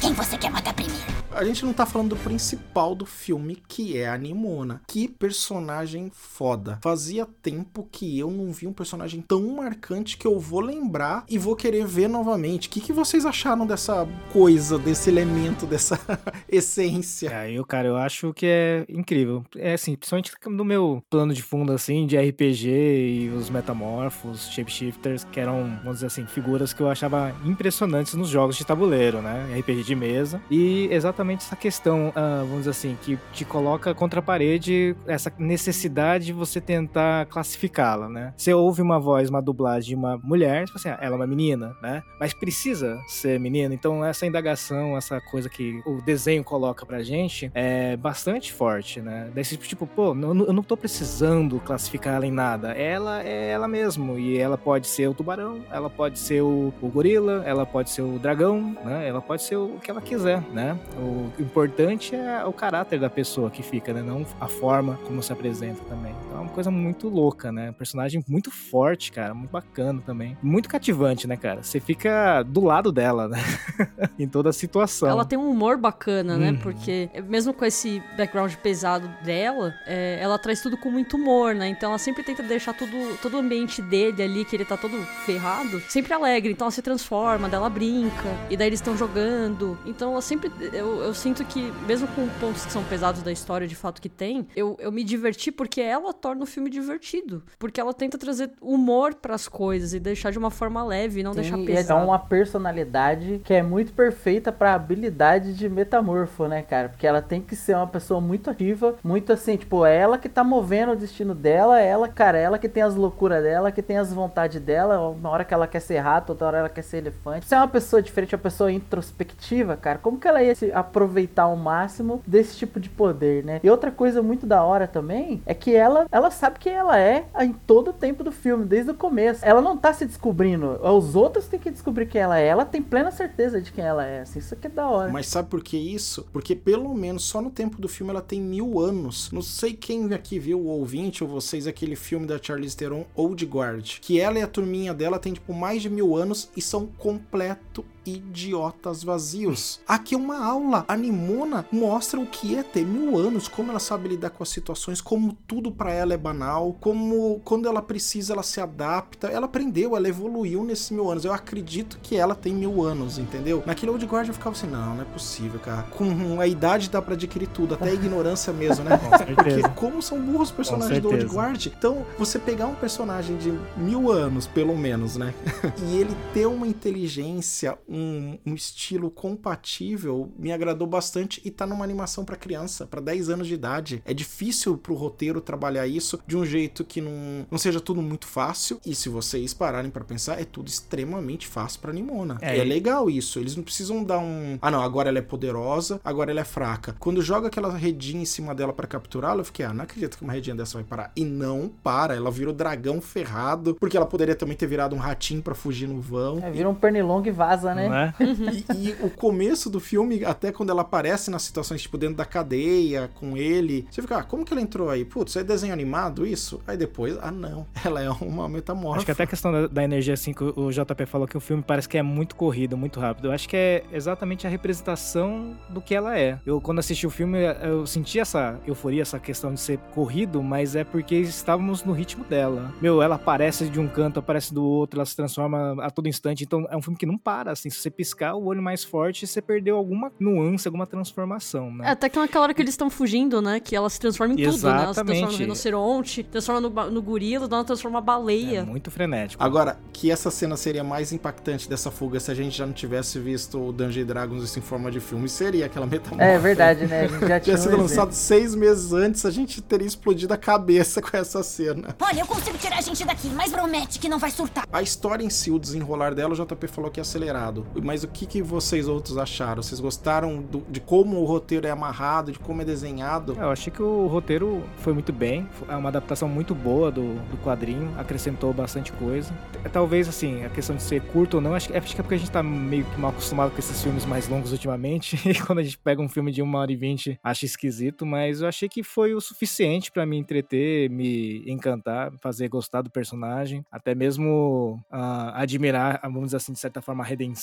Quem 0.00 0.12
você 0.12 0.36
quer 0.36 0.50
matar 0.50 0.74
primeiro? 0.74 1.13
A 1.34 1.42
gente 1.42 1.64
não 1.64 1.72
tá 1.72 1.84
falando 1.84 2.10
do 2.10 2.16
principal 2.16 2.94
do 2.94 3.04
filme, 3.04 3.60
que 3.66 3.98
é 3.98 4.08
a 4.08 4.16
Nimona. 4.16 4.80
Que 4.86 5.08
personagem 5.08 6.08
foda. 6.14 6.78
Fazia 6.80 7.26
tempo 7.42 7.88
que 7.90 8.16
eu 8.16 8.30
não 8.30 8.52
vi 8.52 8.68
um 8.68 8.72
personagem 8.72 9.20
tão 9.20 9.42
marcante 9.56 10.16
que 10.16 10.28
eu 10.28 10.38
vou 10.38 10.60
lembrar 10.60 11.24
e 11.28 11.36
vou 11.36 11.56
querer 11.56 11.84
ver 11.84 12.08
novamente. 12.08 12.68
O 12.68 12.70
que, 12.70 12.80
que 12.80 12.92
vocês 12.92 13.26
acharam 13.26 13.66
dessa 13.66 14.06
coisa, 14.32 14.78
desse 14.78 15.10
elemento, 15.10 15.66
dessa 15.66 15.98
essência? 16.48 17.36
Aí, 17.36 17.56
eu, 17.56 17.64
cara, 17.64 17.88
eu 17.88 17.96
acho 17.96 18.32
que 18.32 18.46
é 18.46 18.86
incrível. 18.88 19.44
É 19.56 19.74
assim, 19.74 19.96
principalmente 19.96 20.30
no 20.46 20.64
meu 20.64 21.02
plano 21.10 21.34
de 21.34 21.42
fundo, 21.42 21.72
assim, 21.72 22.06
de 22.06 22.16
RPG 22.16 22.68
e 22.68 23.28
os 23.30 23.50
metamorfos, 23.50 24.52
shapeshifters, 24.52 25.24
que 25.24 25.40
eram, 25.40 25.78
vamos 25.78 25.94
dizer 25.94 26.06
assim, 26.06 26.26
figuras 26.26 26.72
que 26.72 26.80
eu 26.80 26.88
achava 26.88 27.34
impressionantes 27.44 28.14
nos 28.14 28.28
jogos 28.28 28.56
de 28.56 28.64
tabuleiro, 28.64 29.20
né? 29.20 29.58
RPG 29.58 29.82
de 29.82 29.96
mesa. 29.96 30.40
E 30.48 30.86
exatamente 30.92 31.23
essa 31.32 31.56
questão, 31.56 32.12
ah, 32.14 32.40
vamos 32.40 32.58
dizer 32.58 32.70
assim, 32.70 32.98
que 33.02 33.18
te 33.32 33.44
coloca 33.44 33.94
contra 33.94 34.20
a 34.20 34.22
parede 34.22 34.96
essa 35.06 35.32
necessidade 35.38 36.26
de 36.26 36.32
você 36.32 36.60
tentar 36.60 37.26
classificá-la, 37.26 38.08
né? 38.08 38.34
Você 38.36 38.52
ouve 38.52 38.82
uma 38.82 38.98
voz, 38.98 39.30
uma 39.30 39.40
dublagem 39.40 39.90
de 39.90 39.94
uma 39.94 40.18
mulher, 40.18 40.66
tipo 40.66 40.78
assim, 40.78 40.88
ah, 40.88 40.98
ela 41.00 41.14
é 41.14 41.16
uma 41.16 41.26
menina, 41.26 41.76
né? 41.82 42.02
Mas 42.18 42.34
precisa 42.34 43.00
ser 43.06 43.38
menina. 43.40 43.74
Então, 43.74 44.04
essa 44.04 44.26
indagação, 44.26 44.96
essa 44.96 45.20
coisa 45.20 45.48
que 45.48 45.80
o 45.86 46.00
desenho 46.02 46.44
coloca 46.44 46.84
pra 46.84 47.02
gente 47.02 47.50
é 47.54 47.96
bastante 47.96 48.52
forte, 48.52 49.00
né? 49.00 49.30
Desse 49.34 49.56
tipo, 49.56 49.86
pô, 49.86 50.08
eu 50.08 50.52
não 50.52 50.62
tô 50.62 50.76
precisando 50.76 51.60
classificar 51.60 52.14
ela 52.14 52.26
em 52.26 52.32
nada. 52.32 52.72
Ela 52.72 53.22
é 53.22 53.50
ela 53.50 53.68
mesmo. 53.68 54.18
E 54.18 54.38
ela 54.38 54.58
pode 54.58 54.86
ser 54.86 55.08
o 55.08 55.14
tubarão, 55.14 55.62
ela 55.70 55.88
pode 55.88 56.18
ser 56.18 56.42
o, 56.42 56.72
o 56.80 56.88
gorila, 56.88 57.42
ela 57.46 57.64
pode 57.64 57.90
ser 57.90 58.02
o 58.02 58.18
dragão, 58.18 58.76
né? 58.84 59.08
Ela 59.08 59.20
pode 59.20 59.42
ser 59.42 59.56
o 59.56 59.78
que 59.82 59.90
ela 59.90 60.00
quiser, 60.00 60.42
né? 60.52 60.78
O 60.96 61.13
importante 61.38 62.14
é 62.14 62.44
o 62.44 62.52
caráter 62.52 62.98
da 62.98 63.10
pessoa 63.10 63.50
que 63.50 63.62
fica, 63.62 63.92
né? 63.92 64.02
Não 64.02 64.26
a 64.40 64.48
forma 64.48 64.98
como 65.06 65.22
se 65.22 65.32
apresenta 65.32 65.82
também. 65.84 66.14
Então 66.26 66.38
é 66.38 66.40
uma 66.40 66.50
coisa 66.50 66.70
muito 66.70 67.08
louca, 67.08 67.50
né? 67.52 67.70
Um 67.70 67.74
personagem 67.74 68.24
muito 68.28 68.50
forte, 68.50 69.12
cara. 69.12 69.34
Muito 69.34 69.50
bacana 69.50 70.00
também. 70.04 70.36
Muito 70.42 70.68
cativante, 70.68 71.26
né, 71.26 71.36
cara? 71.36 71.62
Você 71.62 71.80
fica 71.80 72.42
do 72.42 72.62
lado 72.62 72.90
dela, 72.92 73.28
né? 73.28 73.38
em 74.18 74.28
toda 74.28 74.50
a 74.50 74.52
situação. 74.52 75.08
Ela 75.08 75.24
tem 75.24 75.38
um 75.38 75.50
humor 75.50 75.76
bacana, 75.76 76.36
né? 76.36 76.50
Uhum. 76.50 76.58
Porque, 76.58 77.08
mesmo 77.28 77.52
com 77.52 77.64
esse 77.64 78.02
background 78.16 78.54
pesado 78.56 79.08
dela, 79.24 79.74
é, 79.86 80.18
ela 80.20 80.38
traz 80.38 80.60
tudo 80.60 80.76
com 80.76 80.90
muito 80.90 81.16
humor, 81.16 81.54
né? 81.54 81.68
Então 81.68 81.90
ela 81.90 81.98
sempre 81.98 82.22
tenta 82.22 82.42
deixar 82.42 82.74
tudo, 82.74 83.18
todo 83.20 83.34
o 83.34 83.38
ambiente 83.38 83.82
dele 83.82 84.22
ali, 84.22 84.44
que 84.44 84.56
ele 84.56 84.64
tá 84.64 84.76
todo 84.76 84.96
ferrado, 85.24 85.80
sempre 85.88 86.12
alegre. 86.12 86.52
Então 86.52 86.66
ela 86.66 86.72
se 86.72 86.82
transforma, 86.82 87.48
daí 87.48 87.58
ela 87.58 87.70
brinca, 87.70 88.28
e 88.50 88.56
daí 88.56 88.68
eles 88.68 88.80
estão 88.80 88.96
jogando. 88.96 89.78
Então 89.84 90.12
ela 90.12 90.22
sempre. 90.22 90.50
Eu, 90.72 91.02
eu 91.04 91.14
sinto 91.14 91.44
que, 91.44 91.72
mesmo 91.86 92.08
com 92.08 92.26
pontos 92.40 92.64
que 92.64 92.72
são 92.72 92.82
pesados 92.84 93.22
da 93.22 93.30
história, 93.30 93.66
de 93.66 93.76
fato 93.76 94.00
que 94.00 94.08
tem, 94.08 94.46
eu, 94.56 94.76
eu 94.80 94.90
me 94.90 95.04
diverti 95.04 95.52
porque 95.52 95.80
ela 95.80 96.12
torna 96.12 96.42
o 96.42 96.46
filme 96.46 96.70
divertido. 96.70 97.42
Porque 97.58 97.80
ela 97.80 97.92
tenta 97.92 98.16
trazer 98.16 98.50
humor 98.60 99.14
pras 99.14 99.46
coisas 99.46 99.92
e 99.92 100.00
deixar 100.00 100.30
de 100.30 100.38
uma 100.38 100.50
forma 100.50 100.82
leve, 100.82 101.22
não 101.22 101.32
deixar 101.32 101.56
Sim, 101.56 101.64
e 101.64 101.66
pesado. 101.66 102.00
é 102.00 102.04
uma 102.04 102.18
personalidade 102.18 103.40
que 103.44 103.52
é 103.52 103.62
muito 103.62 103.92
perfeita 103.92 104.50
pra 104.50 104.74
habilidade 104.74 105.54
de 105.54 105.68
metamorfo, 105.68 106.46
né, 106.46 106.62
cara? 106.62 106.88
Porque 106.88 107.06
ela 107.06 107.20
tem 107.20 107.40
que 107.40 107.54
ser 107.54 107.76
uma 107.76 107.86
pessoa 107.86 108.20
muito 108.20 108.50
ativa, 108.50 108.96
muito 109.04 109.32
assim, 109.32 109.56
tipo, 109.56 109.84
é 109.84 109.96
ela 109.96 110.18
que 110.18 110.28
tá 110.28 110.42
movendo 110.42 110.92
o 110.92 110.96
destino 110.96 111.34
dela, 111.34 111.80
é 111.80 111.86
ela, 111.86 112.08
cara, 112.08 112.38
é 112.38 112.42
ela 112.42 112.58
que 112.58 112.68
tem 112.68 112.82
as 112.82 112.94
loucuras 112.94 113.42
dela, 113.42 113.70
que 113.70 113.82
tem 113.82 113.98
as 113.98 114.12
vontades 114.12 114.60
dela, 114.60 115.08
uma 115.08 115.30
hora 115.30 115.44
que 115.44 115.52
ela 115.52 115.66
quer 115.66 115.80
ser 115.80 115.98
rato, 115.98 116.30
outra 116.30 116.46
hora 116.46 116.58
ela 116.58 116.68
quer 116.68 116.82
ser 116.82 116.98
elefante. 116.98 117.46
Se 117.46 117.54
é 117.54 117.58
uma 117.58 117.68
pessoa 117.68 118.00
diferente, 118.00 118.34
uma 118.34 118.42
pessoa 118.42 118.72
introspectiva, 118.72 119.76
cara, 119.76 119.98
como 119.98 120.18
que 120.18 120.26
ela 120.26 120.42
ia 120.42 120.54
se 120.54 120.72
aproveitar 120.84 121.44
ao 121.44 121.56
máximo 121.56 122.22
desse 122.26 122.56
tipo 122.56 122.78
de 122.78 122.88
poder, 122.88 123.44
né? 123.44 123.60
E 123.62 123.70
outra 123.70 123.90
coisa 123.90 124.22
muito 124.22 124.46
da 124.46 124.62
hora 124.62 124.86
também 124.86 125.42
é 125.46 125.54
que 125.54 125.74
ela, 125.74 126.06
ela 126.10 126.30
sabe 126.30 126.58
quem 126.58 126.72
ela 126.72 126.98
é 126.98 127.26
em 127.40 127.52
todo 127.52 127.88
o 127.88 127.92
tempo 127.92 128.22
do 128.22 128.32
filme, 128.32 128.64
desde 128.64 128.90
o 128.90 128.94
começo. 128.94 129.44
Ela 129.44 129.60
não 129.60 129.76
tá 129.76 129.92
se 129.92 130.04
descobrindo, 130.06 130.78
os 130.82 131.16
outros 131.16 131.46
têm 131.46 131.58
que 131.58 131.70
descobrir 131.70 132.06
quem 132.06 132.20
ela 132.20 132.38
é. 132.38 132.46
Ela 132.46 132.64
tem 132.64 132.82
plena 132.82 133.10
certeza 133.10 133.60
de 133.60 133.72
quem 133.72 133.84
ela 133.84 134.04
é, 134.04 134.20
assim, 134.20 134.38
isso 134.38 134.54
aqui 134.54 134.66
é 134.66 134.70
da 134.70 134.88
hora. 134.88 135.10
Mas 135.10 135.26
sabe 135.26 135.48
por 135.48 135.62
que 135.62 135.76
isso? 135.76 136.26
Porque 136.32 136.54
pelo 136.54 136.94
menos 136.94 137.24
só 137.24 137.40
no 137.40 137.50
tempo 137.50 137.80
do 137.80 137.88
filme 137.88 138.10
ela 138.10 138.22
tem 138.22 138.40
mil 138.40 138.78
anos. 138.78 139.30
Não 139.32 139.42
sei 139.42 139.72
quem 139.72 140.12
aqui 140.12 140.38
viu, 140.38 140.60
o 140.60 140.66
ouvinte 140.66 141.24
ou 141.24 141.30
vocês, 141.30 141.66
aquele 141.66 141.96
filme 141.96 142.26
da 142.26 142.38
Charlize 142.40 142.76
Theron, 142.76 143.04
Old 143.14 143.44
Guard. 143.46 143.98
Que 144.00 144.20
ela 144.20 144.38
e 144.38 144.42
a 144.42 144.48
turminha 144.48 144.94
dela 144.94 145.18
tem, 145.18 145.32
tipo, 145.32 145.52
mais 145.52 145.82
de 145.82 145.90
mil 145.90 146.16
anos 146.16 146.50
e 146.56 146.62
são 146.62 146.86
completo 146.86 147.84
idiotas 148.06 149.02
vazios. 149.02 149.80
Aqui 149.86 150.14
é 150.14 150.18
uma 150.18 150.44
aula. 150.44 150.84
A 150.86 150.96
Nimona 150.96 151.66
mostra 151.72 152.20
o 152.20 152.26
que 152.26 152.56
é 152.56 152.62
ter 152.62 152.84
mil 152.84 153.18
anos, 153.18 153.48
como 153.48 153.70
ela 153.70 153.80
sabe 153.80 154.08
lidar 154.08 154.30
com 154.30 154.42
as 154.42 154.48
situações, 154.48 155.00
como 155.00 155.36
tudo 155.46 155.72
pra 155.72 155.92
ela 155.92 156.14
é 156.14 156.16
banal, 156.16 156.76
como 156.80 157.40
quando 157.44 157.66
ela 157.66 157.82
precisa 157.82 158.32
ela 158.32 158.42
se 158.42 158.60
adapta. 158.60 159.26
Ela 159.28 159.46
aprendeu, 159.46 159.96
ela 159.96 160.08
evoluiu 160.08 160.62
nesses 160.62 160.90
mil 160.90 161.10
anos. 161.10 161.24
Eu 161.24 161.32
acredito 161.32 161.98
que 162.02 162.16
ela 162.16 162.34
tem 162.34 162.54
mil 162.54 162.82
anos, 162.82 163.18
entendeu? 163.18 163.62
Naquele 163.66 163.90
Old 163.90 164.06
Guard 164.06 164.28
eu 164.28 164.34
ficava 164.34 164.54
assim, 164.54 164.68
não, 164.68 164.94
não 164.94 165.02
é 165.02 165.06
possível, 165.06 165.58
cara. 165.58 165.82
Com 165.84 166.40
a 166.40 166.46
idade 166.46 166.90
dá 166.90 167.02
pra 167.02 167.14
adquirir 167.14 167.48
tudo, 167.48 167.74
até 167.74 167.90
a 167.90 167.94
ignorância 167.94 168.52
mesmo, 168.52 168.84
né? 168.84 168.98
Com. 168.98 169.34
Porque 169.34 169.62
como 169.74 170.02
são 170.02 170.20
burros 170.20 170.44
os 170.44 170.50
personagens 170.50 171.00
do 171.00 171.08
Old. 171.08 171.24
Guard. 171.26 171.66
Então, 171.66 172.06
você 172.18 172.38
pegar 172.38 172.66
um 172.66 172.74
personagem 172.74 173.36
de 173.36 173.52
mil 173.76 174.10
anos, 174.10 174.46
pelo 174.46 174.76
menos, 174.76 175.16
né? 175.16 175.34
e 175.88 175.96
ele 175.96 176.14
ter 176.32 176.46
uma 176.46 176.66
inteligência, 176.66 177.76
um, 177.94 178.38
um 178.44 178.54
estilo 178.54 179.10
compatível, 179.10 180.32
me 180.36 180.52
agradou 180.52 180.86
bastante 180.86 181.40
e 181.44 181.50
tá 181.50 181.66
numa 181.66 181.84
animação 181.84 182.24
pra 182.24 182.36
criança, 182.36 182.86
pra 182.86 183.00
10 183.00 183.30
anos 183.30 183.46
de 183.46 183.54
idade. 183.54 184.02
É 184.04 184.12
difícil 184.12 184.76
pro 184.76 184.94
roteiro 184.94 185.40
trabalhar 185.40 185.86
isso 185.86 186.18
de 186.26 186.36
um 186.36 186.44
jeito 186.44 186.84
que 186.84 187.00
não, 187.00 187.46
não 187.50 187.58
seja 187.58 187.80
tudo 187.80 188.02
muito 188.02 188.26
fácil. 188.26 188.80
E 188.84 188.94
se 188.94 189.08
vocês 189.08 189.54
pararem 189.54 189.90
pra 189.90 190.04
pensar, 190.04 190.40
é 190.40 190.44
tudo 190.44 190.68
extremamente 190.68 191.46
fácil 191.46 191.80
pra 191.80 191.92
Nimona. 191.92 192.38
É, 192.40 192.58
É, 192.58 192.64
legal 192.64 193.08
isso. 193.08 193.38
Eles 193.38 193.54
não 193.54 193.62
precisam 193.62 194.02
dar 194.02 194.18
um. 194.18 194.58
Ah, 194.60 194.70
não, 194.70 194.82
agora 194.82 195.08
ela 195.08 195.18
é 195.18 195.22
poderosa, 195.22 196.00
agora 196.04 196.30
ela 196.30 196.40
é 196.40 196.44
fraca. 196.44 196.96
Quando 196.98 197.22
joga 197.22 197.48
aquela 197.48 197.76
redinha 197.76 198.22
em 198.22 198.26
cima 198.26 198.54
dela 198.54 198.72
pra 198.72 198.86
capturá-la, 198.86 199.40
eu 199.40 199.44
fiquei, 199.44 199.64
ah, 199.64 199.72
não 199.72 199.84
acredito 199.84 200.18
que 200.18 200.24
uma 200.24 200.32
redinha 200.32 200.56
dessa 200.56 200.74
vai 200.78 200.84
parar. 200.84 201.12
E 201.14 201.24
não 201.24 201.70
para. 201.82 202.14
Ela 202.14 202.30
vira 202.30 202.50
o 202.50 202.52
dragão 202.52 203.00
ferrado, 203.00 203.76
porque 203.78 203.96
ela 203.96 204.06
poderia 204.06 204.34
também 204.34 204.56
ter 204.56 204.66
virado 204.66 204.96
um 204.96 204.98
ratinho 204.98 205.42
pra 205.42 205.54
fugir 205.54 205.86
no 205.86 206.00
vão. 206.00 206.38
É, 206.42 206.50
vira 206.50 206.68
um 206.68 206.74
pernilongo 206.74 207.28
e 207.28 207.30
vaza, 207.30 207.74
né? 207.74 207.83
Não 207.88 207.96
é? 207.96 208.14
E, 208.20 208.88
e 208.88 208.92
o 209.00 209.10
começo 209.10 209.70
do 209.70 209.78
filme, 209.78 210.24
até 210.24 210.50
quando 210.50 210.70
ela 210.70 210.82
aparece 210.82 211.30
nas 211.30 211.42
situações, 211.42 211.82
tipo, 211.82 211.96
dentro 211.96 212.16
da 212.16 212.24
cadeia, 212.24 213.10
com 213.14 213.36
ele, 213.36 213.86
você 213.90 214.02
fica, 214.02 214.18
ah, 214.18 214.22
como 214.22 214.44
que 214.44 214.52
ela 214.52 214.60
entrou 214.60 214.90
aí? 214.90 215.04
Putz, 215.04 215.36
é 215.36 215.44
desenho 215.44 215.72
animado 215.72 216.26
isso? 216.26 216.60
Aí 216.66 216.76
depois, 216.76 217.16
ah, 217.20 217.30
não, 217.30 217.66
ela 217.84 218.02
é 218.02 218.10
uma 218.10 218.48
metamorfa. 218.48 218.96
Acho 218.96 219.06
que 219.06 219.12
até 219.12 219.22
a 219.22 219.26
questão 219.26 219.52
da, 219.52 219.66
da 219.66 219.84
energia, 219.84 220.14
assim, 220.14 220.32
que 220.32 220.42
o 220.42 220.64
o 220.66 220.72
JP 220.72 221.06
falou 221.06 221.26
que 221.26 221.36
o 221.36 221.40
filme 221.40 221.62
parece 221.62 221.88
que 221.88 221.98
é 221.98 222.02
muito 222.02 222.34
corrido, 222.36 222.76
muito 222.76 222.98
rápido. 222.98 223.28
Eu 223.28 223.32
acho 223.32 223.48
que 223.48 223.56
é 223.56 223.84
exatamente 223.92 224.46
a 224.46 224.50
representação 224.50 225.56
do 225.68 225.80
que 225.80 225.94
ela 225.94 226.18
é. 226.18 226.38
Eu, 226.44 226.60
quando 226.60 226.78
assisti 226.78 227.06
o 227.06 227.10
filme, 227.10 227.38
eu 227.62 227.86
senti 227.86 228.18
essa 228.18 228.58
euforia, 228.66 229.02
essa 229.02 229.18
questão 229.18 229.52
de 229.52 229.60
ser 229.60 229.78
corrido, 229.92 230.42
mas 230.42 230.74
é 230.74 230.84
porque 230.84 231.16
estávamos 231.16 231.84
no 231.84 231.92
ritmo 231.92 232.24
dela. 232.24 232.72
Meu, 232.80 233.02
ela 233.02 233.16
aparece 233.16 233.68
de 233.68 233.78
um 233.78 233.88
canto, 233.88 234.18
aparece 234.18 234.52
do 234.52 234.64
outro, 234.64 234.98
ela 234.98 235.06
se 235.06 235.16
transforma 235.16 235.82
a 235.82 235.90
todo 235.90 236.08
instante. 236.08 236.44
Então 236.44 236.66
é 236.70 236.76
um 236.76 236.82
filme 236.82 236.98
que 236.98 237.06
não 237.06 237.18
para, 237.18 237.52
assim. 237.52 237.70
Se 237.74 237.80
você 237.82 237.90
piscar 237.90 238.34
o 238.34 238.44
olho 238.46 238.62
mais 238.62 238.84
forte, 238.84 239.26
você 239.26 239.42
perdeu 239.42 239.76
alguma 239.76 240.10
nuance, 240.18 240.66
alguma 240.68 240.86
transformação, 240.86 241.68
É, 241.68 241.70
né? 241.72 241.90
até 241.90 242.08
que 242.08 242.18
naquela 242.18 242.44
hora 242.44 242.54
que 242.54 242.62
eles 242.62 242.74
estão 242.74 242.88
fugindo, 242.90 243.40
né? 243.42 243.60
Que 243.60 243.74
ela 243.76 243.88
se 243.90 243.98
transforma 244.00 244.34
em 244.34 244.36
tudo, 244.36 244.66
né? 244.66 244.82
Ela 244.82 244.94
se 244.94 244.94
transforma 244.94 245.04
no 245.04 245.12
Exatamente. 245.14 245.38
rinoceronte, 245.42 246.22
transforma 246.24 246.60
no, 246.60 246.90
no 246.90 247.02
gorila, 247.02 247.48
ela 247.50 247.64
transforma 247.64 247.98
na 247.98 248.04
baleia. 248.04 248.60
É 248.60 248.64
muito 248.64 248.90
frenético. 248.90 249.42
Agora, 249.42 249.78
que 249.92 250.10
essa 250.10 250.30
cena 250.30 250.56
seria 250.56 250.82
mais 250.84 251.12
impactante 251.12 251.68
dessa 251.68 251.90
fuga 251.90 252.18
se 252.20 252.30
a 252.30 252.34
gente 252.34 252.56
já 252.56 252.66
não 252.66 252.72
tivesse 252.72 253.18
visto 253.18 253.60
o 253.60 253.72
Dungeon 253.72 254.04
Dragons 254.06 254.42
isso 254.44 254.58
em 254.58 254.62
forma 254.62 254.90
de 254.90 255.00
filme, 255.00 255.28
seria 255.28 255.66
aquela 255.66 255.86
metamorfose. 255.86 256.30
É 256.30 256.38
verdade, 256.38 256.86
né? 256.86 257.02
A 257.02 257.06
gente 257.08 257.26
já 257.28 257.40
tinha 257.40 257.56
sido 257.56 257.76
lançado 257.76 258.12
seis 258.12 258.54
meses 258.54 258.92
antes, 258.92 259.24
a 259.24 259.30
gente 259.30 259.60
teria 259.62 259.86
explodido 259.86 260.32
a 260.34 260.36
cabeça 260.36 261.00
com 261.00 261.16
essa 261.16 261.42
cena. 261.42 261.96
Olha, 262.00 262.20
eu 262.20 262.26
consigo 262.26 262.56
tirar 262.58 262.78
a 262.78 262.80
gente 262.80 263.04
daqui, 263.04 263.28
mas 263.30 263.52
promete 263.52 263.98
que 263.98 264.08
não 264.08 264.18
vai 264.18 264.30
surtar. 264.30 264.66
A 264.72 264.82
história 264.82 265.24
em 265.24 265.30
si, 265.30 265.50
o 265.50 265.58
desenrolar 265.58 266.14
dela, 266.14 266.32
o 266.34 266.36
JP 266.36 266.66
falou 266.68 266.90
que 266.90 267.00
é 267.00 267.02
acelerado. 267.02 267.63
Mas 267.82 268.04
o 268.04 268.08
que, 268.08 268.26
que 268.26 268.42
vocês 268.42 268.86
outros 268.88 269.18
acharam? 269.18 269.62
Vocês 269.62 269.80
gostaram 269.80 270.40
do- 270.40 270.62
de 270.70 270.80
como 270.80 271.20
o 271.20 271.24
roteiro 271.24 271.66
é 271.66 271.70
amarrado, 271.70 272.32
de 272.32 272.38
como 272.38 272.62
é 272.62 272.64
desenhado? 272.64 273.36
Eu 273.38 273.50
achei 273.50 273.72
que 273.72 273.82
o 273.82 274.06
roteiro 274.06 274.62
foi 274.78 274.92
muito 274.92 275.12
bem, 275.12 275.48
é 275.68 275.76
uma 275.76 275.88
adaptação 275.88 276.28
muito 276.28 276.54
boa 276.54 276.90
do, 276.90 277.14
do 277.30 277.36
quadrinho, 277.38 277.92
acrescentou 277.98 278.52
bastante 278.52 278.92
coisa. 278.92 279.32
É, 279.64 279.68
Talvez, 279.68 280.08
assim, 280.08 280.44
a 280.44 280.48
questão 280.50 280.76
de 280.76 280.82
ser 280.82 281.00
curto 281.02 281.34
ou 281.34 281.40
não, 281.40 281.54
acho 281.54 281.68
que, 281.68 281.76
acho 281.76 281.94
que 281.94 282.00
é 282.00 282.02
porque 282.02 282.14
a 282.14 282.18
gente 282.18 282.30
tá 282.30 282.42
meio 282.42 282.84
que 282.84 283.00
mal 283.00 283.10
acostumado 283.10 283.50
com 283.50 283.58
esses 283.58 283.82
filmes 283.82 284.04
mais 284.06 284.28
longos 284.28 284.52
ultimamente, 284.52 285.16
e 285.28 285.34
quando 285.40 285.58
a 285.58 285.62
gente 285.62 285.78
pega 285.78 286.00
um 286.00 286.08
filme 286.08 286.30
de 286.30 286.42
1 286.42 286.54
hora 286.54 286.70
e 286.72 286.76
20, 286.76 287.18
acha 287.22 287.44
esquisito, 287.44 288.06
mas 288.06 288.40
eu 288.40 288.48
achei 288.48 288.68
que 288.68 288.82
foi 288.82 289.14
o 289.14 289.20
suficiente 289.20 289.90
pra 289.90 290.06
me 290.06 290.16
entreter, 290.16 290.88
me 290.90 291.42
encantar, 291.50 292.12
fazer 292.20 292.48
gostar 292.48 292.82
do 292.82 292.90
personagem, 292.90 293.64
até 293.70 293.94
mesmo 293.94 294.80
ah, 294.90 295.32
admirar, 295.40 296.00
vamos 296.04 296.26
dizer 296.26 296.36
assim, 296.36 296.52
de 296.52 296.58
certa 296.60 296.80
forma, 296.80 297.02
a 297.02 297.06
redenção, 297.06 297.34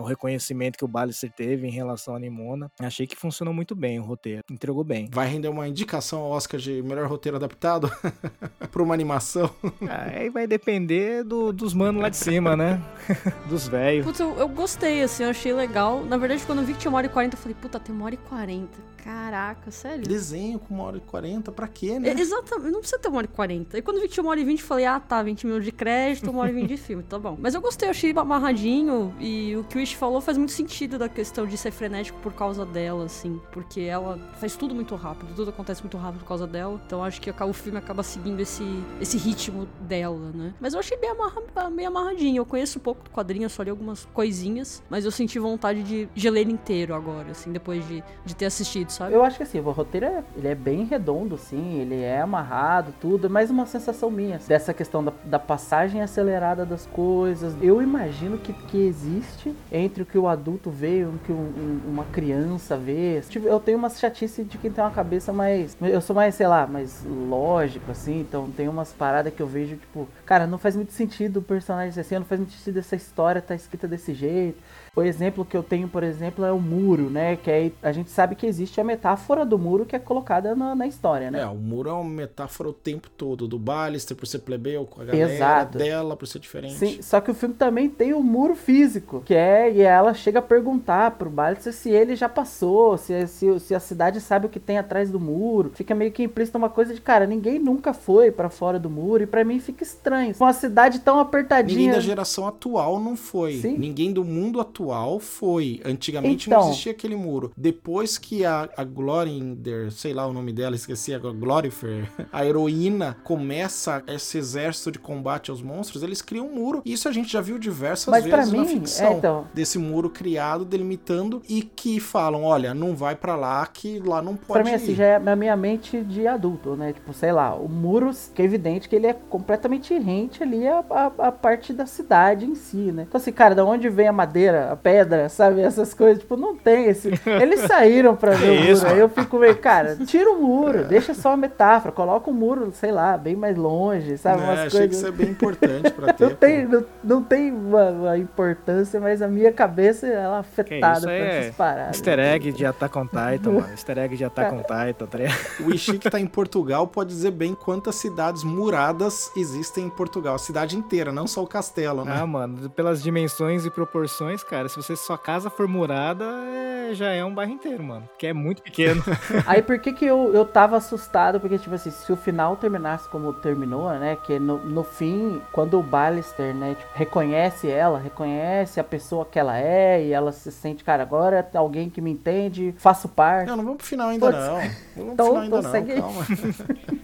o 0.00 0.04
reconhecimento 0.04 0.76
que 0.78 0.84
o 0.84 0.88
Ballister 0.88 1.30
teve 1.32 1.66
em 1.66 1.70
relação 1.70 2.14
à 2.14 2.18
Nimona. 2.18 2.70
Achei 2.80 3.06
que 3.06 3.16
funcionou 3.16 3.52
muito 3.54 3.74
bem 3.74 3.98
o 3.98 4.02
roteiro, 4.04 4.42
entregou 4.50 4.84
bem. 4.84 5.08
Vai 5.12 5.28
render 5.28 5.48
uma 5.48 5.66
indicação 5.68 6.20
ao 6.20 6.30
Oscar 6.30 6.60
de 6.60 6.82
melhor 6.82 7.06
roteiro 7.08 7.36
adaptado 7.36 7.90
pra 8.70 8.82
uma 8.82 8.94
animação? 8.94 9.50
Ah, 9.88 10.10
Aí 10.16 10.30
vai 10.30 10.46
depender 10.46 11.24
do- 11.24 11.52
dos 11.52 11.74
manos 11.74 12.02
lá 12.02 12.08
de 12.08 12.16
cima, 12.16 12.56
né? 12.56 12.80
dos 13.48 13.66
velhos. 13.68 14.04
Putz, 14.06 14.20
eu, 14.20 14.34
eu 14.38 14.48
gostei, 14.48 15.02
assim, 15.02 15.24
eu 15.24 15.30
achei 15.30 15.52
legal. 15.52 16.04
Na 16.04 16.16
verdade, 16.16 16.44
quando 16.44 16.60
eu 16.60 16.64
vi 16.64 16.72
que 16.74 16.80
tinha 16.80 16.90
uma 16.90 16.98
hora 16.98 17.06
e 17.06 17.10
quarenta, 17.10 17.36
eu 17.36 17.40
falei, 17.40 17.56
puta, 17.60 17.78
tem 17.80 17.94
uma 17.94 18.04
hora 18.04 18.14
e 18.14 18.18
quarenta. 18.18 18.78
Caraca, 19.02 19.70
sério? 19.70 20.06
Desenho 20.06 20.58
com 20.58 20.74
uma 20.74 20.84
hora 20.84 20.96
e 20.96 21.00
quarenta, 21.00 21.50
pra 21.50 21.66
quê, 21.66 21.90
É, 21.92 21.98
né? 21.98 22.14
exatamente, 22.16 22.70
não 22.72 22.78
precisa 22.80 23.00
ter 23.00 23.08
uma 23.08 23.18
hora 23.18 23.26
e 23.26 23.34
quarenta. 23.34 23.76
E 23.78 23.82
quando 23.82 24.00
vi 24.00 24.06
que 24.06 24.14
tinha 24.14 24.22
uma 24.22 24.30
hora 24.30 24.40
e 24.40 24.44
vinte, 24.44 24.62
falei, 24.62 24.84
ah 24.86 25.00
tá, 25.00 25.20
20 25.22 25.44
minutos 25.46 25.64
de 25.64 25.72
crédito, 25.72 26.30
uma 26.30 26.42
hora 26.42 26.50
e 26.50 26.54
vinte 26.54 26.68
de 26.68 26.76
filme, 26.76 27.02
tá 27.02 27.18
bom. 27.18 27.36
Mas 27.40 27.54
eu 27.54 27.60
gostei, 27.60 27.88
eu 27.88 27.90
achei 27.90 28.12
amarradinho. 28.16 29.14
E 29.18 29.56
o 29.56 29.64
que 29.64 29.76
o 29.78 29.80
Ish 29.80 29.94
falou 29.94 30.20
faz 30.20 30.38
muito 30.38 30.52
sentido 30.52 30.98
da 30.98 31.08
questão 31.08 31.46
de 31.46 31.56
ser 31.56 31.72
frenético 31.72 32.18
por 32.20 32.32
causa 32.32 32.64
dela, 32.64 33.04
assim. 33.06 33.40
Porque 33.50 33.80
ela 33.80 34.18
faz 34.34 34.56
tudo 34.56 34.74
muito 34.74 34.94
rápido, 34.94 35.34
tudo 35.34 35.50
acontece 35.50 35.82
muito 35.82 35.96
rápido 35.96 36.20
por 36.20 36.28
causa 36.28 36.46
dela. 36.46 36.80
Então 36.86 37.02
acho 37.02 37.20
que 37.20 37.30
o 37.30 37.52
filme 37.52 37.78
acaba 37.78 38.02
seguindo 38.04 38.38
esse, 38.40 38.62
esse 39.00 39.16
ritmo 39.18 39.66
dela, 39.80 40.30
né? 40.32 40.54
Mas 40.60 40.74
eu 40.74 40.80
achei 40.80 40.96
bem, 40.96 41.10
amarra, 41.10 41.42
bem 41.74 41.86
amarradinho. 41.86 42.38
Eu 42.40 42.46
conheço 42.46 42.78
um 42.78 42.82
pouco 42.82 43.02
do 43.02 43.10
quadrinho, 43.10 43.50
só 43.50 43.62
li 43.64 43.70
algumas 43.70 44.04
coisinhas. 44.12 44.82
Mas 44.88 45.04
eu 45.04 45.10
senti 45.10 45.38
vontade 45.38 45.82
de, 45.82 46.08
de 46.14 46.30
ler 46.30 46.42
ele 46.42 46.52
inteiro 46.52 46.92
agora, 46.94 47.30
assim, 47.30 47.52
depois 47.52 47.86
de, 47.86 48.02
de 48.24 48.34
ter 48.36 48.46
assistido, 48.46 48.90
sabe? 48.92 49.14
Eu 49.14 49.22
acho 49.22 49.36
que 49.36 49.42
assim, 49.42 49.58
o 49.60 49.70
roteiro 49.70 50.06
é, 50.06 50.22
ele 50.36 50.48
é 50.48 50.54
bem 50.54 50.84
redondo, 50.84 51.36
sim, 51.38 51.80
ele 51.80 52.00
é 52.02 52.20
amarrado, 52.20 52.92
tudo, 53.00 53.26
é 53.26 53.28
mais 53.28 53.50
uma 53.50 53.66
sensação 53.66 54.10
minha, 54.10 54.36
assim, 54.36 54.48
dessa 54.48 54.72
questão 54.74 55.02
da, 55.04 55.12
da 55.24 55.38
passagem 55.38 56.00
acelerada 56.02 56.64
das 56.64 56.86
coisas. 56.86 57.54
Eu 57.62 57.80
imagino 57.82 58.38
que, 58.38 58.52
que 58.52 58.78
existe 58.86 59.54
entre 59.70 60.02
o 60.02 60.06
que 60.06 60.18
o 60.18 60.28
adulto 60.28 60.70
vê 60.70 61.00
e 61.00 61.04
o 61.04 61.18
que 61.24 61.32
um- 61.32 61.36
um- 61.36 61.80
uma 61.88 62.04
criança 62.04 62.76
vê. 62.76 63.20
Tipo, 63.28 63.46
Eu 63.48 63.60
tenho 63.60 63.78
uma 63.78 63.90
chatice 63.90 64.44
de 64.44 64.58
quem 64.58 64.70
tem 64.70 64.82
uma 64.82 64.90
cabeça 64.90 65.32
mais. 65.32 65.76
Eu 65.80 66.00
sou 66.00 66.14
mais, 66.14 66.34
sei 66.34 66.46
lá, 66.46 66.66
mais 66.66 67.04
lógico, 67.04 67.90
assim, 67.90 68.20
então 68.20 68.48
tem 68.50 68.68
umas 68.68 68.92
paradas 68.92 69.32
que 69.34 69.42
eu 69.42 69.46
vejo, 69.46 69.76
tipo, 69.76 70.08
cara, 70.24 70.46
não 70.46 70.58
faz 70.58 70.76
muito 70.76 70.92
sentido 70.92 71.38
o 71.38 71.42
personagem 71.42 71.98
assim, 72.00 72.14
não 72.16 72.24
faz 72.24 72.40
muito 72.40 72.52
sentido 72.52 72.78
essa 72.78 72.96
história 72.96 73.40
tá 73.42 73.54
escrita 73.54 73.86
desse 73.88 74.12
jeito. 74.14 74.58
O 74.94 75.02
exemplo 75.02 75.42
que 75.42 75.56
eu 75.56 75.62
tenho, 75.62 75.88
por 75.88 76.02
exemplo, 76.02 76.44
é 76.44 76.52
o 76.52 76.60
muro, 76.60 77.08
né? 77.08 77.34
Que 77.34 77.50
aí 77.50 77.74
a 77.82 77.92
gente 77.92 78.10
sabe 78.10 78.34
que 78.34 78.44
existe 78.44 78.78
a 78.78 78.84
metáfora 78.84 79.42
do 79.42 79.58
muro 79.58 79.86
que 79.86 79.96
é 79.96 79.98
colocada 79.98 80.54
na, 80.54 80.74
na 80.74 80.86
história, 80.86 81.30
né? 81.30 81.40
É, 81.40 81.46
o 81.46 81.54
muro 81.54 81.88
é 81.88 81.92
uma 81.94 82.04
metáfora 82.04 82.68
o 82.68 82.74
tempo 82.74 83.08
todo, 83.08 83.48
do 83.48 83.58
Ballister 83.58 84.14
por 84.14 84.26
ser 84.26 84.40
plebeu 84.40 84.84
com 84.84 85.00
a 85.00 85.04
galera, 85.06 85.32
Exato. 85.32 85.78
dela 85.78 86.14
por 86.14 86.26
ser 86.26 86.40
diferente. 86.40 86.74
Sim, 86.74 87.00
só 87.00 87.22
que 87.22 87.30
o 87.30 87.34
filme 87.34 87.54
também 87.54 87.88
tem 87.88 88.12
o 88.12 88.22
muro 88.22 88.54
físico, 88.54 89.22
que 89.24 89.32
é, 89.32 89.72
e 89.72 89.80
ela 89.80 90.12
chega 90.12 90.40
a 90.40 90.42
perguntar 90.42 91.12
pro 91.12 91.30
Ballister 91.30 91.72
se 91.72 91.88
ele 91.88 92.14
já 92.14 92.28
passou, 92.28 92.98
se, 92.98 93.26
se, 93.28 93.60
se 93.60 93.74
a 93.74 93.80
cidade 93.80 94.20
sabe 94.20 94.44
o 94.44 94.50
que 94.50 94.60
tem 94.60 94.76
atrás 94.76 95.10
do 95.10 95.18
muro. 95.18 95.72
Fica 95.74 95.94
meio 95.94 96.12
que 96.12 96.24
implícita 96.24 96.58
uma 96.58 96.68
coisa 96.68 96.92
de, 96.92 97.00
cara, 97.00 97.26
ninguém 97.26 97.58
nunca 97.58 97.94
foi 97.94 98.30
pra 98.30 98.50
fora 98.50 98.78
do 98.78 98.90
muro, 98.90 99.22
e 99.22 99.26
pra 99.26 99.42
mim 99.42 99.58
fica 99.58 99.82
estranho. 99.82 100.34
Uma 100.38 100.52
cidade 100.52 100.98
tão 100.98 101.14
Ninguém 101.14 101.26
apertadinha. 101.28 101.92
da 101.94 102.00
geração 102.00 102.46
atual 102.46 103.00
não 103.00 103.16
foi. 103.16 103.54
Sim. 103.54 103.78
Ninguém 103.78 104.12
do 104.12 104.22
mundo 104.22 104.60
atual 104.60 104.81
foi. 105.20 105.80
Antigamente 105.84 106.48
Então. 106.48 106.60
não 106.60 106.68
existia 106.68 106.92
aquele 106.92 107.16
muro. 107.16 107.52
Depois 107.56 108.18
que 108.18 108.44
a, 108.44 108.68
a 108.76 108.84
Glorinder, 108.84 109.90
sei 109.92 110.12
lá 110.12 110.26
o 110.26 110.32
nome 110.32 110.52
dela, 110.52 110.74
esqueci 110.74 111.14
agora, 111.14 111.34
Glorifer, 111.34 112.10
a 112.32 112.44
heroína 112.44 113.16
começa 113.24 114.02
esse 114.06 114.38
exército 114.38 114.90
de 114.92 114.98
combate 114.98 115.50
aos 115.50 115.62
monstros, 115.62 116.02
eles 116.02 116.22
criam 116.22 116.46
um 116.46 116.54
muro. 116.54 116.82
E 116.84 116.92
isso 116.92 117.08
a 117.08 117.12
gente 117.12 117.32
já 117.32 117.40
viu 117.40 117.58
diversas 117.58 118.08
Mas 118.08 118.24
vezes 118.24 118.52
na 118.52 118.58
mim, 118.62 118.66
ficção. 118.68 119.06
é, 119.06 119.12
então. 119.14 119.46
Desse 119.54 119.78
muro 119.78 120.10
criado, 120.10 120.64
delimitando, 120.64 121.42
e 121.48 121.62
que 121.62 122.00
falam, 122.00 122.44
olha, 122.44 122.74
não 122.74 122.94
vai 122.94 123.14
pra 123.14 123.36
lá, 123.36 123.66
que 123.66 123.98
lá 124.00 124.20
não 124.22 124.36
pode 124.36 124.52
Pra 124.52 124.64
mim, 124.64 124.70
ir. 124.70 124.74
assim, 124.74 124.94
já 124.94 125.04
é 125.04 125.18
na 125.18 125.36
minha 125.36 125.56
mente 125.56 126.02
de 126.02 126.26
adulto, 126.26 126.74
né? 126.76 126.92
Tipo, 126.92 127.12
sei 127.12 127.32
lá, 127.32 127.54
o 127.54 127.68
muro, 127.68 128.10
que 128.34 128.42
é 128.42 128.44
evidente 128.44 128.88
que 128.88 128.96
ele 128.96 129.06
é 129.06 129.12
completamente 129.14 129.96
rente 129.98 130.42
ali 130.42 130.66
a, 130.66 130.84
a, 130.90 131.06
a 131.28 131.32
parte 131.32 131.72
da 131.72 131.86
cidade 131.86 132.44
em 132.46 132.54
si, 132.54 132.92
né? 132.92 133.04
Então, 133.08 133.20
assim, 133.20 133.32
cara, 133.32 133.54
da 133.54 133.64
onde 133.64 133.88
vem 133.88 134.08
a 134.08 134.12
madeira, 134.12 134.71
a 134.72 134.76
pedra, 134.76 135.28
sabe? 135.28 135.60
Essas 135.60 135.94
coisas, 135.94 136.18
tipo, 136.22 136.36
não 136.36 136.56
tem 136.56 136.86
esse. 136.86 137.08
Eles 137.26 137.60
saíram 137.60 138.14
pra 138.16 138.32
ver 138.36 138.50
o 138.50 138.54
muro. 138.60 138.70
isso, 138.72 138.86
Aí 138.86 138.98
eu 138.98 139.08
fico 139.08 139.38
meio, 139.38 139.56
cara, 139.56 139.96
tira 140.06 140.30
o 140.30 140.40
muro, 140.40 140.84
deixa 140.84 141.14
só 141.14 141.32
a 141.32 141.36
metáfora, 141.36 141.92
coloca 141.92 142.30
o 142.30 142.34
muro, 142.34 142.70
sei 142.72 142.90
lá, 142.92 143.16
bem 143.16 143.36
mais 143.36 143.56
longe, 143.56 144.16
sabe? 144.18 144.42
Umas 144.42 144.58
achei 144.58 144.68
que 144.70 144.76
coisas. 144.78 144.96
isso 144.98 145.06
é 145.06 145.10
bem 145.10 145.28
importante 145.30 145.90
pra 145.92 146.12
ter. 146.14 146.24
Não 146.24 146.34
tem, 146.34 146.66
não, 146.66 146.84
não 147.04 147.22
tem 147.22 147.52
uma, 147.52 147.90
uma 147.90 148.18
importância, 148.18 149.00
mas 149.00 149.22
a 149.22 149.28
minha 149.28 149.52
cabeça 149.52 150.06
ela 150.06 150.38
é 150.38 150.62
Que 150.62 150.74
afetada 150.74 150.92
isso 150.98 151.02
por 151.06 151.10
aí 151.10 151.20
é 151.20 151.38
essas 151.40 151.54
paradas. 151.56 151.96
easter 151.96 152.18
egg 152.18 152.52
de 152.52 152.66
Attack 152.66 152.98
on 152.98 153.06
Titan, 153.06 153.50
mano. 153.52 153.68
Easter 153.70 153.98
egg 153.98 154.16
de 154.16 154.24
Attack 154.24 154.54
on 154.54 154.58
Titan, 154.62 155.06
tá 155.06 155.18
ligado? 155.18 155.36
O 155.60 155.70
Ishi 155.74 155.98
que 155.98 156.10
tá 156.10 156.18
em 156.20 156.26
Portugal 156.26 156.86
pode 156.86 157.10
dizer 157.10 157.30
bem 157.30 157.54
quantas 157.54 157.94
cidades 157.96 158.42
muradas 158.44 159.30
existem 159.36 159.84
em 159.86 159.90
Portugal. 159.90 160.34
A 160.34 160.38
cidade 160.38 160.76
inteira, 160.76 161.12
não 161.12 161.26
só 161.26 161.42
o 161.42 161.46
castelo, 161.46 162.04
né? 162.04 162.18
Ah, 162.20 162.26
mano, 162.26 162.70
pelas 162.70 163.02
dimensões 163.02 163.64
e 163.66 163.70
proporções, 163.70 164.42
cara, 164.42 164.61
se 164.68 164.76
você 164.76 164.94
sua 164.96 165.16
casa 165.18 165.48
for 165.50 165.66
murada, 165.68 166.24
é- 166.24 166.94
já 166.94 167.10
é 167.10 167.24
um 167.24 167.32
bairro 167.34 167.52
inteiro, 167.52 167.82
mano. 167.82 168.08
Que 168.18 168.26
é 168.26 168.32
muito 168.32 168.62
pequeno. 168.62 169.02
Aí 169.46 169.62
por 169.62 169.78
que 169.78 169.92
que 169.92 170.04
eu, 170.04 170.32
eu 170.34 170.44
tava 170.44 170.76
assustado? 170.76 171.40
Porque, 171.40 171.58
tipo 171.58 171.74
assim, 171.74 171.90
se 171.90 172.12
o 172.12 172.16
final 172.16 172.56
terminasse 172.56 173.08
como 173.08 173.32
terminou, 173.32 173.88
né? 173.90 174.16
Que 174.24 174.38
no, 174.38 174.58
no 174.58 174.82
fim, 174.84 175.40
quando 175.52 175.78
o 175.78 175.82
Ballister, 175.82 176.54
né, 176.54 176.74
tipo, 176.78 176.90
reconhece 176.94 177.70
ela, 177.70 177.98
reconhece 177.98 178.78
a 178.78 178.84
pessoa 178.84 179.24
que 179.24 179.38
ela 179.38 179.58
é, 179.58 180.04
e 180.04 180.12
ela 180.12 180.32
se 180.32 180.52
sente, 180.52 180.84
cara, 180.84 181.02
agora 181.02 181.48
é 181.52 181.56
alguém 181.56 181.88
que 181.88 182.00
me 182.00 182.10
entende, 182.10 182.74
faço 182.78 183.08
parte. 183.08 183.48
Não, 183.48 183.56
não 183.56 183.64
vamos 183.64 183.78
pro 183.78 183.86
final 183.86 184.08
ainda 184.10 184.26
Putz. 184.26 184.38
não. 184.38 184.56
Não 184.56 184.62
vamos 184.96 185.12
Então, 185.12 185.26
pro 185.32 185.42
final 185.42 185.42
ainda 185.42 185.58
então 185.58 185.62
não, 185.62 185.70
segue 185.70 185.92
aí. 185.92 186.00
calma. 186.00 186.26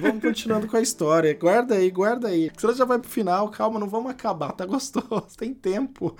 Vamos 0.00 0.22
continuando 0.22 0.66
com 0.66 0.76
a 0.76 0.80
história. 0.80 1.32
Guarda 1.34 1.74
aí, 1.76 1.90
guarda 1.90 2.28
aí. 2.28 2.50
Senão 2.56 2.74
já 2.74 2.84
vai 2.84 2.98
pro 2.98 3.08
final, 3.10 3.48
calma, 3.50 3.78
não 3.78 3.88
vamos 3.88 4.10
acabar, 4.10 4.52
tá 4.52 4.66
gostoso, 4.66 5.26
tem 5.38 5.52
tempo. 5.54 6.14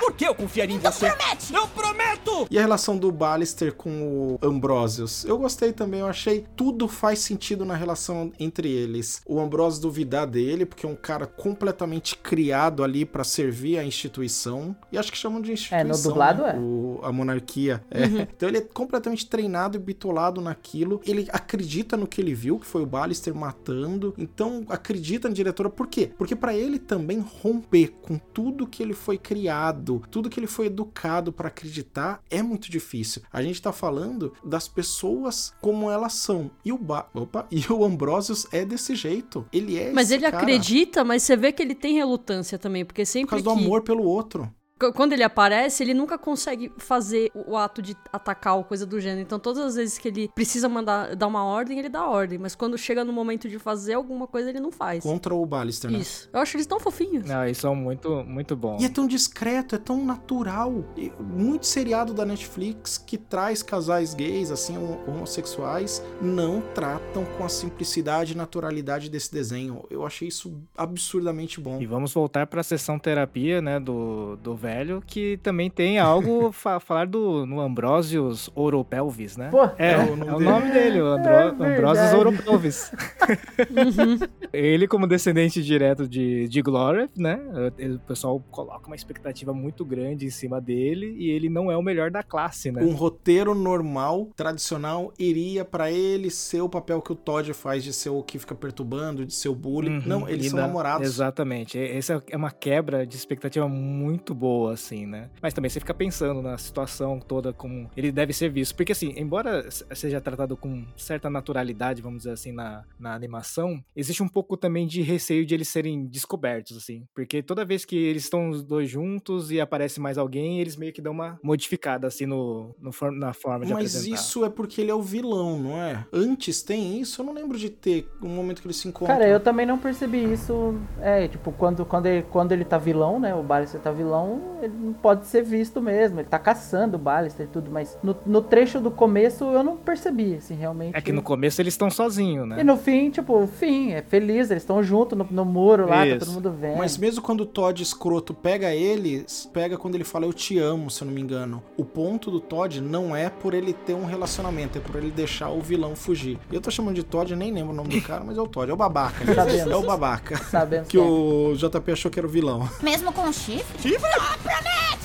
Por 0.00 0.12
que 0.14 0.24
eu 0.26 0.34
confiaria 0.34 0.76
em 0.76 0.78
você? 0.78 1.10
Promete! 1.10 1.54
Eu 1.54 1.66
prometo! 1.68 2.46
E 2.50 2.58
a 2.58 2.62
relação 2.62 2.96
do 2.96 3.10
Ballister 3.12 3.74
com 3.74 4.38
o 4.42 4.46
Ambrosius? 4.46 5.24
Eu 5.24 5.38
gostei 5.38 5.72
também, 5.72 6.00
eu 6.00 6.06
achei 6.06 6.46
tudo 6.56 6.88
faz 6.88 7.18
sentido 7.18 7.64
na 7.64 7.74
relação 7.74 8.32
entre 8.38 8.70
eles. 8.70 9.20
O 9.26 9.40
Ambrosius 9.40 9.80
duvidar 9.80 10.26
dele, 10.26 10.64
porque 10.66 10.86
é 10.86 10.88
um 10.88 10.96
cara 10.96 11.26
completamente 11.26 12.16
criado 12.16 12.82
ali 12.82 13.04
pra 13.04 13.24
servir 13.24 13.78
a 13.78 13.84
instituição. 13.84 14.74
E 14.90 14.98
acho 14.98 15.10
que 15.12 15.18
chamam 15.18 15.40
de 15.40 15.52
instituição. 15.52 15.78
É, 15.78 15.84
no 15.84 15.96
dublado 16.02 16.42
né? 16.42 16.54
é. 16.56 16.58
O- 16.58 17.00
a 17.02 17.12
monarquia. 17.12 17.82
É. 17.90 18.04
Então 18.34 18.48
ele 18.48 18.58
é 18.58 18.60
completamente 18.60 19.26
treinado 19.26 19.76
e 19.76 19.80
bitolado 19.80 20.40
naquilo. 20.40 21.00
Ele 21.04 21.28
acredita 21.32 21.96
no 21.96 22.03
no 22.04 22.08
que 22.08 22.20
ele 22.20 22.34
viu, 22.34 22.58
que 22.58 22.66
foi 22.66 22.82
o 22.82 22.86
Ballister 22.86 23.34
matando. 23.34 24.14
Então, 24.16 24.64
acredita 24.68 25.28
na 25.28 25.34
diretora. 25.34 25.70
Por 25.70 25.86
quê? 25.86 26.12
Porque 26.16 26.36
para 26.36 26.54
ele 26.54 26.78
também 26.78 27.18
romper 27.18 27.88
com 28.02 28.18
tudo 28.18 28.66
que 28.66 28.82
ele 28.82 28.92
foi 28.92 29.16
criado, 29.16 30.02
tudo 30.10 30.28
que 30.28 30.38
ele 30.38 30.46
foi 30.46 30.66
educado 30.66 31.32
para 31.32 31.48
acreditar, 31.48 32.22
é 32.30 32.42
muito 32.42 32.70
difícil. 32.70 33.22
A 33.32 33.42
gente 33.42 33.60
tá 33.60 33.72
falando 33.72 34.34
das 34.44 34.68
pessoas 34.68 35.54
como 35.60 35.90
elas 35.90 36.12
são. 36.12 36.50
E 36.64 36.72
o 36.72 36.78
ba 36.78 37.08
Opa, 37.14 37.46
e 37.50 37.64
o 37.72 37.84
Ambrosius 37.84 38.46
é 38.52 38.64
desse 38.64 38.94
jeito. 38.94 39.46
Ele 39.52 39.78
é 39.78 39.92
Mas 39.92 40.10
ele 40.10 40.24
cara, 40.24 40.38
acredita, 40.38 41.02
mas 41.02 41.22
você 41.22 41.36
vê 41.36 41.52
que 41.52 41.62
ele 41.62 41.74
tem 41.74 41.94
relutância 41.94 42.58
também, 42.58 42.84
porque 42.84 43.02
por 43.02 43.06
sempre 43.06 43.30
causa 43.30 43.44
do 43.44 43.54
que... 43.54 43.64
amor 43.64 43.82
pelo 43.82 44.04
outro. 44.04 44.52
Qu- 44.88 44.92
Quando 44.92 45.12
ele 45.12 45.22
aparece, 45.22 45.82
ele 45.82 45.94
nunca 45.94 46.16
consegue 46.18 46.72
fazer 46.76 47.30
o 47.34 47.56
ato 47.56 47.80
de 47.82 47.96
atacar 48.12 48.56
ou 48.56 48.64
coisa 48.64 48.84
do 48.86 49.00
gênero. 49.00 49.20
Então, 49.22 49.38
todas 49.38 49.62
as 49.64 49.74
vezes 49.76 49.98
que 49.98 50.08
ele 50.08 50.28
precisa 50.34 50.68
mandar 50.68 51.14
dar 51.16 51.26
uma 51.26 51.44
ordem, 51.44 51.78
ele 51.78 51.88
dá 51.88 52.06
ordem. 52.06 52.38
Mas 52.38 52.54
quando 52.54 52.76
chega 52.78 53.04
no 53.04 53.12
momento 53.12 53.48
de 53.48 53.58
fazer 53.58 53.94
alguma 53.94 54.26
coisa, 54.26 54.50
ele 54.50 54.60
não 54.60 54.70
faz. 54.72 55.02
Contra 55.02 55.34
o 55.34 55.44
Ballister, 55.46 55.90
né? 55.90 55.98
Isso. 55.98 56.28
Eu 56.32 56.40
acho 56.40 56.56
eles 56.56 56.66
tão 56.66 56.78
fofinhos. 56.80 57.26
Não, 57.26 57.44
eles 57.44 57.58
são 57.58 57.74
muito, 57.74 58.24
muito 58.24 58.56
bons. 58.56 58.82
E 58.82 58.86
é 58.86 58.88
tão 58.88 59.06
discreto, 59.06 59.74
é 59.74 59.78
tão 59.78 60.04
natural. 60.04 60.84
E 60.96 61.12
muito 61.20 61.66
seriado 61.66 62.12
da 62.14 62.24
Netflix 62.24 62.98
que 62.98 63.16
traz 63.18 63.62
casais 63.62 64.14
gays, 64.14 64.50
assim, 64.50 64.76
hom- 64.76 64.98
homossexuais, 65.06 66.02
não 66.20 66.60
tratam 66.74 67.24
com 67.36 67.44
a 67.44 67.48
simplicidade 67.48 68.32
e 68.32 68.36
naturalidade 68.36 69.08
desse 69.10 69.32
desenho. 69.32 69.84
Eu 69.90 70.04
achei 70.06 70.28
isso 70.28 70.54
absurdamente 70.76 71.60
bom. 71.60 71.80
E 71.80 71.86
vamos 71.86 72.12
voltar 72.12 72.46
pra 72.46 72.62
sessão 72.62 72.98
terapia, 72.98 73.60
né, 73.60 73.78
do, 73.80 74.36
do 74.36 74.54
velho, 74.54 74.73
que 75.06 75.38
também 75.42 75.70
tem 75.70 75.98
algo 75.98 76.50
fa 76.52 76.78
falar 76.80 77.06
do 77.06 77.44
no 77.46 77.60
Ambrosius 77.60 78.50
Oropelvis, 78.54 79.36
né? 79.36 79.48
Pô, 79.50 79.64
É, 79.78 79.90
É 79.90 79.92
é 79.92 79.98
o 79.98 80.12
o 80.12 80.16
nome 80.16 80.44
nome, 80.44 80.70
dele. 80.72 81.00
o 81.00 81.06
Andro 81.06 81.32
É 81.32 81.48
Ambrosius. 81.48 82.12
Oropelvis. 82.12 82.92
Ele, 84.52 84.86
como 84.86 85.06
descendente 85.06 85.62
direto 85.62 86.06
de, 86.08 86.46
de 86.48 86.62
Gloreth, 86.62 87.10
né? 87.16 87.40
ele- 87.78 87.94
O 87.96 88.00
pessoal 88.00 88.40
coloca 88.50 88.86
uma 88.86 88.94
expectativa 88.96 89.52
muito 89.52 89.84
grande 89.84 90.26
em 90.26 90.30
cima 90.30 90.60
dele 90.60 91.14
e 91.18 91.30
ele 91.30 91.48
não 91.48 91.70
é 91.70 91.76
o 91.76 91.82
melhor 91.82 92.10
da 92.10 92.22
classe, 92.22 92.70
né? 92.70 92.82
Um 92.82 92.92
roteiro 92.92 93.54
normal, 93.54 94.28
tradicional, 94.36 95.12
iria 95.18 95.64
pra 95.64 95.90
ele 95.90 96.30
ser 96.30 96.60
o 96.60 96.68
papel 96.68 97.00
que 97.02 97.12
o 97.12 97.14
Todd 97.14 97.52
faz 97.52 97.82
de 97.82 97.92
ser 97.92 98.10
o 98.10 98.22
que 98.22 98.38
fica 98.38 98.54
perturbando, 98.54 99.24
de 99.26 99.34
ser 99.34 99.48
o 99.48 99.54
bully. 99.54 99.90
Uhum, 99.90 100.02
Não, 100.06 100.28
eles 100.28 100.46
e 100.46 100.50
são 100.50 100.60
na- 100.60 100.66
namorados. 100.66 101.06
Exatamente. 101.06 101.78
Essa 101.78 102.22
é 102.30 102.36
uma 102.36 102.50
quebra 102.50 103.06
de 103.06 103.16
expectativa 103.16 103.68
muito 103.68 104.34
boa, 104.34 104.53
assim, 104.68 105.06
né? 105.06 105.30
Mas 105.42 105.52
também 105.54 105.68
você 105.70 105.80
fica 105.80 105.94
pensando 105.94 106.40
na 106.42 106.56
situação 106.58 107.18
toda, 107.20 107.52
como 107.52 107.90
ele 107.96 108.10
deve 108.12 108.32
ser 108.32 108.48
visto. 108.50 108.74
Porque, 108.74 108.92
assim, 108.92 109.12
embora 109.16 109.70
se- 109.70 109.84
seja 109.94 110.20
tratado 110.20 110.56
com 110.56 110.84
certa 110.96 111.28
naturalidade, 111.30 112.02
vamos 112.02 112.18
dizer 112.18 112.32
assim, 112.32 112.52
na, 112.52 112.84
na 112.98 113.14
animação, 113.14 113.82
existe 113.94 114.22
um 114.22 114.28
pouco 114.28 114.56
também 114.56 114.86
de 114.86 115.02
receio 115.02 115.44
de 115.46 115.54
eles 115.54 115.68
serem 115.68 116.06
descobertos, 116.06 116.76
assim. 116.76 117.04
Porque 117.14 117.42
toda 117.42 117.64
vez 117.64 117.84
que 117.84 117.96
eles 117.96 118.24
estão 118.24 118.50
os 118.50 118.62
dois 118.62 118.88
juntos 118.88 119.50
e 119.50 119.60
aparece 119.60 120.00
mais 120.00 120.18
alguém, 120.18 120.60
eles 120.60 120.76
meio 120.76 120.92
que 120.92 121.02
dão 121.02 121.12
uma 121.12 121.38
modificada, 121.42 122.06
assim, 122.06 122.26
no, 122.26 122.74
no 122.80 122.92
for- 122.92 123.12
na 123.12 123.32
forma 123.32 123.64
de 123.66 123.72
Mas 123.72 123.94
apresentar. 123.94 124.14
isso 124.14 124.44
é 124.44 124.50
porque 124.50 124.80
ele 124.80 124.90
é 124.90 124.94
o 124.94 125.02
vilão, 125.02 125.58
não 125.58 125.76
é? 125.82 126.06
Antes 126.12 126.62
tem 126.62 127.00
isso? 127.00 127.20
Eu 127.20 127.26
não 127.26 127.32
lembro 127.32 127.58
de 127.58 127.70
ter 127.70 128.08
um 128.22 128.28
momento 128.28 128.60
que 128.60 128.66
eles 128.66 128.76
se 128.76 128.88
encontram. 128.88 129.16
Cara, 129.16 129.28
eu 129.28 129.40
também 129.40 129.66
não 129.66 129.78
percebi 129.78 130.22
isso. 130.32 130.74
É, 131.00 131.26
tipo, 131.28 131.52
quando, 131.52 131.84
quando, 131.84 132.06
ele, 132.06 132.22
quando 132.22 132.52
ele 132.52 132.64
tá 132.64 132.78
vilão, 132.78 133.18
né? 133.20 133.34
O 133.34 133.42
Ballister 133.42 133.80
tá 133.80 133.90
vilão, 133.90 134.40
ele 134.62 134.74
não 134.78 134.92
pode 134.92 135.26
ser 135.26 135.42
visto 135.42 135.80
mesmo. 135.80 136.20
Ele 136.20 136.28
tá 136.28 136.38
caçando 136.38 136.96
o 136.96 136.98
Ballister 136.98 137.46
e 137.46 137.48
tudo, 137.48 137.70
mas 137.70 137.96
no, 138.02 138.16
no 138.24 138.40
trecho 138.40 138.80
do 138.80 138.90
começo 138.90 139.44
eu 139.44 139.62
não 139.62 139.76
percebi, 139.76 140.36
assim, 140.36 140.54
realmente. 140.54 140.96
É 140.96 141.00
que 141.00 141.12
no 141.12 141.22
começo 141.22 141.60
eles 141.60 141.74
estão 141.74 141.90
sozinhos, 141.90 142.48
né? 142.48 142.60
E 142.60 142.64
no 142.64 142.76
fim, 142.76 143.10
tipo, 143.10 143.46
fim, 143.46 143.92
é 143.92 144.02
feliz, 144.02 144.50
eles 144.50 144.62
estão 144.62 144.82
juntos 144.82 145.16
no, 145.16 145.26
no 145.30 145.44
muro 145.44 145.88
lá, 145.88 146.06
Isso. 146.06 146.18
tá 146.18 146.24
todo 146.26 146.34
mundo 146.34 146.52
vendo. 146.52 146.78
Mas 146.78 146.96
mesmo 146.96 147.22
quando 147.22 147.42
o 147.42 147.46
Todd 147.46 147.82
escroto 147.82 148.32
pega 148.32 148.72
eles, 148.74 149.48
pega 149.52 149.76
quando 149.76 149.94
ele 149.94 150.04
fala 150.04 150.24
eu 150.26 150.32
te 150.32 150.58
amo, 150.58 150.90
se 150.90 151.02
eu 151.02 151.06
não 151.06 151.14
me 151.14 151.20
engano. 151.20 151.62
O 151.76 151.84
ponto 151.84 152.30
do 152.30 152.40
Todd 152.40 152.80
não 152.80 153.14
é 153.14 153.28
por 153.28 153.54
ele 153.54 153.72
ter 153.72 153.94
um 153.94 154.04
relacionamento, 154.04 154.78
é 154.78 154.80
por 154.80 154.96
ele 154.96 155.10
deixar 155.10 155.50
o 155.50 155.60
vilão 155.60 155.94
fugir. 155.94 156.38
Eu 156.50 156.60
tô 156.60 156.70
chamando 156.70 156.94
de 156.94 157.02
Todd, 157.02 157.30
eu 157.30 157.36
nem 157.36 157.52
lembro 157.52 157.72
o 157.72 157.76
nome 157.76 157.88
do 158.00 158.00
cara, 158.06 158.24
mas 158.24 158.38
é 158.38 158.40
o 158.40 158.46
Todd, 158.48 158.70
é 158.70 158.74
o 158.74 158.76
babaca. 158.76 159.24
gente. 159.24 159.34
Sabemos. 159.34 159.70
É 159.72 159.76
o 159.76 159.82
babaca. 159.82 160.36
Sabemos 160.36 160.88
Que 160.94 160.94
que 160.94 160.98
é. 160.98 161.00
o 161.00 161.54
JP 161.56 161.92
achou 161.92 162.10
que 162.10 162.18
era 162.18 162.26
o 162.26 162.30
vilão. 162.30 162.68
Mesmo 162.82 163.12
com 163.12 163.32
chifre? 163.32 163.98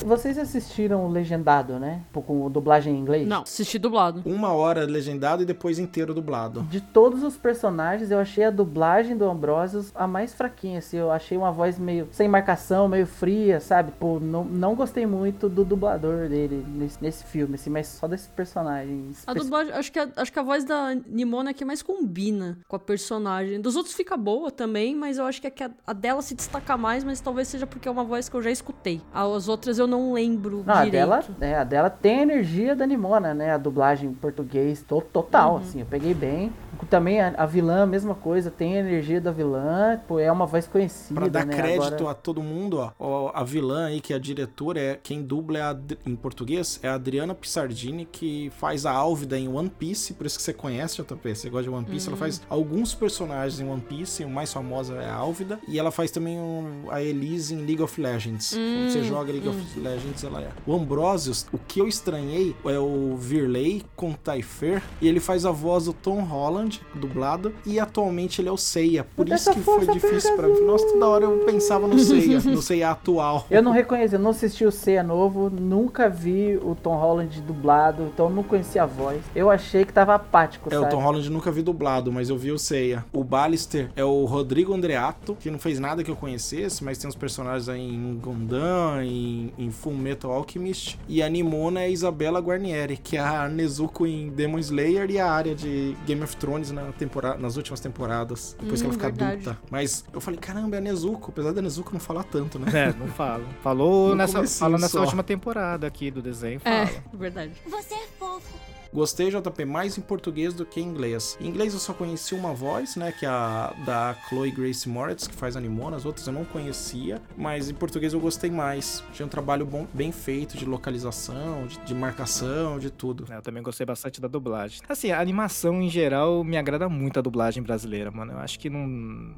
Vocês 0.06 0.38
assistiram 0.38 1.06
o 1.06 1.10
Legendado, 1.10 1.78
né? 1.80 2.02
Tipo, 2.08 2.22
Com 2.22 2.50
dublagem 2.50 2.96
em 2.96 3.00
inglês? 3.00 3.28
Não, 3.28 3.42
assisti 3.42 3.78
dublado. 3.78 4.22
Uma 4.26 4.54
hora 4.54 4.86
legendado 4.86 5.44
e 5.44 5.46
depois 5.46 5.78
inteiro 5.78 6.14
dublado. 6.14 6.62
De 6.64 6.80
todos 6.80 7.22
os 7.24 7.36
personagens, 7.36 8.10
eu 8.10 8.20
achei 8.20 8.44
a 8.46 8.50
dublagem 8.50 9.18
do 9.18 9.26
Ambrosius 9.30 9.92
a 9.94 10.08
mais 10.08 10.34
fraquinha, 10.34 10.80
assim. 10.80 10.98
Eu 10.98 11.12
achei 11.12 11.38
uma 11.38 11.52
voz 11.52 11.78
meio 11.78 12.08
sem 12.12 12.28
marcação, 12.28 12.88
meio 12.88 13.06
fria, 13.06 13.60
sabe? 13.60 13.92
Pô, 14.00 14.20
não, 14.20 14.44
não 14.46 14.74
gostei 14.76 15.06
muito 15.06 15.50
do 15.50 15.66
dublador 15.66 16.30
dele 16.30 16.66
nesse, 16.68 16.98
nesse 17.02 17.24
filme, 17.26 17.56
assim, 17.56 17.70
mas 17.70 17.88
só 17.88 18.08
desse 18.08 18.30
personagem. 18.30 19.12
A 19.28 19.34
dublagem, 19.34 19.74
acho 19.74 19.92
que 19.92 20.00
a, 20.00 20.08
acho 20.16 20.32
que 20.32 20.40
a 20.40 20.44
voz 20.44 20.64
da 20.64 20.96
Nimona 21.08 21.50
é 21.50 21.54
que 21.54 21.66
mais 21.66 21.82
combina 21.82 22.58
com 22.68 22.76
a 22.76 22.80
personagem. 22.80 23.60
Dos 23.62 23.76
outros 23.76 23.94
fica 23.96 24.16
boa 24.16 24.50
também, 24.50 24.96
mas 24.96 25.18
eu 25.18 25.26
acho 25.26 25.42
que, 25.42 25.48
é 25.48 25.52
que 25.52 25.64
a, 25.64 25.72
a 25.86 25.94
dela 25.94 26.22
se 26.22 26.34
destaca 26.34 26.78
mais, 26.78 27.04
mas 27.04 27.20
talvez 27.20 27.48
seja 27.48 27.68
porque 27.68 27.88
é 27.88 27.92
uma 27.92 28.04
voz 28.04 28.30
que 28.30 28.36
eu 28.36 28.42
já 28.42 28.52
escutei. 28.52 29.02
As 29.20 29.48
outras 29.50 29.78
eu 29.78 29.86
não 29.86 30.14
lembro 30.14 30.64
Não, 30.66 30.74
a 30.74 30.86
direito. 30.86 30.92
dela, 30.94 31.24
é, 31.42 31.56
a 31.56 31.64
dela 31.66 31.90
tem 31.90 32.20
a 32.20 32.22
energia 32.24 32.74
da 32.76 32.86
Nimona, 32.86 33.34
né? 33.34 33.52
A 33.52 33.58
dublagem 33.58 34.10
em 34.10 34.14
português 34.14 34.82
to- 34.82 35.02
total, 35.12 35.56
Uhum. 35.56 35.58
assim, 35.58 35.80
eu 35.82 35.86
peguei 35.86 36.14
bem. 36.14 36.54
Também 36.90 37.20
a, 37.22 37.34
a 37.38 37.46
vilã, 37.46 37.84
a 37.84 37.86
mesma 37.86 38.16
coisa, 38.16 38.50
tem 38.52 38.76
a 38.78 38.80
energia 38.80 39.20
da 39.22 39.32
vilã, 39.32 40.00
pô, 40.08 40.20
é 40.20 40.32
uma 40.32 40.46
voz 40.46 40.68
conhecida, 40.68 41.20
Pra 41.20 41.28
dar 41.30 41.46
né? 41.46 41.56
crédito 41.56 41.84
Agora- 41.96 42.12
a 42.12 42.14
todo 42.14 42.42
mundo, 42.42 42.78
ó, 42.80 42.92
ó, 43.00 43.32
a 43.34 43.44
vilã 43.44 43.88
aí, 43.88 44.00
que 44.02 44.14
é 44.14 44.16
a 44.16 44.20
diretora, 44.20 44.80
é, 44.80 45.00
quem 45.02 45.22
dubla 45.22 45.58
é 45.58 45.62
a 45.62 45.78
em 46.06 46.16
português, 46.16 46.80
é 46.82 46.88
a 46.88 46.96
Adriana 46.96 47.34
Pissardini, 47.36 48.06
que 48.12 48.52
faz 48.58 48.86
a 48.86 48.92
Álvida 48.92 49.38
em 49.38 49.48
One 49.48 49.70
Piece, 49.70 50.14
por 50.14 50.26
isso 50.26 50.38
que 50.38 50.44
você 50.44 50.54
conhece, 50.54 51.02
JP, 51.02 51.36
você 51.36 51.50
gosta 51.50 51.64
de 51.70 51.76
One 51.76 51.86
Piece, 51.86 52.08
ela 52.08 52.18
faz 52.18 52.42
alguns 52.50 52.94
personagens 52.94 53.60
em 53.60 53.70
One 53.70 53.82
Piece, 53.82 54.24
o 54.24 54.30
mais 54.30 54.52
famosa 54.52 54.96
é 54.96 55.10
a 55.10 55.16
Álvida, 55.16 55.60
e 55.68 55.78
ela 55.80 55.92
faz 55.92 56.12
também 56.12 56.38
um- 56.40 56.86
a 56.90 57.02
Elise 57.02 57.54
em 57.54 57.66
League 57.66 57.82
of 57.82 58.00
Legends. 58.02 58.52
Quando 58.54 58.92
você 58.92 59.04
joga 59.04 59.32
League 59.32 59.48
of 59.48 59.80
Legends, 59.80 60.24
ela 60.24 60.42
é. 60.42 60.50
O 60.66 60.74
Ambrosius, 60.74 61.46
o 61.52 61.58
que 61.58 61.80
eu 61.80 61.88
estranhei 61.88 62.56
é 62.66 62.80
o 62.80 63.16
Virley 63.16 63.84
com 63.96 64.14
Taifer, 64.14 64.82
e 65.02 65.08
ele 65.08 65.20
faz 65.20 65.46
a 65.46 65.52
voz 65.52 65.86
do 65.86 65.94
Tom 65.94 66.22
Holland, 66.22 66.69
dublado, 66.94 67.54
e 67.66 67.80
atualmente 67.80 68.42
ele 68.42 68.50
é 68.50 68.52
o 68.52 68.58
Seiya, 68.58 69.04
por 69.04 69.26
Puta, 69.26 69.36
isso 69.36 69.52
que 69.52 69.60
foi 69.60 69.86
difícil 69.88 70.36
pra 70.36 70.48
mim. 70.48 70.62
Nossa, 70.62 70.86
toda 70.88 71.08
hora 71.08 71.26
eu 71.26 71.40
pensava 71.46 71.88
no 71.88 71.98
Seiya, 72.00 72.40
no 72.40 72.62
Seiya 72.62 72.92
atual. 72.92 73.46
Eu 73.50 73.62
não 73.64 73.72
reconheci, 73.72 74.16
eu 74.16 74.20
não 74.20 74.32
assisti 74.32 74.66
o 74.66 74.72
Ceia 74.72 75.04
novo, 75.04 75.50
nunca 75.50 76.10
vi 76.10 76.58
o 76.62 76.76
Tom 76.76 76.96
Holland 76.96 77.42
dublado, 77.42 78.04
então 78.14 78.30
não 78.30 78.44
conhecia 78.44 78.84
a 78.84 78.86
voz. 78.86 79.22
Eu 79.36 79.50
achei 79.50 79.86
que 79.86 79.94
tava 79.94 80.16
apático, 80.16 80.70
É, 80.74 80.78
o 80.78 80.82
sabe? 80.82 80.92
Tom 80.92 81.02
Holland 81.02 81.30
nunca 81.30 81.52
vi 81.52 81.62
dublado, 81.62 82.12
mas 82.12 82.30
eu 82.30 82.38
vi 82.38 82.52
o 82.52 82.60
Seiya. 82.60 83.06
O 83.14 83.24
Ballister 83.24 83.90
é 83.96 84.04
o 84.04 84.26
Rodrigo 84.26 84.74
Andreato, 84.74 85.36
que 85.40 85.50
não 85.50 85.60
fez 85.60 85.80
nada 85.80 86.04
que 86.04 86.12
eu 86.12 86.16
conhecesse, 86.16 86.84
mas 86.84 86.98
tem 86.98 87.08
uns 87.08 87.16
personagens 87.16 87.70
aí 87.70 87.82
em 87.82 88.16
Gundam, 88.18 89.02
em, 89.02 89.54
em 89.58 89.72
Full 89.72 89.94
Metal 89.94 90.32
Alchemist. 90.32 90.98
E 91.08 91.22
a 91.22 91.30
Nimona 91.30 91.82
é 91.82 91.86
a 91.86 91.90
Isabela 91.90 92.40
Guarnieri, 92.40 92.98
que 92.98 93.18
é 93.18 93.20
a 93.20 93.48
Nezuko 93.48 94.06
em 94.06 94.30
Demon 94.30 94.60
Slayer 94.60 95.10
e 95.10 95.20
a 95.20 95.30
área 95.32 95.56
de 95.56 95.96
Game 96.06 96.22
of 96.24 96.36
Thrones 96.38 96.59
na 96.72 96.92
temporada, 96.92 97.38
nas 97.40 97.56
últimas 97.58 97.80
temporadas, 97.80 98.56
depois 98.60 98.82
que 98.82 98.88
Hum, 98.88 98.92
ela 98.92 98.94
fica 98.94 99.10
verdade. 99.10 99.32
adulta. 99.50 99.58
Mas 99.72 100.04
eu 100.14 100.20
falei, 100.22 100.40
caramba, 100.40 100.76
é 100.76 100.80
a 100.80 100.82
Nezuko, 100.82 101.32
apesar 101.32 101.52
da 101.54 101.62
Nezuko 101.62 101.92
não 101.94 102.00
falar 102.00 102.24
tanto, 102.24 102.60
né? 102.60 102.70
É, 102.90 102.94
não 102.94 103.08
fala. 103.08 103.44
Falou 103.64 104.10
No 104.10 104.16
nessa, 104.16 104.46
fala 104.46 104.78
nessa 104.78 104.90
só. 104.90 105.02
última 105.02 105.24
temporada 105.24 105.88
aqui 105.88 106.12
do 106.12 106.22
desenho, 106.22 106.60
fala. 106.60 106.76
É, 106.76 107.02
verdade. 107.14 107.54
Você 107.68 107.94
é 107.96 108.08
fofo. 108.20 108.69
Gostei, 108.94 109.30
JP, 109.30 109.66
mais 109.66 109.98
em 109.98 110.02
português 110.02 110.54
do 110.54 110.66
que 110.66 110.80
em 110.82 110.84
inglês. 110.84 111.38
Em 111.40 111.48
inglês 111.48 111.74
eu 111.74 111.80
só 111.80 111.94
conheci 111.94 112.34
uma 112.34 112.54
voz, 112.54 112.96
né, 112.96 113.12
que 113.12 113.26
é 113.26 113.30
a 113.30 113.74
da 113.86 114.16
Chloe 114.28 114.52
Grace 114.52 114.90
Moretz, 114.90 115.28
que 115.28 115.36
faz 115.36 115.56
Animona, 115.56 115.96
as 115.98 116.06
outras 116.06 116.26
eu 116.26 116.34
não 116.34 116.44
conhecia, 116.46 117.22
mas 117.38 117.70
em 117.70 117.74
português 117.74 118.14
eu 118.14 118.20
gostei 118.20 118.50
mais. 118.50 119.04
Tinha 119.14 119.26
um 119.26 119.30
trabalho 119.30 119.66
bom, 119.66 119.86
bem 119.94 120.12
feito 120.12 120.58
de 120.58 120.66
localização, 120.66 121.68
de, 121.68 121.78
de 121.80 121.94
marcação, 121.94 122.80
de 122.80 122.90
tudo. 122.90 123.26
É, 123.32 123.38
Eu 123.38 123.42
também 123.42 123.62
gostei 123.62 123.86
bastante 123.86 124.20
da 124.20 124.28
dublagem. 124.28 124.80
Assim, 124.90 125.12
a 125.12 125.20
animação 125.20 125.82
em 125.82 125.90
geral 125.90 126.44
me 126.44 126.58
agrada 126.58 126.90
muito 126.90 127.20
a 127.20 127.22
dublagem 127.22 127.62
brasileira, 127.62 128.10
mano. 128.12 128.34
Eu 128.34 128.40
acho 128.40 128.60
que 128.60 128.70
não, 128.70 128.88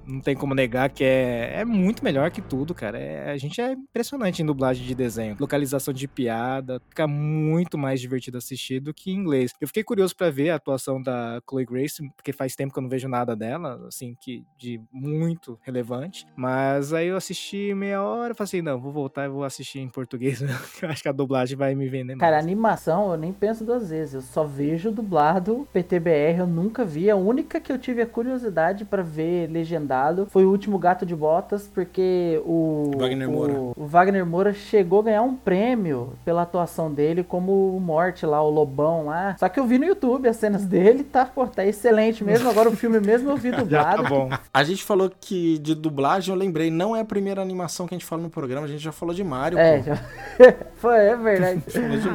não 0.07 0.21
tem 0.21 0.35
como 0.35 0.55
negar 0.55 0.89
que 0.89 1.03
é, 1.03 1.55
é 1.59 1.65
muito 1.65 2.03
melhor 2.03 2.31
que 2.31 2.41
tudo, 2.41 2.73
cara. 2.73 2.97
É- 2.97 3.31
a 3.31 3.37
gente 3.37 3.59
é 3.59 3.73
impressionante 3.73 4.41
em 4.41 4.45
dublagem 4.45 4.85
de 4.85 4.95
desenho. 4.95 5.35
Localização 5.39 5.93
de 5.93 6.07
piada, 6.07 6.81
fica 6.89 7.07
muito 7.07 7.77
mais 7.77 7.99
divertido 7.99 8.37
assistir 8.37 8.79
do 8.79 8.93
que 8.93 9.11
em 9.11 9.15
inglês. 9.15 9.40
Inglês. 9.41 9.53
Eu 9.59 9.67
fiquei 9.67 9.83
curioso 9.83 10.15
pra 10.15 10.29
ver 10.29 10.51
a 10.51 10.55
atuação 10.55 11.01
da 11.01 11.41
Chloe 11.47 11.65
Grace, 11.65 12.09
porque 12.15 12.31
faz 12.31 12.55
tempo 12.55 12.73
que 12.73 12.79
eu 12.79 12.83
não 12.83 12.89
vejo 12.89 13.07
nada 13.07 13.35
dela, 13.35 13.79
assim, 13.87 14.15
que 14.19 14.43
de 14.57 14.79
muito 14.91 15.59
relevante. 15.63 16.25
Mas 16.35 16.93
aí 16.93 17.07
eu 17.07 17.17
assisti 17.17 17.73
meia 17.73 18.01
hora, 18.01 18.35
falei 18.35 18.45
assim, 18.45 18.61
não, 18.61 18.79
vou 18.79 18.91
voltar 18.91 19.25
e 19.25 19.29
vou 19.29 19.43
assistir 19.43 19.79
em 19.79 19.89
português, 19.89 20.41
né? 20.41 20.49
eu 20.81 20.89
acho 20.89 21.01
que 21.01 21.09
a 21.09 21.13
dublagem 21.13 21.57
vai 21.57 21.75
me 21.75 21.87
vender 21.87 22.17
Cara, 22.17 22.37
animação 22.37 23.11
eu 23.11 23.17
nem 23.17 23.33
penso 23.33 23.63
duas 23.63 23.89
vezes. 23.89 24.13
Eu 24.13 24.21
só 24.21 24.43
vejo 24.43 24.91
dublado 24.91 25.67
PTBR, 25.73 26.39
eu 26.39 26.47
nunca 26.47 26.85
vi. 26.85 27.09
A 27.09 27.15
única 27.15 27.59
que 27.59 27.71
eu 27.71 27.77
tive 27.77 28.01
a 28.01 28.07
curiosidade 28.07 28.85
pra 28.85 29.01
ver 29.01 29.49
legendado 29.49 30.27
foi 30.29 30.45
o 30.45 30.51
último 30.51 30.77
Gato 30.77 31.05
de 31.05 31.15
Botas, 31.15 31.67
porque 31.67 32.41
o 32.45 32.91
Wagner 32.97 33.29
o, 33.29 33.31
Moura. 33.31 33.53
o 33.53 33.85
Wagner 33.85 34.25
Moura 34.25 34.53
chegou 34.53 34.99
a 34.99 35.03
ganhar 35.03 35.21
um 35.21 35.35
prêmio 35.35 36.13
pela 36.25 36.41
atuação 36.41 36.93
dele 36.93 37.23
como 37.23 37.75
o 37.75 37.79
Morte 37.79 38.25
lá, 38.25 38.41
o 38.41 38.49
Lobão 38.49 39.05
lá. 39.05 39.30
Só 39.37 39.47
que 39.49 39.59
eu 39.59 39.65
vi 39.65 39.77
no 39.77 39.85
YouTube 39.85 40.27
as 40.27 40.37
cenas 40.37 40.65
dele, 40.65 41.03
tá, 41.03 41.25
pô, 41.25 41.45
tá 41.47 41.65
excelente 41.65 42.23
mesmo. 42.23 42.49
Agora 42.49 42.69
o 42.69 42.75
filme 42.75 42.99
mesmo 42.99 43.29
eu 43.29 43.37
vi 43.37 43.51
Já 43.51 43.57
dublado. 43.57 44.03
tá 44.03 44.09
bom. 44.09 44.29
A 44.53 44.63
gente 44.63 44.83
falou 44.83 45.11
que 45.19 45.57
de 45.59 45.73
dublagem, 45.75 46.33
eu 46.33 46.39
lembrei, 46.39 46.69
não 46.71 46.95
é 46.95 47.01
a 47.01 47.05
primeira 47.05 47.41
animação 47.41 47.87
que 47.87 47.93
a 47.93 47.97
gente 47.97 48.05
fala 48.05 48.21
no 48.21 48.29
programa, 48.29 48.65
a 48.65 48.69
gente 48.69 48.81
já 48.83 48.91
falou 48.91 49.13
de 49.13 49.23
Mario. 49.23 49.57
É, 49.57 49.77
pô. 49.79 49.83
já... 49.83 49.99
Foi, 50.75 50.95
é 50.97 51.15
verdade. 51.15 51.61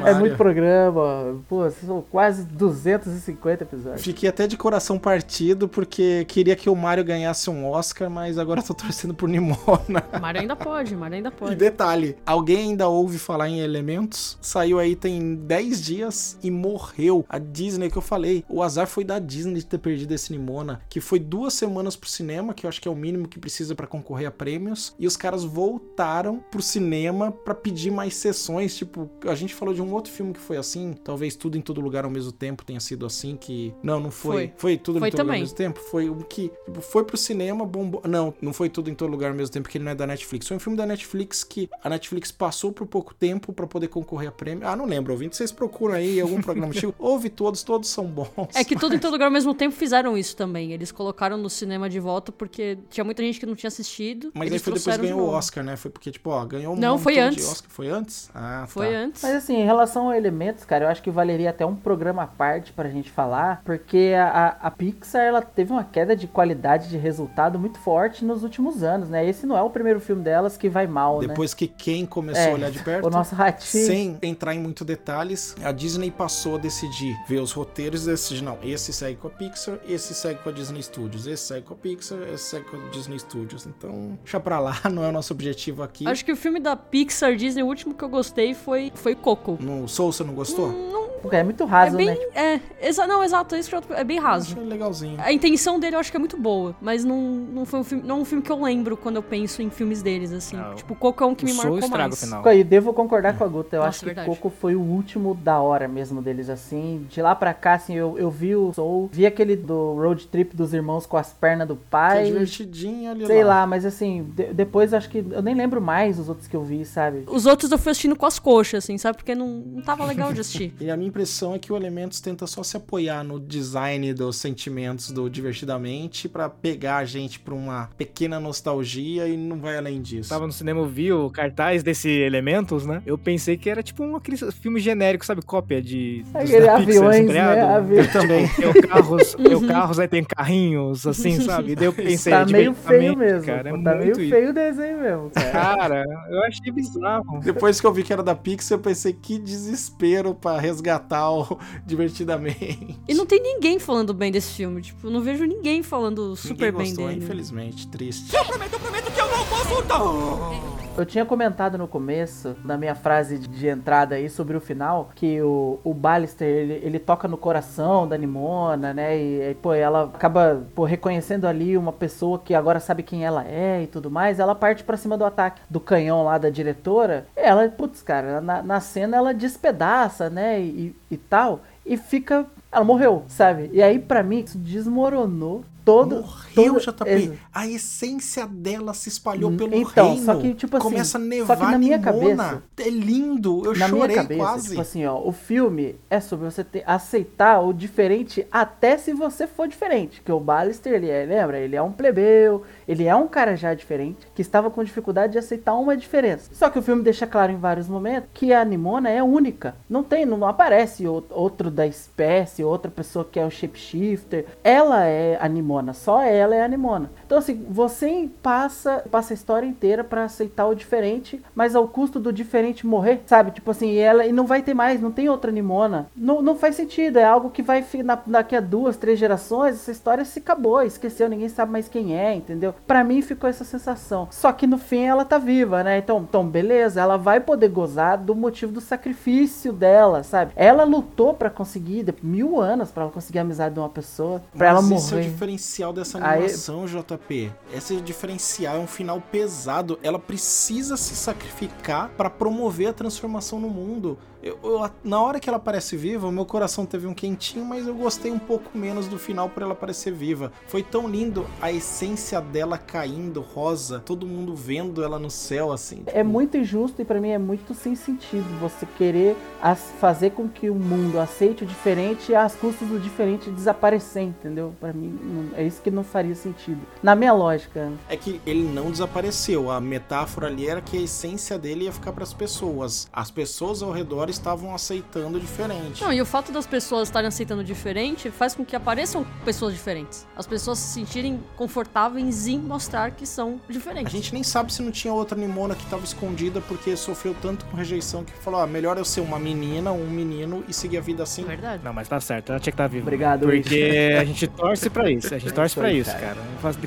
É 0.07 0.15
muito 0.15 0.37
programa. 0.37 1.41
Pô, 1.49 1.69
são 1.71 2.03
quase 2.11 2.45
250 2.45 3.65
episódios. 3.65 4.03
Fiquei 4.03 4.29
até 4.29 4.47
de 4.47 4.57
coração 4.57 4.99
partido 4.99 5.69
porque 5.69 6.25
queria 6.27 6.57
que 6.57 6.69
o 6.69 6.75
Mario 6.77 7.05
ganhasse 7.05 7.49
um 7.51 7.69
Oscar, 7.69 8.09
mas 8.11 8.39
agora 8.39 8.63
tô 8.63 8.75
torcendo 8.75 9.15
por 9.15 9.29
Nimona. 9.29 10.03
Mario 10.21 10.41
ainda 10.43 10.57
pode, 10.57 10.95
Mario 10.97 11.17
ainda 11.17 11.29
E 11.29 11.33
pode. 11.33 11.55
detalhe, 11.57 12.17
alguém 12.25 12.71
ainda 12.71 12.89
ouve 12.89 13.19
falar 13.19 13.49
em 13.49 13.61
Elementos? 13.61 14.39
Saiu 14.41 14.79
aí 14.79 14.95
tem 14.97 15.35
10 15.35 15.85
dias 15.85 16.39
e 16.43 16.51
morreu. 16.51 17.06
A 17.29 17.39
Disney 17.39 17.91
que 17.91 17.99
eu 17.99 18.03
falei, 18.03 18.45
o 18.49 18.63
azar 18.63 18.87
foi 18.87 19.05
da 19.05 19.19
Disney 19.19 19.57
de 19.57 19.67
ter 19.67 19.79
perdido 19.79 20.13
esse 20.13 20.33
Nimona, 20.33 20.81
que 20.89 21.01
foi 21.01 21.19
duas 21.19 21.55
semanas 21.55 21.97
pro 21.97 22.09
cinema, 22.09 22.55
que 22.55 22.67
eu 22.67 22.69
acho 22.69 22.81
que 22.81 22.89
é 22.89 22.91
o 22.91 22.97
mínimo 22.97 23.29
que 23.29 23.39
precisa 23.39 23.75
pra 23.75 23.87
concorrer 23.87 24.29
a 24.29 24.31
prêmios, 24.31 24.95
e 24.99 25.07
os 25.07 25.17
caras 25.17 25.45
voltaram 25.45 26.43
pro 26.51 26.63
cinema 26.63 27.33
pra 27.33 27.55
pedir 27.55 27.91
mais 27.91 28.15
sessões, 28.17 28.77
tipo, 28.77 29.11
a 29.27 29.35
gente 29.35 29.55
falou 29.55 29.75
de 29.75 29.83
um 29.83 29.93
outro 29.93 30.13
filme 30.13 30.33
que 30.33 30.41
foi 30.41 30.57
assim, 30.57 30.95
talvez 31.05 31.35
tudo 31.37 31.57
em 31.57 31.61
todo 31.61 31.81
lugar 31.81 32.05
ao 32.05 32.11
mesmo 32.11 32.33
tempo 32.33 32.65
tenha 32.65 32.81
sido 32.81 33.07
assim 33.07 33.37
que 33.37 33.75
não, 33.83 34.01
não 34.01 34.11
foi. 34.11 34.37
Foi. 34.37 34.53
Foi, 34.57 34.77
tudo 34.77 34.99
Foi 34.99 35.09
em 35.09 35.11
todo 35.11 35.21
lugar 35.21 35.23
ao 35.23 35.27
também. 35.27 35.41
mesmo 35.41 35.57
tempo, 35.57 35.81
foi 35.81 36.11
um 36.11 36.21
que 36.21 36.51
tipo, 36.65 36.81
foi 36.81 37.05
pro 37.05 37.17
cinema, 37.17 37.65
bombou. 37.65 38.03
Não, 38.07 38.35
não 38.41 38.53
foi 38.53 38.69
tudo 38.69 38.91
em 38.91 38.95
todo 38.95 39.11
lugar 39.11 39.31
ao 39.31 39.37
mesmo 39.37 39.53
tempo, 39.53 39.65
porque 39.65 39.79
ele 39.79 39.85
não 39.85 39.93
é 39.93 39.95
da 39.95 40.07
Netflix. 40.07 40.47
Foi 40.47 40.57
um 40.57 40.61
filme 40.61 40.77
da 40.77 40.87
Netflix 40.87 41.45
que 41.45 41.69
a 41.83 41.89
Netflix 41.89 42.31
passou 42.31 42.73
por 42.73 42.87
pouco 42.87 43.15
tempo 43.15 43.53
pra 43.53 43.67
poder 43.67 43.89
concorrer 43.89 44.29
a 44.29 44.33
prêmio. 44.33 44.67
Ah, 44.67 44.77
não 44.77 44.87
lembro, 44.87 45.13
ouvinte, 45.13 45.37
vocês 45.37 45.53
procuram 45.53 45.95
aí 45.95 46.21
algum 46.21 46.41
programa 46.41 46.69
antigo. 46.75 46.95
Ouve 46.99 47.29
todos, 47.31 47.63
todos 47.63 47.89
são 47.89 48.05
bons. 48.07 48.29
É 48.55 48.65
que 48.65 48.75
tudo 48.77 48.95
em 48.95 48.99
todo 48.99 49.13
lugar 49.17 49.27
ao 49.27 49.31
mesmo 49.31 49.55
tempo 49.55 49.75
fizeram 49.75 50.17
isso 50.17 50.37
também. 50.37 50.73
Eles 50.73 50.91
colocaram 50.93 51.37
no 51.37 51.49
cinema 51.51 51.89
de 51.91 52.01
volta 52.01 52.33
porque 52.33 52.79
tinha 52.91 53.05
muita 53.05 53.23
gente 53.23 53.39
que 53.39 53.47
não 53.47 53.55
tinha 53.55 53.69
assistido. 53.69 54.31
Mas 54.35 54.53
aí 54.53 54.59
foi 54.59 54.73
depois 54.75 54.97
de 54.97 55.03
ganhou 55.03 55.21
o. 55.21 55.31
Oscar, 55.31 55.63
né? 55.65 55.77
Foi 55.77 55.91
porque, 55.91 56.11
tipo, 56.11 56.31
ó, 56.31 56.45
ganhou 56.45 56.75
um 56.75 56.79
Não, 56.79 56.99
foi 56.99 57.15
de 57.15 57.21
antes. 57.21 57.49
Oscar. 57.51 57.71
Foi 57.71 57.89
antes? 57.89 58.31
Ah, 58.35 58.65
Foi 58.69 58.91
tá. 58.93 58.97
antes. 58.99 59.23
Mas 59.23 59.35
assim, 59.37 59.57
em 59.57 59.65
relação 59.65 60.09
a 60.11 60.17
elementos, 60.17 60.65
cara, 60.65 60.85
eu 60.85 60.89
acho 60.89 61.03
que 61.03 61.11
valeria 61.11 61.51
até 61.51 61.65
um 61.67 61.77
programa 61.77 62.23
à 62.23 62.27
parte 62.27 62.73
pra 62.73 62.89
gente 62.89 63.11
falar, 63.11 63.61
porque 63.65 64.13
a, 64.19 64.57
a- 64.61 64.71
Pixar 64.71 65.23
ela 65.23 65.43
teve 65.43 65.73
uma 65.73 65.85
queda 65.85 66.15
de 66.17 66.27
qualidade 66.27 66.89
de 66.89 66.97
resultado 66.97 67.59
muito 67.59 67.79
forte 67.79 68.25
nos 68.25 68.43
últimos 68.43 68.83
anos, 68.83 69.09
né? 69.09 69.27
Esse 69.29 69.47
não 69.47 69.57
é 69.57 69.63
o 69.63 69.71
primeiro 69.71 70.01
filme 70.01 70.23
delas 70.23 70.57
que 70.57 70.69
vai 70.69 70.87
mal, 70.87 71.21
né? 71.21 71.29
Depois 71.29 71.55
que 71.55 71.67
quem 71.67 72.05
começou 72.07 72.43
É, 72.43 72.51
a 72.51 72.55
olhar 72.55 72.71
de 72.71 72.79
perto. 72.83 73.07
O 73.07 73.11
nosso 73.11 73.35
ratinho. 73.35 73.87
Sem 73.87 74.19
entrar 74.23 74.55
em 74.55 74.59
muito 74.61 74.85
detalhes, 74.85 75.55
a 75.63 75.73
Disney 75.73 76.11
passou 76.11 76.57
a 76.57 76.59
decidir 76.87 77.19
ver 77.27 77.41
os 77.41 77.53
roteiros 77.53 78.05
e 78.07 78.11
decidir, 78.11 78.43
não, 78.43 78.59
esse 78.63 78.93
segue 78.93 79.17
com 79.17 79.29
a 79.29 79.31
Pixar, 79.31 79.79
esse 79.89 80.15
segue 80.15 80.41
com 80.43 80.49
a 80.49 80.53
Disney 80.53 80.83
Studios, 80.83 81.27
esse 81.27 81.45
segue 81.47 81.63
com 81.67 81.75
a 81.75 81.77
Pixar, 81.77 82.19
esse 82.33 82.45
segue 82.45 82.65
com 82.67 82.77
a 82.77 82.89
Disney 82.91 83.19
Studios. 83.19 83.67
Então, 83.67 84.19
deixa 84.23 84.41
pra 84.41 84.59
lá, 84.59 84.81
não 84.91 85.05
é 85.05 85.09
o 85.09 85.13
nosso 85.13 85.33
objetivo 85.33 85.83
aqui. 85.83 86.07
Acho 86.07 86.25
que 86.25 86.33
o 86.33 86.37
filme 86.37 86.61
da 86.61 86.77
Pixar 86.77 87.35
Disney, 87.37 87.63
o 87.63 87.67
último 87.67 87.95
que 87.95 88.03
eu 88.05 88.09
gostei 88.09 88.55
foi, 88.55 88.93
foi 88.95 89.15
Coco. 89.15 89.59
No 89.61 89.89
Soul, 89.89 90.13
você 90.13 90.25
não 90.25 90.35
gostou? 90.35 91.07
É 91.33 91.43
muito 91.43 91.65
É 91.65 91.67
raso, 91.67 91.97
bem. 91.97 92.07
né? 92.07 92.17
É, 92.35 92.61
exa 92.89 93.05
não, 93.07 93.25
exato, 93.25 93.57
é 93.57 93.59
isso 93.59 93.69
que 93.69 93.75
eu, 93.93 93.97
é 93.97 94.05
bem 94.05 94.21
raso. 94.21 94.53
Achei 94.53 94.63
legalzinho. 94.65 95.17
A 95.21 95.33
intenção 95.33 95.81
dele 95.81 95.97
eu 95.97 96.01
acho 96.01 96.11
que 96.11 96.17
é 96.17 96.21
muito 96.21 96.37
boa, 96.37 96.77
mas 96.81 97.05
não, 97.05 97.21
não 97.21 97.65
foi 97.65 97.81
um 97.81 97.85
filme, 97.85 98.05
não 98.07 98.19
é 98.19 98.21
um 98.21 98.25
filme 98.25 98.43
que 98.45 98.53
eu 98.53 98.63
lembro 98.63 98.97
quando 98.97 99.17
eu 99.17 99.23
penso 99.23 99.61
em 99.61 99.69
filmes 99.69 100.03
deles, 100.03 100.31
assim. 100.33 100.57
Não. 100.57 100.75
Tipo, 100.77 100.95
Coco 100.95 101.25
é 101.25 101.27
um 101.27 101.35
que 101.35 101.45
O 101.45 101.49
me 101.49 101.55
marcou 101.55 101.79
estraga 101.81 102.09
mais. 102.11 102.21
final. 102.23 102.47
Aí, 102.47 102.63
devo 102.63 102.93
concordar 102.93 103.37
com 103.37 103.43
a 103.43 103.49
Guta. 103.49 103.75
Eu 103.75 103.81
Nossa, 103.81 103.89
acho 103.89 103.99
que 104.01 104.07
verdade. 104.07 104.29
Coco 104.29 104.51
foi 104.51 104.77
o 104.77 104.81
último 104.81 105.35
da 105.35 105.59
hora 105.61 105.89
mesmo 105.89 106.23
deles, 106.23 106.49
assim. 106.49 106.76
De 107.09 107.21
lá 107.23 107.35
pra 107.35 107.53
cá, 107.55 107.75
assim, 107.75 107.95
eu, 107.95 108.19
eu 108.19 108.31
vi 108.31 108.55
o 108.57 108.73
Soul, 108.73 109.09
vi 109.13 109.27
aquele 109.27 109.57
do 109.57 109.95
road 109.95 110.27
trip 110.29 110.57
dos 110.57 110.73
irmãos 110.75 111.07
com 111.07 111.17
as 111.17 111.33
pernas 111.33 111.69
do 111.69 111.77
Que 111.77 111.83
é 111.83 111.87
pai. 111.91 112.25
divertidinho 112.25 113.11
ali 113.11 113.27
Sei 113.27 113.43
lá. 113.45 113.61
lá, 113.61 113.67
mas 113.67 113.85
assim, 113.85 114.25
de- 114.35 114.53
depois 114.53 114.93
acho 114.95 115.09
que. 115.09 115.19
Eu 115.31 115.43
nem 115.43 115.55
lembro 115.55 115.81
mais 115.81 116.19
os 116.19 116.29
outros 116.29 116.47
que 116.49 116.57
eu 116.57 116.63
vi, 116.65 116.85
sabe? 116.85 117.25
Os 117.27 117.47
outros 117.47 117.71
eu 117.73 117.79
fui 117.79 117.91
assistindo 117.93 118.17
com 118.17 118.27
as 118.27 118.39
coxas, 118.39 118.85
assim, 118.85 118.97
sabe? 118.99 119.17
Porque 119.19 119.35
não, 119.35 119.49
não 119.49 119.83
tava 119.83 120.05
legal 120.05 120.33
de 120.33 120.41
assistir. 120.41 120.75
E 120.81 120.91
a 120.91 120.97
minha 120.97 121.09
impressão 121.09 121.55
é 121.55 121.59
que 121.59 121.73
o 121.73 121.77
Elementos 121.77 122.21
tenta 122.21 122.47
só 122.47 122.63
se 122.63 122.77
apoiar 122.77 123.23
no 123.25 123.41
design 123.41 124.13
dos 124.15 124.37
sentimentos 124.37 125.11
do 125.11 125.29
Divertidamente 125.29 126.29
pra 126.29 126.49
pegar 126.49 126.99
a 126.99 127.05
gente 127.05 127.41
pra 127.41 127.55
uma 127.55 127.89
pequena 127.97 128.39
nostalgia 128.39 129.27
e 129.27 129.37
não 129.37 129.59
vai 129.59 129.77
além 129.77 130.01
disso. 130.01 130.29
Tava 130.29 130.47
no 130.47 130.53
cinema, 130.53 130.81
eu 130.81 130.87
vi 130.87 131.13
o 131.13 131.31
cartaz 131.31 131.83
desse 131.83 132.09
Elementos, 132.09 132.87
né? 132.87 133.03
Eu 133.07 133.17
pensei 133.19 133.57
que 133.57 133.69
era 133.71 133.83
tipo 133.83 134.03
um 134.05 134.17
aquele 134.17 134.37
filme 134.53 134.79
genérico, 134.81 135.25
sabe? 135.25 135.43
Cópia 135.43 135.81
de. 135.83 136.23
dos 136.25 136.35
Aquele 136.37 136.66
Pixar, 136.69 137.05
aviões, 137.05 137.27
né? 137.27 137.57
tá? 137.57 137.77
Aviões. 137.77 138.13
também. 138.13 138.49
Tem 138.49 138.69
o 138.69 138.83
carros, 138.89 139.35
tem 139.35 139.55
o 139.55 139.67
carros, 139.67 139.99
aí 139.99 140.09
tem 140.09 140.25
carrinhos, 140.25 141.07
assim, 141.07 141.41
sabe? 141.43 141.73
E 141.73 141.75
daí 141.77 141.87
eu 141.87 141.93
pensei, 141.93 142.33
tá 142.33 142.45
meio 142.45 142.75
feio 142.75 143.17
mesmo. 143.17 143.47
Cara, 143.47 143.71
é 143.71 143.83
tá 143.83 143.95
meio 143.95 144.13
isso. 144.13 144.31
feio 144.31 144.51
o 144.51 144.53
desenho 144.53 145.01
mesmo, 145.01 145.31
cara. 145.31 145.51
Cara, 145.51 146.05
eu 146.31 146.43
achei 146.45 146.73
bizarro. 146.73 147.41
Depois 147.41 147.81
que 147.81 147.87
eu 147.87 147.93
vi 147.93 148.03
que 148.03 148.13
era 148.13 148.23
da 148.23 148.35
Pixar, 148.35 148.79
eu 148.79 148.83
pensei 148.83 149.13
que 149.13 149.39
desespero 149.39 150.35
pra 150.35 150.59
resgatar 150.59 151.31
o 151.31 151.59
Divertidamente. 151.87 152.99
E 153.09 153.15
não 153.15 153.27
tem 153.27 153.41
ninguém 153.43 153.79
falando 153.79 154.13
bem 154.15 154.31
desse 154.33 154.53
filme. 154.55 154.83
Tipo, 154.83 155.07
eu 155.07 155.11
não 155.11 155.21
vejo 155.21 155.45
ninguém 155.45 155.83
falando 155.83 156.35
super 156.37 156.73
Ninguém 156.73 156.73
bem 156.73 156.89
gostou, 156.89 157.09
dele. 157.09 157.25
infelizmente. 157.25 157.89
Triste. 157.89 158.35
Eu 158.35 158.45
prometo, 158.45 158.73
eu 158.73 158.81
prometo 158.81 159.13
que 159.13 159.21
eu 159.21 159.29
não 159.29 159.45
vou 159.45 159.65
voltar. 159.65 160.86
Eu 160.97 161.05
tinha 161.05 161.27
comentado 161.27 161.77
no 161.77 161.87
começo, 161.87 162.57
na 162.65 162.79
minha 162.79 162.95
frase 162.95 163.39
de, 163.39 163.69
entrada 163.69 164.15
aí 164.15 164.31
sobre 164.31 164.57
o 164.57 164.61
final, 164.61 165.11
que 165.15 165.43
o, 165.43 165.79
o 165.85 165.93
Ballister, 165.93 166.49
ele, 166.49 166.81
ele 166.83 166.99
toca 166.99 167.29
no 167.29 167.37
coração 167.37 168.09
da 168.09 168.17
Nimona, 168.17 168.95
né? 168.95 169.19
E, 169.19 169.51
e, 169.51 169.55
pô, 169.57 169.75
ela 169.75 170.05
acaba 170.05 170.65
pô, 170.75 170.85
reconhecendo 170.85 171.47
ali 171.47 171.77
uma 171.77 171.93
pessoa 171.93 172.39
que 172.39 172.55
agora 172.55 172.81
sabe 172.81 173.03
quem 173.03 173.27
ela 173.27 173.45
é 173.45 173.83
e 173.83 173.87
tudo 173.87 174.11
mais. 174.11 174.39
Ela 174.39 174.55
parte 174.55 174.83
pra 174.85 174.97
cima 174.97 175.19
do 175.19 175.25
ataque 175.27 175.61
do 175.69 175.81
canhão 175.81 176.25
lá 176.25 176.39
da 176.39 176.49
diretora. 176.49 177.27
Ela, 177.37 177.69
putz, 177.69 178.01
cara, 178.01 178.41
na, 178.41 178.63
na 178.63 178.81
cena 178.81 179.19
ela 179.19 179.35
despedaça, 179.35 180.31
né? 180.31 180.59
E, 180.63 180.97
e 181.11 181.17
tal. 181.19 181.61
E 181.85 181.99
fica. 181.99 182.47
Ela 182.73 182.85
morreu, 182.85 183.25
sabe? 183.29 183.69
E 183.71 183.83
aí, 183.83 183.99
pra 183.99 184.23
mim, 184.23 184.39
isso 184.39 184.57
desmoronou 184.57 185.63
todo. 185.87 186.17
Morreu, 186.17 186.55
todo- 186.75 186.81
JP. 186.81 187.09
Ex- 187.11 187.33
A 187.55 187.67
essência 187.67 188.47
dela 188.47 188.93
se 188.93 189.09
espalhou 189.09 189.53
pelo 189.53 189.75
então, 189.75 190.09
reino. 190.11 190.25
só 190.27 190.35
que, 190.35 190.53
tipo 190.53 190.77
assim, 190.77 190.85
Começa 190.85 191.17
a 191.17 191.21
só 191.21 191.27
nevar 191.27 191.57
que 191.57 191.63
na 191.63 191.79
minha 191.79 191.99
cabeça- 191.99 192.63
É 192.79 192.91
lindo. 192.91 193.63
Eu 193.65 193.73
na 193.77 193.87
minha 193.89 194.01
chorei 194.01 194.17
cabeça, 194.17 194.41
quase. 194.41 194.69
tipo 194.71 194.81
assim, 194.81 195.07
ó, 195.07 195.19
o 195.25 195.33
filme 195.33 195.95
é 196.11 196.19
sobre 196.21 196.45
você 196.51 196.63
ter, 196.65 196.83
aceitar 196.87 197.61
o 197.61 197.73
diferente 197.73 198.47
até 198.51 198.99
se 198.99 199.13
você 199.13 199.47
for 199.47 199.69
diferente. 199.69 200.21
Que 200.21 200.33
o 200.33 200.41
Ballister, 200.41 200.93
ele 200.93 201.09
é, 201.09 201.25
lembra? 201.25 201.59
Ele 201.59 201.77
é 201.77 201.81
um 201.83 201.93
plebeu, 201.93 202.63
ele 202.89 203.05
é 203.05 203.15
um 203.15 203.29
cara 203.29 203.57
já 203.57 203.73
diferente, 203.73 204.27
que 204.35 204.43
estava 204.43 204.69
com 204.71 204.83
dificuldade 204.83 205.33
de 205.35 205.39
aceitar 205.39 205.75
uma 205.75 205.97
diferença. 205.97 206.51
Só 206.53 206.69
que 206.69 206.79
o 206.79 206.83
filme 206.83 207.03
deixa 207.03 207.27
claro 207.27 207.53
em 207.53 207.57
vários 207.57 207.89
momentos 207.89 208.29
que 208.35 208.53
a 208.53 208.65
Nimona 208.65 209.09
é 209.09 209.23
única. 209.23 209.77
Não 209.89 210.03
tem, 210.03 210.27
não 210.27 210.45
aparece 210.47 211.05
outro 211.31 211.71
da 211.71 211.87
espécie, 211.87 212.65
outra 212.65 212.91
pessoa 212.91 213.25
que 213.25 213.39
é 213.39 213.47
o 213.47 213.51
shapeshifter. 213.51 214.47
Ela 214.65 215.05
é 215.07 215.39
a 215.41 215.49
Nimona, 215.49 215.76
só 215.93 216.23
ela 216.23 216.55
é 216.55 216.63
a 216.63 216.69
Nimona. 216.69 217.11
Então 217.27 217.39
assim, 217.39 217.65
você 217.69 218.29
passa, 218.43 219.05
passa 219.11 219.33
a 219.33 219.35
história 219.35 219.67
inteira 219.67 220.03
pra 220.05 220.25
aceitar 220.25 220.67
o 220.67 220.75
diferente, 220.75 221.43
mas 221.55 221.75
ao 221.75 221.89
custo 221.89 222.19
do 222.21 222.33
diferente 222.33 222.87
morrer, 222.87 223.23
sabe? 223.27 223.51
Tipo 223.51 223.71
assim, 223.71 223.91
e 223.91 223.99
ela 223.99 224.27
e 224.27 224.33
não 224.33 224.47
vai 224.47 224.63
ter 224.63 224.75
mais, 224.75 225.01
não 225.01 225.11
tem 225.11 225.29
outra 225.29 225.51
Nimona. 225.51 226.07
Não, 226.17 226.41
não 226.43 226.57
faz 226.57 226.75
sentido, 226.77 227.19
é 227.19 227.25
algo 227.25 227.51
que 227.51 227.63
vai 227.63 227.85
na- 228.05 228.19
daqui 228.27 228.55
a 228.57 228.61
duas, 228.61 228.97
três 228.97 229.19
gerações, 229.19 229.75
essa 229.75 229.91
história 229.91 230.25
se 230.25 230.39
acabou, 230.39 230.83
esqueceu, 230.83 231.29
ninguém 231.29 231.49
sabe 231.49 231.73
mais 231.73 231.89
quem 231.89 232.17
é, 232.19 232.35
entendeu? 232.35 232.75
Pra 232.87 233.03
mim 233.05 233.23
ficou 233.23 233.49
essa 233.49 233.65
sensação. 233.65 234.29
Só 234.31 234.53
que 234.53 234.67
no 234.67 234.79
fim 234.79 235.03
ela 235.05 235.25
tá 235.25 235.39
viva, 235.39 235.83
né? 235.83 235.99
Então, 235.99 236.25
então 236.29 236.47
beleza, 236.47 237.01
ela 237.01 237.17
vai 237.17 237.41
poder 237.41 237.69
gozar 237.69 238.19
do 238.19 238.35
motivo 238.35 238.73
do 238.73 238.81
sacrifício 238.81 239.73
dela, 239.73 240.23
sabe? 240.23 240.53
Ela 240.57 240.85
lutou 240.85 241.35
pra 241.35 241.51
conseguir 241.51 242.07
mil 242.23 242.61
anos 242.61 242.91
pra 242.91 243.05
ela 243.05 243.13
conseguir 243.13 243.39
a 243.39 243.43
amizade 243.43 243.75
de 243.75 243.81
uma 243.81 243.89
pessoa, 243.89 244.43
pra 244.57 244.69
ela 244.69 244.83
Mas 244.83 244.91
esse 244.93 245.15
é 245.15 245.17
morrer. 245.19 245.29
Diferencial 245.67 245.93
dessa 245.93 246.19
Aí- 246.19 246.39
animação, 246.45 246.87
JP. 246.87 247.53
Esse 247.75 248.01
diferencial, 248.01 248.77
é 248.77 248.79
um 248.79 248.87
final 248.87 249.21
pesado. 249.21 249.99
Ela 250.03 250.19
precisa 250.19 250.97
se 250.97 251.17
sacrificar 251.17 252.11
pra 252.17 252.31
promover 252.31 252.89
a 252.89 252.93
transformação 252.93 253.59
no 253.59 253.69
mundo. 253.69 254.17
Eu, 254.47 254.59
eu- 254.63 254.91
na 255.03 255.21
hora 255.21 255.41
que 255.41 255.49
ela 255.49 255.57
aparece 255.57 255.97
viva, 255.97 256.29
o 256.29 256.31
meu 256.33 256.45
coração 256.47 256.87
teve 256.87 257.07
um 257.07 257.13
quentinho, 257.15 257.65
mas 257.65 257.87
eu 257.87 257.95
gostei 257.95 258.31
um 258.31 258.39
pouco 258.39 258.77
menos 258.79 259.09
do 259.09 259.19
final 259.19 259.49
por 259.49 259.63
ela 259.63 259.73
aparecer 259.73 260.13
viva. 260.13 260.53
Foi 260.69 260.83
tão 260.85 261.09
lindo 261.09 261.45
a 261.61 261.73
essência 261.73 262.41
dela 262.41 262.79
caindo, 262.79 263.41
rosa, 263.41 263.99
todo 263.99 264.25
mundo 264.27 264.55
vendo 264.55 265.03
ela 265.03 265.19
no 265.19 265.31
céu, 265.31 265.73
assim. 265.73 266.03
É 266.07 266.23
muito 266.23 266.57
injusto 266.57 267.03
e 267.03 267.05
pra 267.05 267.21
mim 267.21 267.31
é 267.31 267.39
muito 267.39 267.75
sem 267.75 267.97
sentido 267.97 268.47
você 268.61 268.87
querer 268.97 269.37
as- 269.61 269.91
fazer 270.01 270.31
com 270.31 270.49
que 270.49 270.71
o 270.71 270.75
mundo 270.77 271.19
aceite 271.19 271.65
o 271.65 271.67
diferente 271.67 272.31
e 272.31 272.35
às 272.37 272.55
custas 272.55 272.87
do 272.89 273.01
diferente 273.01 273.51
desaparecer, 273.51 274.23
entendeu? 274.23 274.73
Pra 274.79 274.93
mim 274.93 275.19
não- 275.23 275.59
é 275.59 275.67
isso 275.67 275.83
que 275.83 275.91
não 275.91 276.05
faria 276.05 276.35
sentido. 276.37 276.81
Na 277.03 277.17
minha 277.17 277.33
lógica. 277.33 277.91
É 278.09 278.17
que 278.17 278.41
ele 278.47 278.63
não 278.63 278.91
desapareceu. 278.93 279.71
A 279.73 279.81
metáfora 279.81 280.47
ali 280.47 280.69
era 280.69 280.81
que 280.81 280.97
a 280.97 281.01
essência 281.01 281.59
dele 281.59 281.87
ia 281.87 281.93
ficar 281.93 282.13
pras 282.13 282.33
pessoas. 282.33 283.09
As 283.13 283.31
pessoas 283.31 283.83
ao 283.83 283.91
redor 283.91 284.29
estavam 284.37 284.75
aceitando 284.75 285.39
diferente. 285.41 286.03
Não, 286.03 286.13
e 286.13 286.21
o 286.21 286.27
fato 286.27 286.53
das 286.53 286.67
pessoas 286.67 287.09
estarem 287.09 287.29
aceitando 287.29 287.63
diferente 287.65 288.31
faz 288.31 288.55
com 288.55 288.65
que 288.65 288.75
apareçam 288.77 289.25
pessoas 289.45 289.73
diferentes. 289.75 290.27
As 290.37 290.47
pessoas 290.47 290.79
se 290.79 290.93
sentirem 290.95 291.41
confortáveis 291.57 292.47
em 292.47 292.59
mostrar 292.59 293.11
que 293.11 293.27
são 293.27 293.61
A 293.69 293.73
diferentes. 293.73 294.13
gente 294.13 294.33
nem 294.33 294.43
sabe 294.43 294.73
se 294.73 294.83
não 294.83 294.91
tinha 294.91 295.13
outra 295.13 295.37
Nimona 295.39 295.75
que 295.75 295.85
tava 295.87 296.05
escondida 296.05 296.61
porque 296.61 296.97
sofreu 296.97 297.35
tanto 297.41 297.65
com 297.67 297.77
rejeição 297.77 298.25
que 298.25 298.33
falou: 298.33 298.61
ah, 298.61 298.67
melhor 298.67 298.97
eu 298.99 299.05
ser 299.05 299.21
uma 299.21 299.39
menina, 299.39 299.93
um 299.93 300.09
menino 300.09 300.65
e 300.69 300.73
seguir 300.73 300.99
a 300.99 301.01
vida 301.01 301.23
assim. 301.23 301.43
É 301.43 301.47
verdade. 301.47 301.83
Não, 301.85 301.93
mas 301.93 302.09
tá 302.09 302.21
certo, 302.21 302.51
ela 302.51 302.59
tinha 302.61 302.73
que 302.73 302.75
estar 302.75 302.87
viva. 302.89 303.03
Obrigado, 303.05 303.47
Porque 303.47 304.17
a 304.19 304.25
gente 304.25 304.47
torce 304.47 304.89
pra 304.91 305.11
isso, 305.11 305.35
a 305.35 305.39
gente 305.39 305.53
torce 305.55 305.67
isso 305.73 305.81
pra 305.81 305.89
aí, 305.89 305.99
isso, 305.99 306.11
cara. 306.13 306.37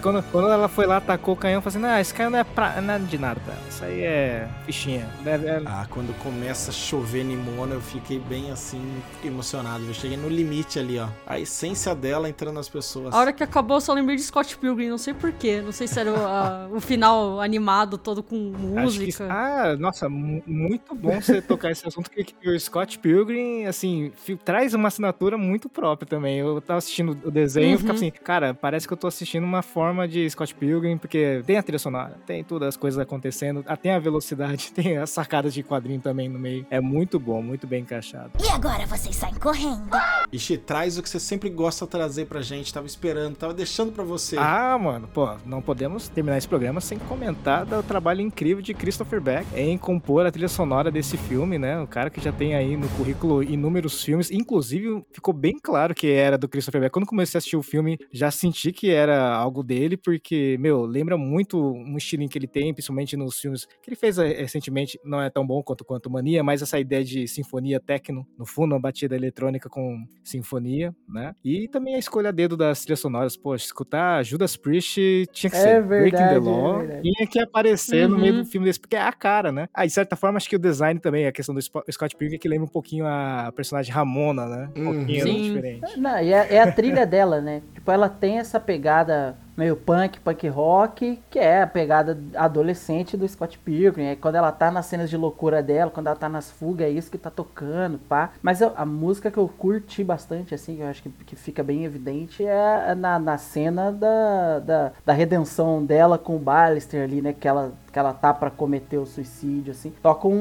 Quando, 0.01 0.23
quando 0.31 0.47
ela 0.49 0.67
foi 0.67 0.85
lá, 0.85 0.97
atacou 0.97 1.33
o 1.33 1.37
canhão, 1.37 1.61
falei 1.61 1.77
assim, 1.77 1.85
ah, 1.95 2.01
esse 2.01 2.13
canhão 2.13 2.31
não 2.31 2.39
é, 2.39 2.43
pra, 2.43 2.81
não 2.81 2.93
é 2.95 2.99
de 2.99 3.17
nada, 3.17 3.39
tá? 3.45 3.53
Isso 3.69 3.83
aí 3.83 4.01
é 4.01 4.47
fichinha. 4.65 5.07
Deve- 5.23 5.47
é- 5.47 5.61
Ah, 5.65 5.85
quando 5.89 6.13
começa 6.19 6.71
a 6.71 6.73
chover 6.73 7.23
Nimona, 7.23 7.38
eu 7.71 7.81
fiquei 7.81 8.19
bem 8.19 8.51
assim, 8.51 8.81
fiquei 9.15 9.29
emocionado. 9.31 9.83
Eu 9.85 9.93
cheguei 9.93 10.17
no 10.17 10.27
limite 10.27 10.77
ali, 10.79 10.99
ó. 10.99 11.07
A 11.25 11.39
essência 11.39 11.93
dela 11.95 12.29
entrando 12.29 12.55
nas 12.55 12.67
pessoas. 12.69 13.13
A 13.13 13.17
hora 13.17 13.31
que 13.33 13.43
acabou, 13.43 13.77
eu 13.77 13.81
só 13.81 13.93
lembrei 13.93 14.15
de 14.15 14.21
Scott 14.23 14.57
Pilgrim, 14.57 14.89
não 14.89 14.97
sei 14.97 15.13
porquê. 15.13 15.61
Não 15.61 15.71
sei 15.71 15.87
se 15.87 15.99
era 15.99 16.11
o, 16.11 16.15
a- 16.25 16.67
o 16.73 16.79
final 16.79 17.39
animado 17.39 17.97
todo 17.97 18.21
com 18.23 18.51
Acho 18.77 18.99
que, 18.99 19.05
música. 19.05 19.27
ah, 19.29 19.75
nossa, 19.77 20.09
mu- 20.09 20.43
muito 20.45 20.93
bom 20.95 21.21
você 21.21 21.41
tocar 21.41 21.71
esse 21.71 21.87
assunto, 21.87 22.09
que, 22.09 22.23
que 22.23 22.49
o 22.49 22.59
Scott 22.59 22.97
Pilgrim, 22.99 23.65
assim, 23.65 24.11
traz 24.43 24.73
uma 24.73 24.87
assinatura 24.87 25.37
muito 25.37 25.69
própria 25.69 26.07
também. 26.07 26.39
Eu 26.39 26.59
tava 26.61 26.77
assistindo 26.79 27.17
o 27.23 27.31
desenho 27.31 27.69
e 27.69 27.73
Uhum. 27.73 27.77
ficava 27.79 27.95
assim, 27.97 28.11
cara, 28.11 28.53
parece 28.53 28.87
que 28.87 28.93
eu 28.93 28.97
tô 28.97 29.07
assistindo 29.07 29.43
uma 29.43 29.61
forma 29.61 30.07
de 30.07 30.29
Scott 30.29 30.53
Pilgrim, 30.55 30.97
porque 30.97 31.41
tem 31.45 31.57
a 31.57 31.63
trilha 31.63 31.79
sonora, 31.79 32.17
tem 32.25 32.43
todas 32.43 32.69
as 32.69 32.77
coisas 32.77 32.99
acontecendo, 32.99 33.63
tem 33.81 33.91
a 33.91 33.99
velocidade, 33.99 34.71
tem 34.73 34.97
as 34.97 35.09
sacadas 35.09 35.53
de 35.53 35.63
quadrinho 35.63 35.99
também 36.01 36.27
no 36.29 36.39
meio. 36.39 36.65
É 36.69 36.79
muito 36.81 37.19
bom, 37.19 37.28
muito 37.41 37.67
bem 37.67 37.81
encaixado. 37.81 38.31
E 38.43 38.49
agora 38.49 38.85
vocês 38.85 39.15
saem 39.15 39.35
correndo. 39.35 39.89
Ixi, 40.31 40.57
traz 40.57 40.97
o 40.97 41.03
que 41.03 41.09
você 41.09 41.19
sempre 41.19 41.49
gosta 41.49 41.85
de 41.85 41.91
trazer 41.91 42.25
pra 42.25 42.41
gente. 42.41 42.73
Tava 42.73 42.87
esperando, 42.87 43.35
tava 43.35 43.53
deixando 43.53 43.91
pra 43.91 44.03
você. 44.03 44.37
Ah, 44.37 44.77
mano, 44.77 45.07
pô, 45.07 45.35
não 45.45 45.61
podemos 45.61 46.07
terminar 46.07 46.37
esse 46.37 46.47
programa 46.47 46.81
sem 46.81 46.97
comentar 46.97 47.65
do 47.65 47.83
trabalho 47.83 48.21
incrível 48.21 48.61
de 48.61 48.73
Christopher 48.73 49.21
Beck 49.21 49.47
em 49.55 49.77
compor 49.77 50.25
a 50.25 50.31
trilha 50.31 50.47
sonora 50.47 50.91
desse 50.91 51.17
filme, 51.17 51.57
né? 51.57 51.79
O 51.81 51.87
cara 51.87 52.09
que 52.09 52.21
já 52.21 52.31
tem 52.31 52.55
aí 52.55 52.75
no 52.75 52.87
currículo 52.89 53.43
inúmeros 53.43 54.03
filmes, 54.03 54.31
inclusive 54.31 55.03
ficou 55.11 55.33
bem 55.33 55.57
claro 55.61 55.93
que 55.93 56.07
era 56.07 56.37
do 56.37 56.47
Christopher 56.47 56.81
Beck. 56.81 56.93
Quando 56.93 57.05
comecei 57.05 57.37
a 57.37 57.39
assistir 57.39 57.57
o 57.57 57.63
filme, 57.63 57.97
já 58.11 58.31
senti 58.31 58.71
que 58.71 58.89
era 58.89 59.33
algo 59.33 59.63
dele, 59.63 59.97
porque, 59.97 60.57
meu, 60.59 60.85
lembra 60.85 61.17
muito 61.17 61.59
um 61.59 61.97
estilinho 61.97 62.29
que 62.29 62.37
ele 62.37 62.47
tem, 62.47 62.73
principalmente 62.73 63.15
nos 63.17 63.39
filmes 63.39 63.65
que 63.65 63.89
ele 63.89 63.95
fez 63.95 64.17
eh, 64.17 64.41
recentemente, 64.41 64.99
não 65.03 65.21
é 65.21 65.29
tão 65.29 65.45
bom 65.45 65.61
quanto 65.63 65.83
quanto 65.83 66.09
Mania, 66.09 66.43
mas 66.43 66.61
essa 66.61 66.79
ideia 66.79 67.03
de 67.03 67.08
sinfonia 67.27 67.79
techno, 67.79 68.25
no 68.37 68.45
fundo, 68.45 68.73
uma 68.73 68.79
batida 68.79 69.15
eletrônica 69.15 69.69
com 69.69 70.05
sinfonia, 70.23 70.93
né? 71.07 71.33
E 71.43 71.67
também 71.67 71.95
a 71.95 71.99
escolha 71.99 72.29
a 72.29 72.31
dedo 72.31 72.55
das 72.55 72.81
trilhas 72.81 72.99
sonoras, 72.99 73.35
poxa, 73.37 73.65
escutar 73.65 74.23
Judas 74.23 74.55
Priest 74.55 75.25
tinha 75.31 75.49
que 75.49 75.55
É 75.57 75.59
ser 75.59 75.83
verdade, 75.83 76.11
Breaking 76.11 76.27
the 76.27 76.35
é 76.35 76.39
Law, 76.39 76.79
verdade. 76.79 77.01
tinha 77.01 77.27
que 77.27 77.39
aparecer 77.39 78.07
no 78.07 78.17
meio 78.17 78.33
Uhum. 78.35 78.39
do 78.43 78.45
filme 78.45 78.65
desse, 78.67 78.79
porque 78.79 78.95
é 78.95 79.01
a 79.01 79.11
cara, 79.13 79.51
né? 79.51 79.67
Ah, 79.73 79.85
de 79.85 79.91
certa 79.91 80.15
forma, 80.15 80.37
acho 80.37 80.49
que 80.49 80.55
o 80.55 80.59
design 80.59 80.99
também, 80.99 81.25
a 81.25 81.31
questão 81.31 81.53
do 81.55 81.61
Scott 81.61 82.15
Pilgrim, 82.17 82.37
que 82.37 82.47
lembra 82.47 82.65
um 82.65 82.71
pouquinho 82.71 83.05
a 83.07 83.51
personagem 83.55 83.93
Ramona, 83.93 84.45
né? 84.45 84.69
Um 84.75 84.79
Uhum. 84.87 84.93
pouquinho 84.93 85.23
Sim. 85.23 85.41
diferente. 85.41 85.99
Não, 85.99 86.19
e 86.21 86.31
é, 86.33 86.55
é 86.55 86.61
a 86.61 86.71
trilha 86.71 87.05
dela, 87.05 87.41
né? 87.41 87.61
Tipo, 87.73 87.91
ela 87.91 88.09
tem 88.09 88.37
essa 88.37 88.59
pegada 88.59 89.37
meio 89.59 89.75
punk, 89.75 90.21
punk 90.21 90.47
rock, 90.47 91.19
que 91.29 91.37
é 91.37 91.63
a 91.63 91.67
pegada 91.67 92.17
adolescente 92.33 93.17
do 93.17 93.27
Scott 93.27 93.59
Pilgrim. 93.59 94.05
É 94.05 94.15
quando 94.15 94.35
ela 94.35 94.51
tá 94.53 94.71
nas 94.71 94.85
cenas 94.85 95.09
de 95.09 95.17
loucura 95.17 95.61
dela, 95.61 95.91
quando 95.91 96.07
ela 96.07 96.15
tá 96.15 96.29
nas 96.29 96.49
fugas, 96.49 96.87
é 96.87 96.89
isso 96.89 97.11
que 97.11 97.17
tá 97.17 97.29
tocando, 97.29 97.97
pá. 97.99 98.31
Mas 98.41 98.61
eu- 98.61 98.71
a 98.77 98.85
música 98.85 99.29
que 99.29 99.37
eu 99.37 99.47
curti 99.49 100.01
bastante, 100.01 100.55
assim, 100.55 100.77
que 100.77 100.81
eu 100.81 100.87
acho 100.87 101.03
que, 101.03 101.09
que 101.09 101.35
fica 101.35 101.61
bem 101.61 101.83
evidente, 101.83 102.43
é 102.45 102.95
na, 102.95 103.19
na 103.19 103.37
cena 103.37 103.91
da, 103.91 104.59
da, 104.59 104.91
da 105.05 105.13
redenção 105.13 105.83
dela 105.83 106.17
com 106.17 106.37
o 106.37 106.39
Ballister 106.39 107.03
ali, 107.03 107.21
né? 107.21 107.33
Que 107.33 107.47
ela, 107.47 107.73
que 107.91 107.99
ela 107.99 108.13
tá 108.13 108.33
pra 108.33 108.49
cometer 108.49 108.97
o 108.97 109.05
suicídio, 109.05 109.71
assim. 109.71 109.91
Toca 110.01 110.25
um, 110.27 110.33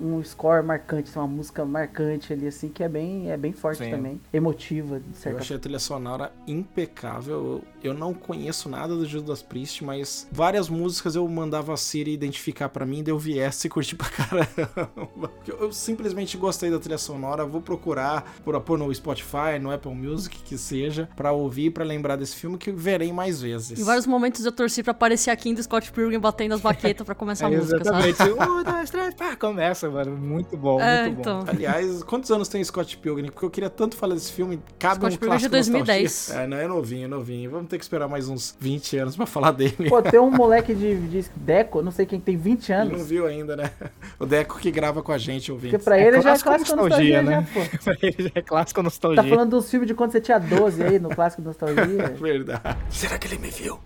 um, 0.00 0.14
um 0.16 0.24
score 0.24 0.64
marcante, 0.64 1.14
uma 1.14 1.26
música 1.26 1.62
marcante 1.66 2.32
ali, 2.32 2.46
assim, 2.46 2.70
que 2.70 2.82
é 2.82 2.88
bem, 2.88 3.30
é 3.30 3.36
bem 3.36 3.52
forte 3.52 3.84
Sim. 3.84 3.90
também. 3.90 4.18
Emotiva, 4.32 4.98
de 4.98 5.08
Eu 5.10 5.14
certa 5.14 5.40
achei 5.40 5.56
a 5.56 5.60
trilha 5.60 5.78
sonora 5.78 6.32
impecável. 6.46 7.62
Eu 7.82 7.92
não 7.92 8.14
conheço 8.30 8.68
nada 8.68 8.94
do 8.94 9.04
Judas 9.04 9.42
Priest, 9.42 9.82
mas 9.84 10.26
várias 10.30 10.68
músicas 10.68 11.16
eu 11.16 11.26
mandava 11.26 11.74
a 11.74 11.76
Siri 11.76 12.12
identificar 12.12 12.68
pra 12.68 12.86
mim, 12.86 13.02
daí 13.02 13.12
eu 13.12 13.18
viesse 13.18 13.66
e 13.66 13.70
curti 13.70 13.96
pra 13.96 14.08
caramba. 14.08 15.30
Eu 15.46 15.72
simplesmente 15.72 16.36
gostei 16.36 16.70
da 16.70 16.78
trilha 16.78 16.96
sonora, 16.98 17.44
vou 17.44 17.60
procurar 17.60 18.34
por 18.44 18.58
pôr 18.60 18.78
no 18.78 18.94
Spotify, 18.94 19.58
no 19.60 19.70
Apple 19.72 19.94
Music, 19.94 20.36
que 20.44 20.56
seja, 20.56 21.08
pra 21.16 21.32
ouvir, 21.32 21.70
pra 21.70 21.84
lembrar 21.84 22.16
desse 22.16 22.36
filme 22.36 22.56
que 22.56 22.70
verei 22.70 23.12
mais 23.12 23.40
vezes. 23.42 23.78
Em 23.80 23.82
vários 23.84 24.06
momentos 24.06 24.44
eu 24.44 24.52
torci 24.52 24.82
pra 24.82 24.92
aparecer 24.92 25.30
aqui 25.30 25.52
do 25.52 25.62
Scott 25.62 25.90
Pilgrim 25.92 26.18
batendo 26.20 26.54
as 26.54 26.60
baquetas 26.60 27.04
pra 27.04 27.14
começar 27.14 27.46
a 27.48 27.52
É, 27.52 27.56
música, 27.56 27.82
sabe? 27.84 28.08
exatamente. 28.08 28.40
Um, 28.50 28.62
dois, 28.70 28.90
três, 28.90 29.14
pá, 29.14 29.34
começa, 29.34 29.90
mano. 29.90 30.16
Muito 30.16 30.56
bom, 30.56 30.80
É, 30.80 31.02
muito 31.08 31.16
bom. 31.16 31.20
então. 31.20 31.44
Aliás, 31.48 32.02
quantos 32.04 32.30
anos 32.30 32.48
tem 32.48 32.62
Scott 32.62 32.96
Pilgrim? 32.98 33.26
Porque 33.30 33.44
eu 33.46 33.50
queria 33.50 33.70
tanto 33.70 33.96
falar 33.96 34.14
desse 34.14 34.32
filme. 34.32 34.60
Cabe 34.78 34.96
Scott 34.96 35.16
um 35.16 35.18
Pilgrim 35.18 35.38
de 35.38 35.48
clássico 35.48 35.50
2010. 35.50 36.02
nostalgia. 36.02 36.44
É, 36.44 36.46
não, 36.46 36.56
é 36.56 36.68
novinho, 36.68 37.04
é 37.04 37.08
novinho. 37.08 37.50
Vamos 37.50 37.68
ter 37.68 37.78
que 37.78 37.84
esperar 37.84 38.08
mais 38.10 38.28
uns 38.28 38.54
20 38.60 38.98
anos 38.98 39.16
pra 39.16 39.24
falar 39.24 39.52
dele. 39.52 39.88
Pô, 39.88 40.02
tem 40.02 40.20
um 40.20 40.30
moleque 40.30 40.74
de, 40.74 40.96
de 41.08 41.24
Deco, 41.36 41.80
não 41.80 41.90
sei 41.92 42.04
quem 42.04 42.20
tem 42.20 42.36
20 42.36 42.68
Ele 42.70 42.78
não 42.78 42.94
anos. 42.96 43.08
viu 43.08 43.26
ainda, 43.26 43.56
né? 43.56 43.70
O 44.18 44.26
Deco 44.26 44.58
que 44.58 44.70
grava 44.70 45.02
com 45.02 45.12
a 45.12 45.18
gente, 45.18 45.50
ouvindo. 45.50 45.70
Porque 45.70 45.84
pra 45.84 45.98
ele 45.98 46.20
já 46.20 46.34
é 46.34 46.38
clássico 46.38 46.50
clássico 46.50 46.76
nostalgia, 46.76 47.22
nostalgia, 47.22 47.22
né? 47.22 47.48
já, 47.54 47.60
pô. 47.70 47.78
Pra 47.84 47.96
ele 48.02 48.22
já 48.24 48.30
é 48.34 48.42
clássico 48.42 48.82
nostalgia. 48.82 49.22
Tá 49.22 49.28
falando 49.28 49.50
dos 49.50 49.70
filmes 49.70 49.86
de 49.86 49.94
quando 49.94 50.12
você 50.12 50.20
tinha 50.20 50.38
12 50.38 50.82
aí, 50.82 50.98
no 50.98 51.08
clássico 51.08 51.40
nostalgia. 51.46 52.08
Verdade. 52.20 52.76
Será 52.90 53.16
que 53.18 53.28
ele 53.28 53.38
me 53.38 53.50
viu? 53.50 53.78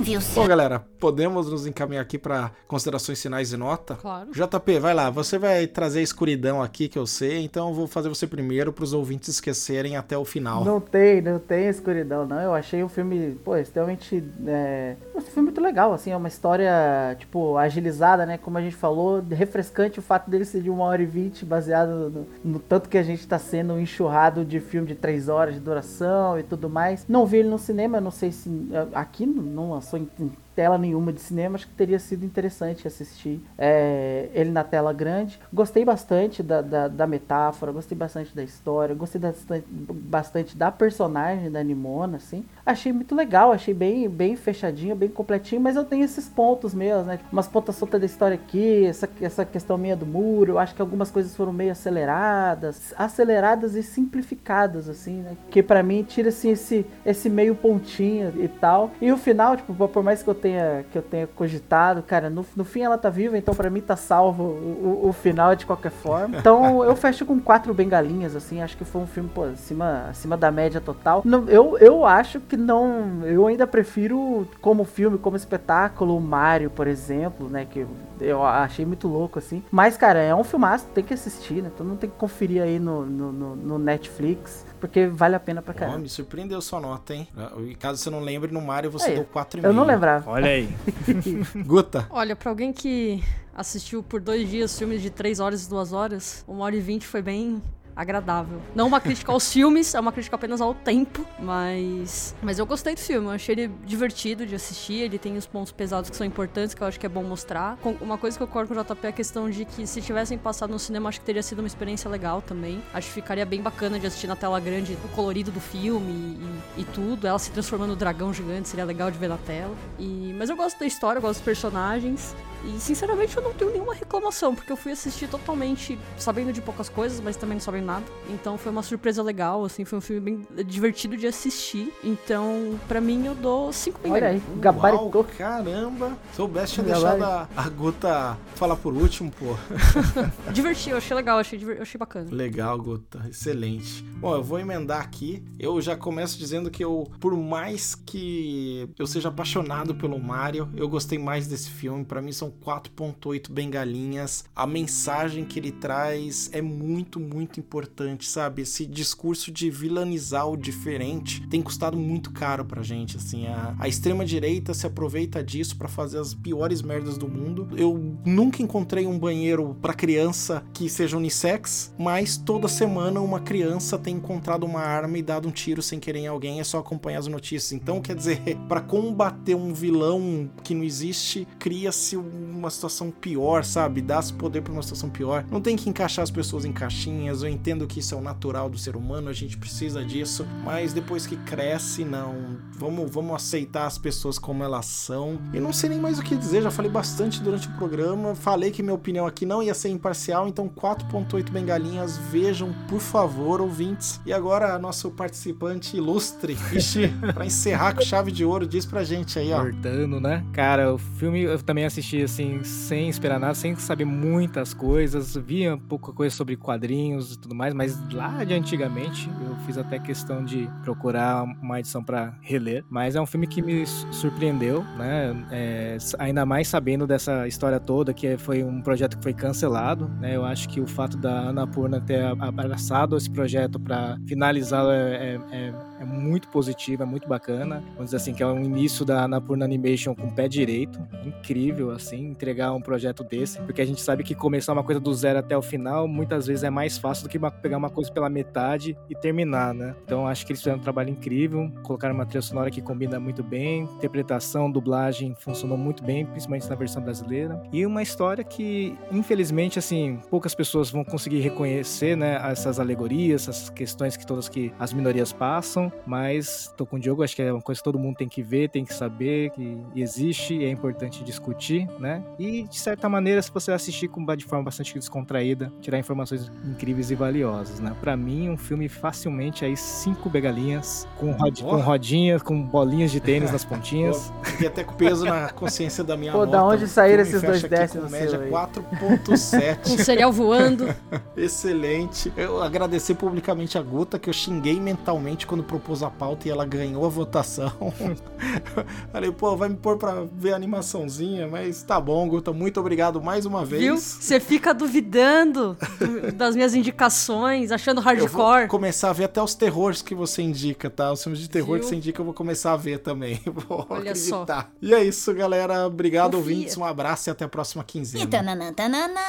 Viu 0.00 0.20
Bom, 0.32 0.46
galera, 0.46 0.84
podemos 1.00 1.50
nos 1.50 1.66
encaminhar 1.66 2.02
aqui 2.02 2.16
pra 2.16 2.52
considerações 2.68 3.20
finais 3.20 3.52
e 3.52 3.56
nota? 3.56 3.96
Claro. 3.96 4.30
JP, 4.30 4.78
vai 4.78 4.94
lá. 4.94 5.10
Você 5.10 5.38
vai 5.38 5.66
trazer 5.66 5.98
a 5.98 6.02
escuridão 6.02 6.62
aqui, 6.62 6.88
que 6.88 6.96
eu 6.96 7.06
sei. 7.06 7.42
Então 7.44 7.68
eu 7.68 7.74
vou 7.74 7.88
fazer 7.88 8.08
você 8.08 8.24
primeiro 8.24 8.72
pros 8.72 8.92
ouvintes 8.92 9.28
esquecerem 9.28 9.96
até 9.96 10.16
o 10.16 10.24
final. 10.24 10.64
Não 10.64 10.80
tem, 10.80 11.20
não 11.20 11.40
tem 11.40 11.66
escuridão, 11.66 12.24
não. 12.24 12.40
Eu 12.40 12.54
achei 12.54 12.82
um 12.84 12.88
filme, 12.88 13.36
pô, 13.44 13.56
extremamente. 13.56 14.22
É... 14.46 14.94
Um 15.16 15.20
filme 15.20 15.48
muito 15.48 15.60
legal, 15.60 15.92
assim, 15.92 16.12
é 16.12 16.16
uma 16.16 16.28
história, 16.28 16.70
tipo, 17.18 17.56
agilizada, 17.56 18.24
né? 18.24 18.38
Como 18.38 18.56
a 18.56 18.62
gente 18.62 18.76
falou, 18.76 19.20
refrescante 19.28 19.98
o 19.98 20.02
fato 20.02 20.30
dele 20.30 20.44
ser 20.44 20.62
de 20.62 20.70
uma 20.70 20.84
hora 20.84 21.02
e 21.02 21.06
vinte, 21.06 21.44
baseado 21.44 22.08
no, 22.44 22.52
no 22.52 22.58
tanto 22.60 22.88
que 22.88 22.96
a 22.96 23.02
gente 23.02 23.26
tá 23.26 23.38
sendo 23.38 23.78
enxurrado 23.80 24.44
de 24.44 24.60
filme 24.60 24.86
de 24.86 24.94
três 24.94 25.28
horas 25.28 25.54
de 25.54 25.60
duração 25.60 26.38
e 26.38 26.44
tudo 26.44 26.70
mais. 26.70 27.04
Não 27.08 27.26
vi 27.26 27.38
ele 27.38 27.48
no 27.48 27.58
cinema, 27.58 28.00
não 28.00 28.12
sei 28.12 28.30
se. 28.30 28.48
Aqui 28.94 29.26
não 29.26 29.72
lançou 29.72 29.87
em, 29.96 30.08
em 30.20 30.30
tela 30.58 30.76
nenhuma 30.76 31.12
de 31.12 31.20
cinema, 31.20 31.54
acho 31.54 31.68
que 31.68 31.74
teria 31.74 32.00
sido 32.00 32.26
interessante 32.26 32.84
assistir 32.84 33.40
é, 33.56 34.28
ele 34.34 34.50
na 34.50 34.64
tela 34.64 34.92
grande. 34.92 35.38
Gostei 35.52 35.84
bastante 35.84 36.42
da, 36.42 36.60
da, 36.60 36.88
da 36.88 37.06
metáfora, 37.06 37.70
gostei 37.70 37.96
bastante 37.96 38.34
da 38.34 38.42
história, 38.42 38.92
gostei 38.92 39.20
bastante, 39.20 39.64
bastante 39.70 40.56
da 40.56 40.72
personagem 40.72 41.48
da 41.48 41.62
Nimona, 41.62 42.16
assim. 42.16 42.44
Achei 42.66 42.92
muito 42.92 43.14
legal, 43.14 43.52
achei 43.52 43.72
bem, 43.72 44.08
bem 44.08 44.34
fechadinho, 44.34 44.96
bem 44.96 45.08
completinho, 45.08 45.60
mas 45.60 45.76
eu 45.76 45.84
tenho 45.84 46.04
esses 46.04 46.28
pontos 46.28 46.74
meus, 46.74 47.06
né? 47.06 47.20
Umas 47.30 47.46
pontas 47.46 47.76
soltas 47.76 48.00
da 48.00 48.06
história 48.06 48.34
aqui, 48.34 48.84
essa, 48.84 49.08
essa 49.20 49.44
questão 49.44 49.78
meio 49.78 49.96
do 49.96 50.06
muro, 50.06 50.54
eu 50.54 50.58
acho 50.58 50.74
que 50.74 50.82
algumas 50.82 51.08
coisas 51.08 51.36
foram 51.36 51.52
meio 51.52 51.70
aceleradas, 51.70 52.92
aceleradas 52.98 53.76
e 53.76 53.82
simplificadas, 53.84 54.88
assim, 54.88 55.18
né? 55.20 55.36
Que 55.50 55.62
pra 55.62 55.84
mim 55.84 56.02
tira 56.02 56.30
assim, 56.30 56.50
esse, 56.50 56.84
esse 57.06 57.30
meio 57.30 57.54
pontinho 57.54 58.34
e 58.42 58.48
tal. 58.48 58.90
E 59.00 59.12
o 59.12 59.16
final, 59.16 59.56
tipo, 59.56 59.72
por 59.86 60.02
mais 60.02 60.20
que 60.20 60.28
eu 60.28 60.34
tenha 60.34 60.47
tenha, 60.48 60.84
que 60.90 60.98
eu 60.98 61.02
tenha 61.02 61.26
cogitado, 61.26 62.02
cara, 62.02 62.30
no, 62.30 62.44
no 62.56 62.64
fim 62.64 62.80
ela 62.80 62.96
tá 62.96 63.10
viva, 63.10 63.36
então 63.36 63.54
pra 63.54 63.68
mim 63.68 63.80
tá 63.80 63.96
salvo 63.96 64.42
o, 64.42 65.00
o, 65.04 65.08
o 65.08 65.12
final 65.12 65.54
de 65.54 65.66
qualquer 65.66 65.90
forma. 65.90 66.38
Então 66.48 66.82
eu 66.82 66.96
fecho 66.96 67.26
com 67.26 67.38
quatro 67.38 67.74
bengalinhas, 67.74 68.34
assim, 68.34 68.62
acho 68.62 68.76
que 68.76 68.84
foi 68.84 69.02
um 69.02 69.06
filme, 69.06 69.28
pô, 69.34 69.44
acima, 69.44 70.06
acima 70.08 70.36
da 70.36 70.50
média 70.50 70.80
total. 70.80 71.20
Não, 71.24 71.46
eu, 71.48 71.76
eu 71.78 72.06
acho 72.06 72.40
que 72.40 72.56
não. 72.56 73.22
Eu 73.24 73.46
ainda 73.46 73.66
prefiro, 73.66 74.48
como 74.60 74.84
filme, 74.84 75.18
como 75.18 75.36
espetáculo, 75.36 76.16
o 76.16 76.20
Mario, 76.20 76.70
por 76.70 76.86
exemplo, 76.86 77.48
né? 77.48 77.66
Que 77.68 77.86
eu 78.20 78.44
achei 78.44 78.86
muito 78.86 79.08
louco, 79.08 79.38
assim. 79.38 79.62
Mas, 79.70 79.96
cara, 79.96 80.20
é 80.20 80.34
um 80.34 80.44
filmaço, 80.44 80.86
tem 80.94 81.04
que 81.04 81.12
assistir, 81.12 81.62
né? 81.62 81.70
Todo 81.76 81.86
mundo 81.86 81.98
tem 81.98 82.08
que 82.08 82.16
conferir 82.16 82.62
aí 82.62 82.78
no, 82.78 83.04
no, 83.04 83.56
no 83.56 83.78
Netflix. 83.78 84.64
Porque 84.80 85.06
vale 85.06 85.34
a 85.34 85.40
pena 85.40 85.60
pra 85.60 85.74
caramba. 85.74 85.98
me 85.98 86.08
surpreendeu 86.08 86.60
sua 86.60 86.80
nota, 86.80 87.14
hein? 87.14 87.28
E 87.66 87.74
caso 87.74 87.98
você 88.02 88.10
não 88.10 88.20
lembre, 88.20 88.52
no 88.52 88.60
Mario 88.60 88.90
você 88.90 89.10
Aí, 89.10 89.14
deu 89.14 89.24
4,5. 89.24 89.64
Eu 89.64 89.72
não 89.72 89.84
lembrava. 89.84 90.30
Olha 90.30 90.48
aí. 90.50 90.68
Guta, 91.66 92.06
Olha, 92.10 92.36
pra 92.36 92.50
alguém 92.50 92.72
que 92.72 93.22
assistiu 93.54 94.02
por 94.02 94.20
dois 94.20 94.48
dias 94.48 94.78
filmes 94.78 95.02
de 95.02 95.10
três 95.10 95.40
horas 95.40 95.66
e 95.66 95.68
duas 95.68 95.92
horas, 95.92 96.44
uma 96.46 96.64
hora 96.64 96.76
e 96.76 96.80
vinte 96.80 97.06
foi 97.06 97.20
bem 97.22 97.60
agradável. 97.98 98.62
Não 98.76 98.86
uma 98.86 99.00
crítica 99.00 99.32
aos 99.32 99.52
filmes, 99.52 99.92
é 99.92 99.98
uma 99.98 100.12
crítica 100.12 100.36
apenas 100.36 100.60
ao 100.60 100.72
tempo, 100.72 101.26
mas 101.40 102.32
mas 102.40 102.58
eu 102.58 102.64
gostei 102.64 102.94
do 102.94 103.00
filme, 103.00 103.26
eu 103.26 103.32
achei 103.32 103.56
ele 103.56 103.72
divertido 103.84 104.46
de 104.46 104.54
assistir, 104.54 105.00
ele 105.00 105.18
tem 105.18 105.36
os 105.36 105.46
pontos 105.46 105.72
pesados 105.72 106.08
que 106.08 106.16
são 106.16 106.24
importantes, 106.24 106.74
que 106.74 106.82
eu 106.82 106.86
acho 106.86 106.98
que 106.98 107.06
é 107.06 107.08
bom 107.08 107.24
mostrar. 107.24 107.76
Uma 108.00 108.16
coisa 108.16 108.36
que 108.36 108.42
eu 108.42 108.46
concordo 108.46 108.72
com 108.72 108.80
o 108.80 108.84
JP 108.84 109.06
é 109.06 109.08
a 109.08 109.12
questão 109.12 109.50
de 109.50 109.64
que 109.64 109.84
se 109.84 110.00
tivessem 110.00 110.38
passado 110.38 110.70
no 110.70 110.78
cinema, 110.78 111.08
acho 111.08 111.18
que 111.18 111.26
teria 111.26 111.42
sido 111.42 111.58
uma 111.58 111.66
experiência 111.66 112.08
legal 112.08 112.40
também. 112.40 112.80
Acho 112.94 113.08
que 113.08 113.14
ficaria 113.14 113.44
bem 113.44 113.60
bacana 113.60 113.98
de 113.98 114.06
assistir 114.06 114.28
na 114.28 114.36
tela 114.36 114.60
grande 114.60 114.96
o 115.04 115.08
colorido 115.08 115.50
do 115.50 115.60
filme 115.60 116.38
e, 116.76 116.82
e 116.82 116.84
tudo, 116.84 117.26
ela 117.26 117.38
se 117.38 117.50
transformando 117.50 117.90
no 117.90 117.96
dragão 117.96 118.32
gigante, 118.32 118.68
seria 118.68 118.84
legal 118.84 119.10
de 119.10 119.18
ver 119.18 119.28
na 119.28 119.38
tela. 119.38 119.74
E 119.98 120.32
mas 120.38 120.48
eu 120.48 120.56
gosto 120.56 120.78
da 120.78 120.86
história, 120.86 121.18
eu 121.18 121.22
gosto 121.22 121.38
dos 121.38 121.44
personagens. 121.44 122.34
E 122.64 122.78
sinceramente 122.80 123.36
eu 123.36 123.42
não 123.42 123.52
tenho 123.52 123.70
nenhuma 123.70 123.94
reclamação, 123.94 124.54
porque 124.54 124.70
eu 124.70 124.76
fui 124.76 124.92
assistir 124.92 125.28
totalmente 125.28 125.98
sabendo 126.16 126.52
de 126.52 126.60
poucas 126.60 126.88
coisas, 126.88 127.20
mas 127.20 127.36
também 127.36 127.54
não 127.54 127.60
sabendo 127.60 127.86
nada. 127.86 128.04
Então 128.28 128.58
foi 128.58 128.72
uma 128.72 128.82
surpresa 128.82 129.22
legal, 129.22 129.64
assim, 129.64 129.84
foi 129.84 129.98
um 129.98 130.02
filme 130.02 130.20
bem 130.20 130.64
divertido 130.64 131.16
de 131.16 131.26
assistir. 131.26 131.92
Então, 132.02 132.78
pra 132.88 133.00
mim, 133.00 133.26
eu 133.26 133.34
dou 133.34 133.72
5 133.72 134.00
Olha 134.08 134.28
aí, 134.28 134.42
gabaritou. 134.56 135.10
Uau, 135.14 135.26
caramba. 135.36 136.16
Soubesse 136.34 136.74
tinha 136.74 136.86
deixado 136.86 137.22
a, 137.22 137.48
a 137.56 137.68
Guta 137.68 138.38
falar 138.54 138.76
por 138.76 138.94
último, 138.94 139.30
pô. 139.30 139.56
Diverti, 140.52 140.90
eu 140.90 140.96
achei 140.96 141.16
legal, 141.16 141.38
achei, 141.38 141.60
eu 141.62 141.82
achei 141.82 141.98
bacana. 141.98 142.28
Legal, 142.30 142.78
Guta. 142.78 143.24
Excelente. 143.28 144.02
Bom, 144.20 144.34
eu 144.34 144.42
vou 144.42 144.58
emendar 144.58 145.00
aqui. 145.00 145.44
Eu 145.58 145.80
já 145.80 145.96
começo 145.96 146.38
dizendo 146.38 146.70
que 146.70 146.84
eu, 146.84 147.08
por 147.20 147.36
mais 147.36 147.94
que 147.94 148.88
eu 148.98 149.06
seja 149.06 149.28
apaixonado 149.28 149.94
pelo 149.94 150.18
Mario, 150.18 150.68
eu 150.76 150.88
gostei 150.88 151.18
mais 151.18 151.46
desse 151.46 151.70
filme. 151.70 152.04
Pra 152.04 152.20
mim 152.20 152.32
são 152.32 152.47
4.8 152.50 153.50
bengalinhas. 153.50 154.44
A 154.54 154.66
mensagem 154.66 155.44
que 155.44 155.58
ele 155.58 155.72
traz 155.72 156.50
é 156.52 156.60
muito, 156.60 157.20
muito 157.20 157.60
importante, 157.60 158.26
sabe? 158.26 158.62
Esse 158.62 158.86
discurso 158.86 159.50
de 159.50 159.70
vilanizar 159.70 160.48
o 160.48 160.56
diferente 160.56 161.46
tem 161.48 161.62
custado 161.62 161.96
muito 161.96 162.30
caro 162.32 162.64
pra 162.64 162.82
gente, 162.82 163.16
assim. 163.16 163.46
A, 163.46 163.74
a 163.78 163.88
extrema 163.88 164.24
direita 164.24 164.74
se 164.74 164.86
aproveita 164.86 165.42
disso 165.42 165.76
pra 165.76 165.88
fazer 165.88 166.18
as 166.18 166.34
piores 166.34 166.82
merdas 166.82 167.16
do 167.16 167.28
mundo. 167.28 167.68
Eu 167.76 168.16
nunca 168.24 168.62
encontrei 168.62 169.06
um 169.06 169.18
banheiro 169.18 169.76
pra 169.80 169.94
criança 169.94 170.64
que 170.72 170.88
seja 170.88 171.16
unissex, 171.16 171.92
mas 171.98 172.36
toda 172.36 172.68
semana 172.68 173.20
uma 173.20 173.40
criança 173.40 173.98
tem 173.98 174.16
encontrado 174.16 174.64
uma 174.64 174.80
arma 174.80 175.18
e 175.18 175.22
dado 175.22 175.48
um 175.48 175.50
tiro 175.50 175.82
sem 175.82 175.98
querer 175.98 176.20
em 176.20 176.26
alguém, 176.26 176.60
é 176.60 176.64
só 176.64 176.78
acompanhar 176.78 177.18
as 177.18 177.26
notícias. 177.26 177.72
Então, 177.72 178.00
quer 178.00 178.14
dizer, 178.14 178.40
pra 178.68 178.80
combater 178.80 179.54
um 179.54 179.72
vilão 179.72 180.50
que 180.62 180.74
não 180.74 180.84
existe, 180.84 181.46
cria-se 181.58 182.16
uma 182.38 182.70
situação 182.70 183.10
pior, 183.10 183.64
sabe? 183.64 184.00
Dá-se 184.00 184.32
poder 184.32 184.62
pra 184.62 184.72
uma 184.72 184.82
situação 184.82 185.10
pior. 185.10 185.44
Não 185.50 185.60
tem 185.60 185.76
que 185.76 185.88
encaixar 185.88 186.22
as 186.22 186.30
pessoas 186.30 186.64
em 186.64 186.72
caixinhas. 186.72 187.42
Eu 187.42 187.48
entendo 187.48 187.86
que 187.86 188.00
isso 188.00 188.14
é 188.14 188.18
o 188.18 188.20
natural 188.20 188.68
do 188.68 188.78
ser 188.78 188.96
humano, 188.96 189.28
a 189.28 189.32
gente 189.32 189.56
precisa 189.56 190.04
disso, 190.04 190.46
mas 190.64 190.92
depois 190.92 191.26
que 191.26 191.36
cresce, 191.36 192.04
não. 192.04 192.58
Vamos, 192.72 193.10
vamos 193.10 193.34
aceitar 193.34 193.86
as 193.86 193.98
pessoas 193.98 194.38
como 194.38 194.62
elas 194.62 194.86
são. 194.86 195.38
E 195.52 195.60
não 195.60 195.72
sei 195.72 195.90
nem 195.90 196.00
mais 196.00 196.18
o 196.18 196.22
que 196.22 196.36
dizer, 196.36 196.62
já 196.62 196.70
falei 196.70 196.90
bastante 196.90 197.42
durante 197.42 197.68
o 197.68 197.72
programa. 197.72 198.34
Falei 198.34 198.70
que 198.70 198.82
minha 198.82 198.94
opinião 198.94 199.26
aqui 199.26 199.44
não 199.44 199.62
ia 199.62 199.74
ser 199.74 199.88
imparcial, 199.88 200.48
então 200.48 200.68
4.8 200.68 201.50
bengalinhas, 201.50 202.16
vejam, 202.16 202.72
por 202.88 203.00
favor, 203.00 203.60
ouvintes. 203.60 204.20
E 204.24 204.32
agora, 204.32 204.78
nosso 204.78 205.10
participante 205.10 205.96
ilustre, 205.96 206.56
Ixi, 206.72 207.08
pra 207.34 207.46
encerrar 207.46 207.94
com 207.94 208.02
chave 208.02 208.30
de 208.30 208.44
ouro, 208.44 208.66
diz 208.66 208.86
pra 208.86 209.02
gente 209.04 209.38
aí, 209.38 209.52
ó. 209.52 209.60
Cortando, 209.60 210.20
né? 210.20 210.44
Cara, 210.52 210.94
o 210.94 210.98
filme 210.98 211.42
eu 211.42 211.58
também 211.62 211.84
assisti 211.84 212.27
assim, 212.28 212.62
sem 212.62 213.08
esperar 213.08 213.38
nada, 213.40 213.54
sem 213.54 213.74
saber 213.76 214.04
muitas 214.04 214.72
coisas. 214.74 215.36
Via 215.36 215.76
pouca 215.76 216.12
coisa 216.12 216.34
sobre 216.34 216.56
quadrinhos 216.56 217.34
e 217.34 217.38
tudo 217.38 217.54
mais, 217.54 217.74
mas 217.74 217.98
lá 218.12 218.44
de 218.44 218.54
antigamente 218.54 219.28
eu 219.46 219.56
fiz 219.66 219.76
até 219.78 219.98
questão 219.98 220.44
de 220.44 220.68
procurar 220.82 221.44
uma 221.44 221.80
edição 221.80 222.02
pra 222.02 222.34
reler. 222.40 222.84
Mas 222.88 223.16
é 223.16 223.20
um 223.20 223.26
filme 223.26 223.46
que 223.46 223.60
me 223.62 223.86
su- 223.86 224.06
surpreendeu, 224.12 224.82
né? 224.96 225.46
É, 225.50 225.98
ainda 226.18 226.44
mais 226.46 226.68
sabendo 226.68 227.06
dessa 227.06 227.46
história 227.48 227.80
toda, 227.80 228.12
que 228.14 228.36
foi 228.38 228.62
um 228.62 228.80
projeto 228.80 229.16
que 229.16 229.22
foi 229.22 229.32
cancelado, 229.34 230.08
né? 230.20 230.36
Eu 230.36 230.44
acho 230.44 230.68
que 230.68 230.80
o 230.80 230.86
fato 230.86 231.16
da 231.16 231.48
Annapurna 231.48 232.00
ter 232.00 232.22
a- 232.22 232.32
abraçado 232.40 233.16
esse 233.16 233.30
projeto 233.30 233.78
pra 233.80 234.16
finalizá-lo 234.26 234.90
é- 234.90 235.34
é- 235.34 235.40
é 235.52 235.72
é 236.00 236.04
muito 236.04 236.48
positivo, 236.48 237.02
é 237.02 237.06
muito 237.06 237.28
bacana. 237.28 237.82
Vamos 237.92 238.06
dizer 238.06 238.16
assim, 238.16 238.34
que 238.34 238.42
é 238.42 238.46
um 238.46 238.62
início 238.62 239.04
da 239.04 239.24
Annapurna 239.24 239.64
Animation 239.64 240.14
com 240.14 240.26
o 240.26 240.32
pé 240.32 240.48
direito. 240.48 241.00
Incrível, 241.24 241.90
assim, 241.90 242.28
entregar 242.28 242.72
um 242.72 242.80
projeto 242.80 243.24
desse. 243.24 243.60
Porque 243.62 243.82
a 243.82 243.86
gente 243.86 244.00
sabe 244.00 244.22
que 244.22 244.34
começar 244.34 244.72
uma 244.72 244.84
coisa 244.84 245.00
do 245.00 245.12
zero 245.12 245.38
até 245.38 245.56
o 245.56 245.62
final, 245.62 246.06
muitas 246.06 246.46
vezes 246.46 246.62
é 246.64 246.70
mais 246.70 246.98
fácil 246.98 247.24
do 247.24 247.28
que 247.28 247.38
pegar 247.62 247.76
uma 247.76 247.90
coisa 247.90 248.10
pela 248.12 248.28
metade 248.28 248.96
e 249.08 249.14
terminar, 249.14 249.74
né? 249.74 249.94
Então 250.04 250.26
acho 250.26 250.46
que 250.46 250.52
eles 250.52 250.60
fizeram 250.60 250.78
um 250.78 250.82
trabalho 250.82 251.10
incrível. 251.10 251.70
Colocaram 251.82 252.14
uma 252.14 252.26
trilha 252.26 252.42
sonora 252.42 252.70
que 252.70 252.80
combina 252.80 253.18
muito 253.18 253.42
bem. 253.42 253.82
Interpretação, 253.82 254.70
dublagem 254.70 255.34
funcionou 255.34 255.76
muito 255.76 256.02
bem, 256.02 256.24
principalmente 256.26 256.68
na 256.68 256.76
versão 256.76 257.02
brasileira. 257.02 257.60
E 257.72 257.84
uma 257.84 258.02
história 258.02 258.44
que, 258.44 258.96
infelizmente, 259.10 259.78
assim, 259.78 260.20
poucas 260.30 260.54
pessoas 260.54 260.90
vão 260.90 261.04
conseguir 261.04 261.40
reconhecer, 261.40 262.16
né? 262.16 262.40
Essas 262.50 262.78
alegorias, 262.78 263.48
essas 263.48 263.70
questões 263.70 264.16
que 264.16 264.26
todas 264.26 264.48
que 264.48 264.72
as 264.78 264.92
minorias 264.92 265.32
passam. 265.32 265.87
Mas 266.06 266.72
tô 266.76 266.84
com 266.86 266.96
o 266.96 266.98
Diogo, 267.00 267.22
acho 267.22 267.34
que 267.36 267.42
é 267.42 267.52
uma 267.52 267.62
coisa 267.62 267.80
que 267.80 267.84
todo 267.84 267.98
mundo 267.98 268.16
tem 268.16 268.28
que 268.28 268.42
ver, 268.42 268.68
tem 268.70 268.84
que 268.84 268.94
saber 268.94 269.50
que 269.50 269.78
existe 269.94 270.54
e 270.54 270.64
é 270.64 270.70
importante 270.70 271.22
discutir, 271.24 271.88
né? 271.98 272.22
E 272.38 272.62
de 272.64 272.78
certa 272.78 273.08
maneira, 273.08 273.40
se 273.42 273.50
você 273.52 273.72
assistir 273.72 274.08
com 274.08 274.28
de 274.36 274.44
forma 274.44 274.64
bastante 274.66 274.94
descontraída, 274.94 275.72
tirar 275.80 275.98
informações 275.98 276.50
incríveis 276.64 277.10
e 277.10 277.14
valiosas, 277.14 277.80
né? 277.80 277.94
Pra 278.00 278.16
mim, 278.16 278.50
um 278.50 278.56
filme 278.58 278.88
facilmente 278.88 279.64
aí 279.64 279.76
cinco 279.76 280.28
begalinhas, 280.28 281.06
com, 281.16 281.32
rod- 281.32 281.60
Boa. 281.62 281.76
com 281.78 281.82
rodinhas, 281.82 282.42
com 282.42 282.60
bolinhas 282.60 283.10
de 283.10 283.20
tênis 283.20 283.50
nas 283.50 283.64
pontinhas. 283.66 284.30
Fiquei 284.42 284.66
até 284.68 284.84
com 284.84 284.94
peso 284.94 285.24
na 285.24 285.48
consciência 285.50 286.04
da 286.04 286.16
minha 286.16 286.32
Pô, 286.32 286.38
nota. 286.40 286.50
da 286.52 286.64
onde 286.64 286.86
saíram 286.86 287.22
esses 287.22 287.40
dois 287.42 287.62
décimos 287.62 288.10
média 288.10 288.30
seu 288.30 288.42
aí? 288.42 288.50
4.7. 288.50 289.78
Um 289.92 289.98
cereal 289.98 290.32
voando. 290.32 290.94
Excelente. 291.36 292.32
Eu 292.36 292.62
agradecer 292.62 293.14
publicamente 293.14 293.78
a 293.78 293.82
Guta, 293.82 294.18
que 294.18 294.28
eu 294.28 294.32
xinguei 294.34 294.78
mentalmente 294.80 295.46
quando 295.46 295.62
propôs 295.78 296.02
a 296.02 296.10
pauta 296.10 296.48
e 296.48 296.50
ela 296.50 296.64
ganhou 296.66 297.04
a 297.04 297.08
votação. 297.08 297.72
Falei, 299.12 299.30
pô, 299.32 299.56
vai 299.56 299.68
me 299.68 299.76
pôr 299.76 299.96
pra 299.96 300.24
ver 300.32 300.52
a 300.52 300.56
animaçãozinha, 300.56 301.46
mas 301.48 301.82
tá 301.82 302.00
bom, 302.00 302.28
Guta, 302.28 302.52
muito 302.52 302.78
obrigado 302.80 303.20
mais 303.22 303.46
uma 303.46 303.64
vez. 303.64 303.82
Viu? 303.82 303.96
Você 303.98 304.40
fica 304.40 304.72
duvidando 304.74 305.76
do- 305.98 306.32
das 306.32 306.54
minhas 306.54 306.74
indicações, 306.74 307.72
achando 307.72 307.98
Eu 307.98 308.26
vou 308.28 308.42
hardcore. 308.44 308.68
começar 308.68 309.10
a 309.10 309.12
ver 309.12 309.24
até 309.24 309.42
os 309.42 309.54
terrores 309.54 310.02
que 310.02 310.14
você 310.14 310.42
indica, 310.42 310.90
tá? 310.90 311.12
Os 311.12 311.22
filmes 311.22 311.40
de 311.40 311.48
terror 311.48 311.74
Viu? 311.74 311.80
que 311.80 311.86
você 311.86 311.96
indica 311.96 312.20
eu 312.20 312.24
vou 312.24 312.34
começar 312.34 312.72
a 312.72 312.76
ver 312.76 312.98
também. 312.98 313.40
Vou 313.68 313.86
Olha 313.90 314.14
só. 314.14 314.42
acreditar. 314.42 314.70
E 314.80 314.94
é 314.94 315.02
isso, 315.04 315.32
galera. 315.34 315.86
Obrigado, 315.86 316.36
Confia. 316.36 316.38
ouvintes. 316.54 316.76
Um 316.76 316.84
abraço 316.84 317.28
e 317.28 317.30
até 317.30 317.44
a 317.44 317.48
próxima 317.48 317.82
quinzena. 317.84 318.24
E 318.24 318.26
tananã, 318.26 318.72
tananã, 318.72 319.20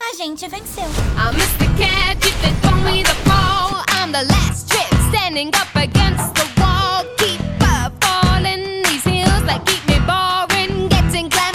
a 0.00 0.14
gente 0.16 0.46
venceu. 0.48 0.84
I'm 0.84 1.34
Mr. 1.34 1.66
Cat, 1.76 2.26
if 2.26 2.40
they 2.42 2.52
throw 2.62 2.80
me 2.82 3.02
the 3.02 3.14
ball, 3.28 3.82
I'm 3.90 4.12
the 4.12 4.24
last 4.32 4.68
trick, 4.68 4.88
standing 5.12 5.50
up 5.54 5.68
against 5.76 6.34
the 6.34 6.46
wall. 6.58 7.04
Keep 7.18 7.40
up 7.60 7.92
falling 8.02 8.64
these 8.86 9.04
heels 9.04 9.44
that 9.48 9.60
keep 9.66 9.82
me 9.86 9.98
boring, 10.08 10.88
getting 10.88 11.28
clamped 11.28 11.51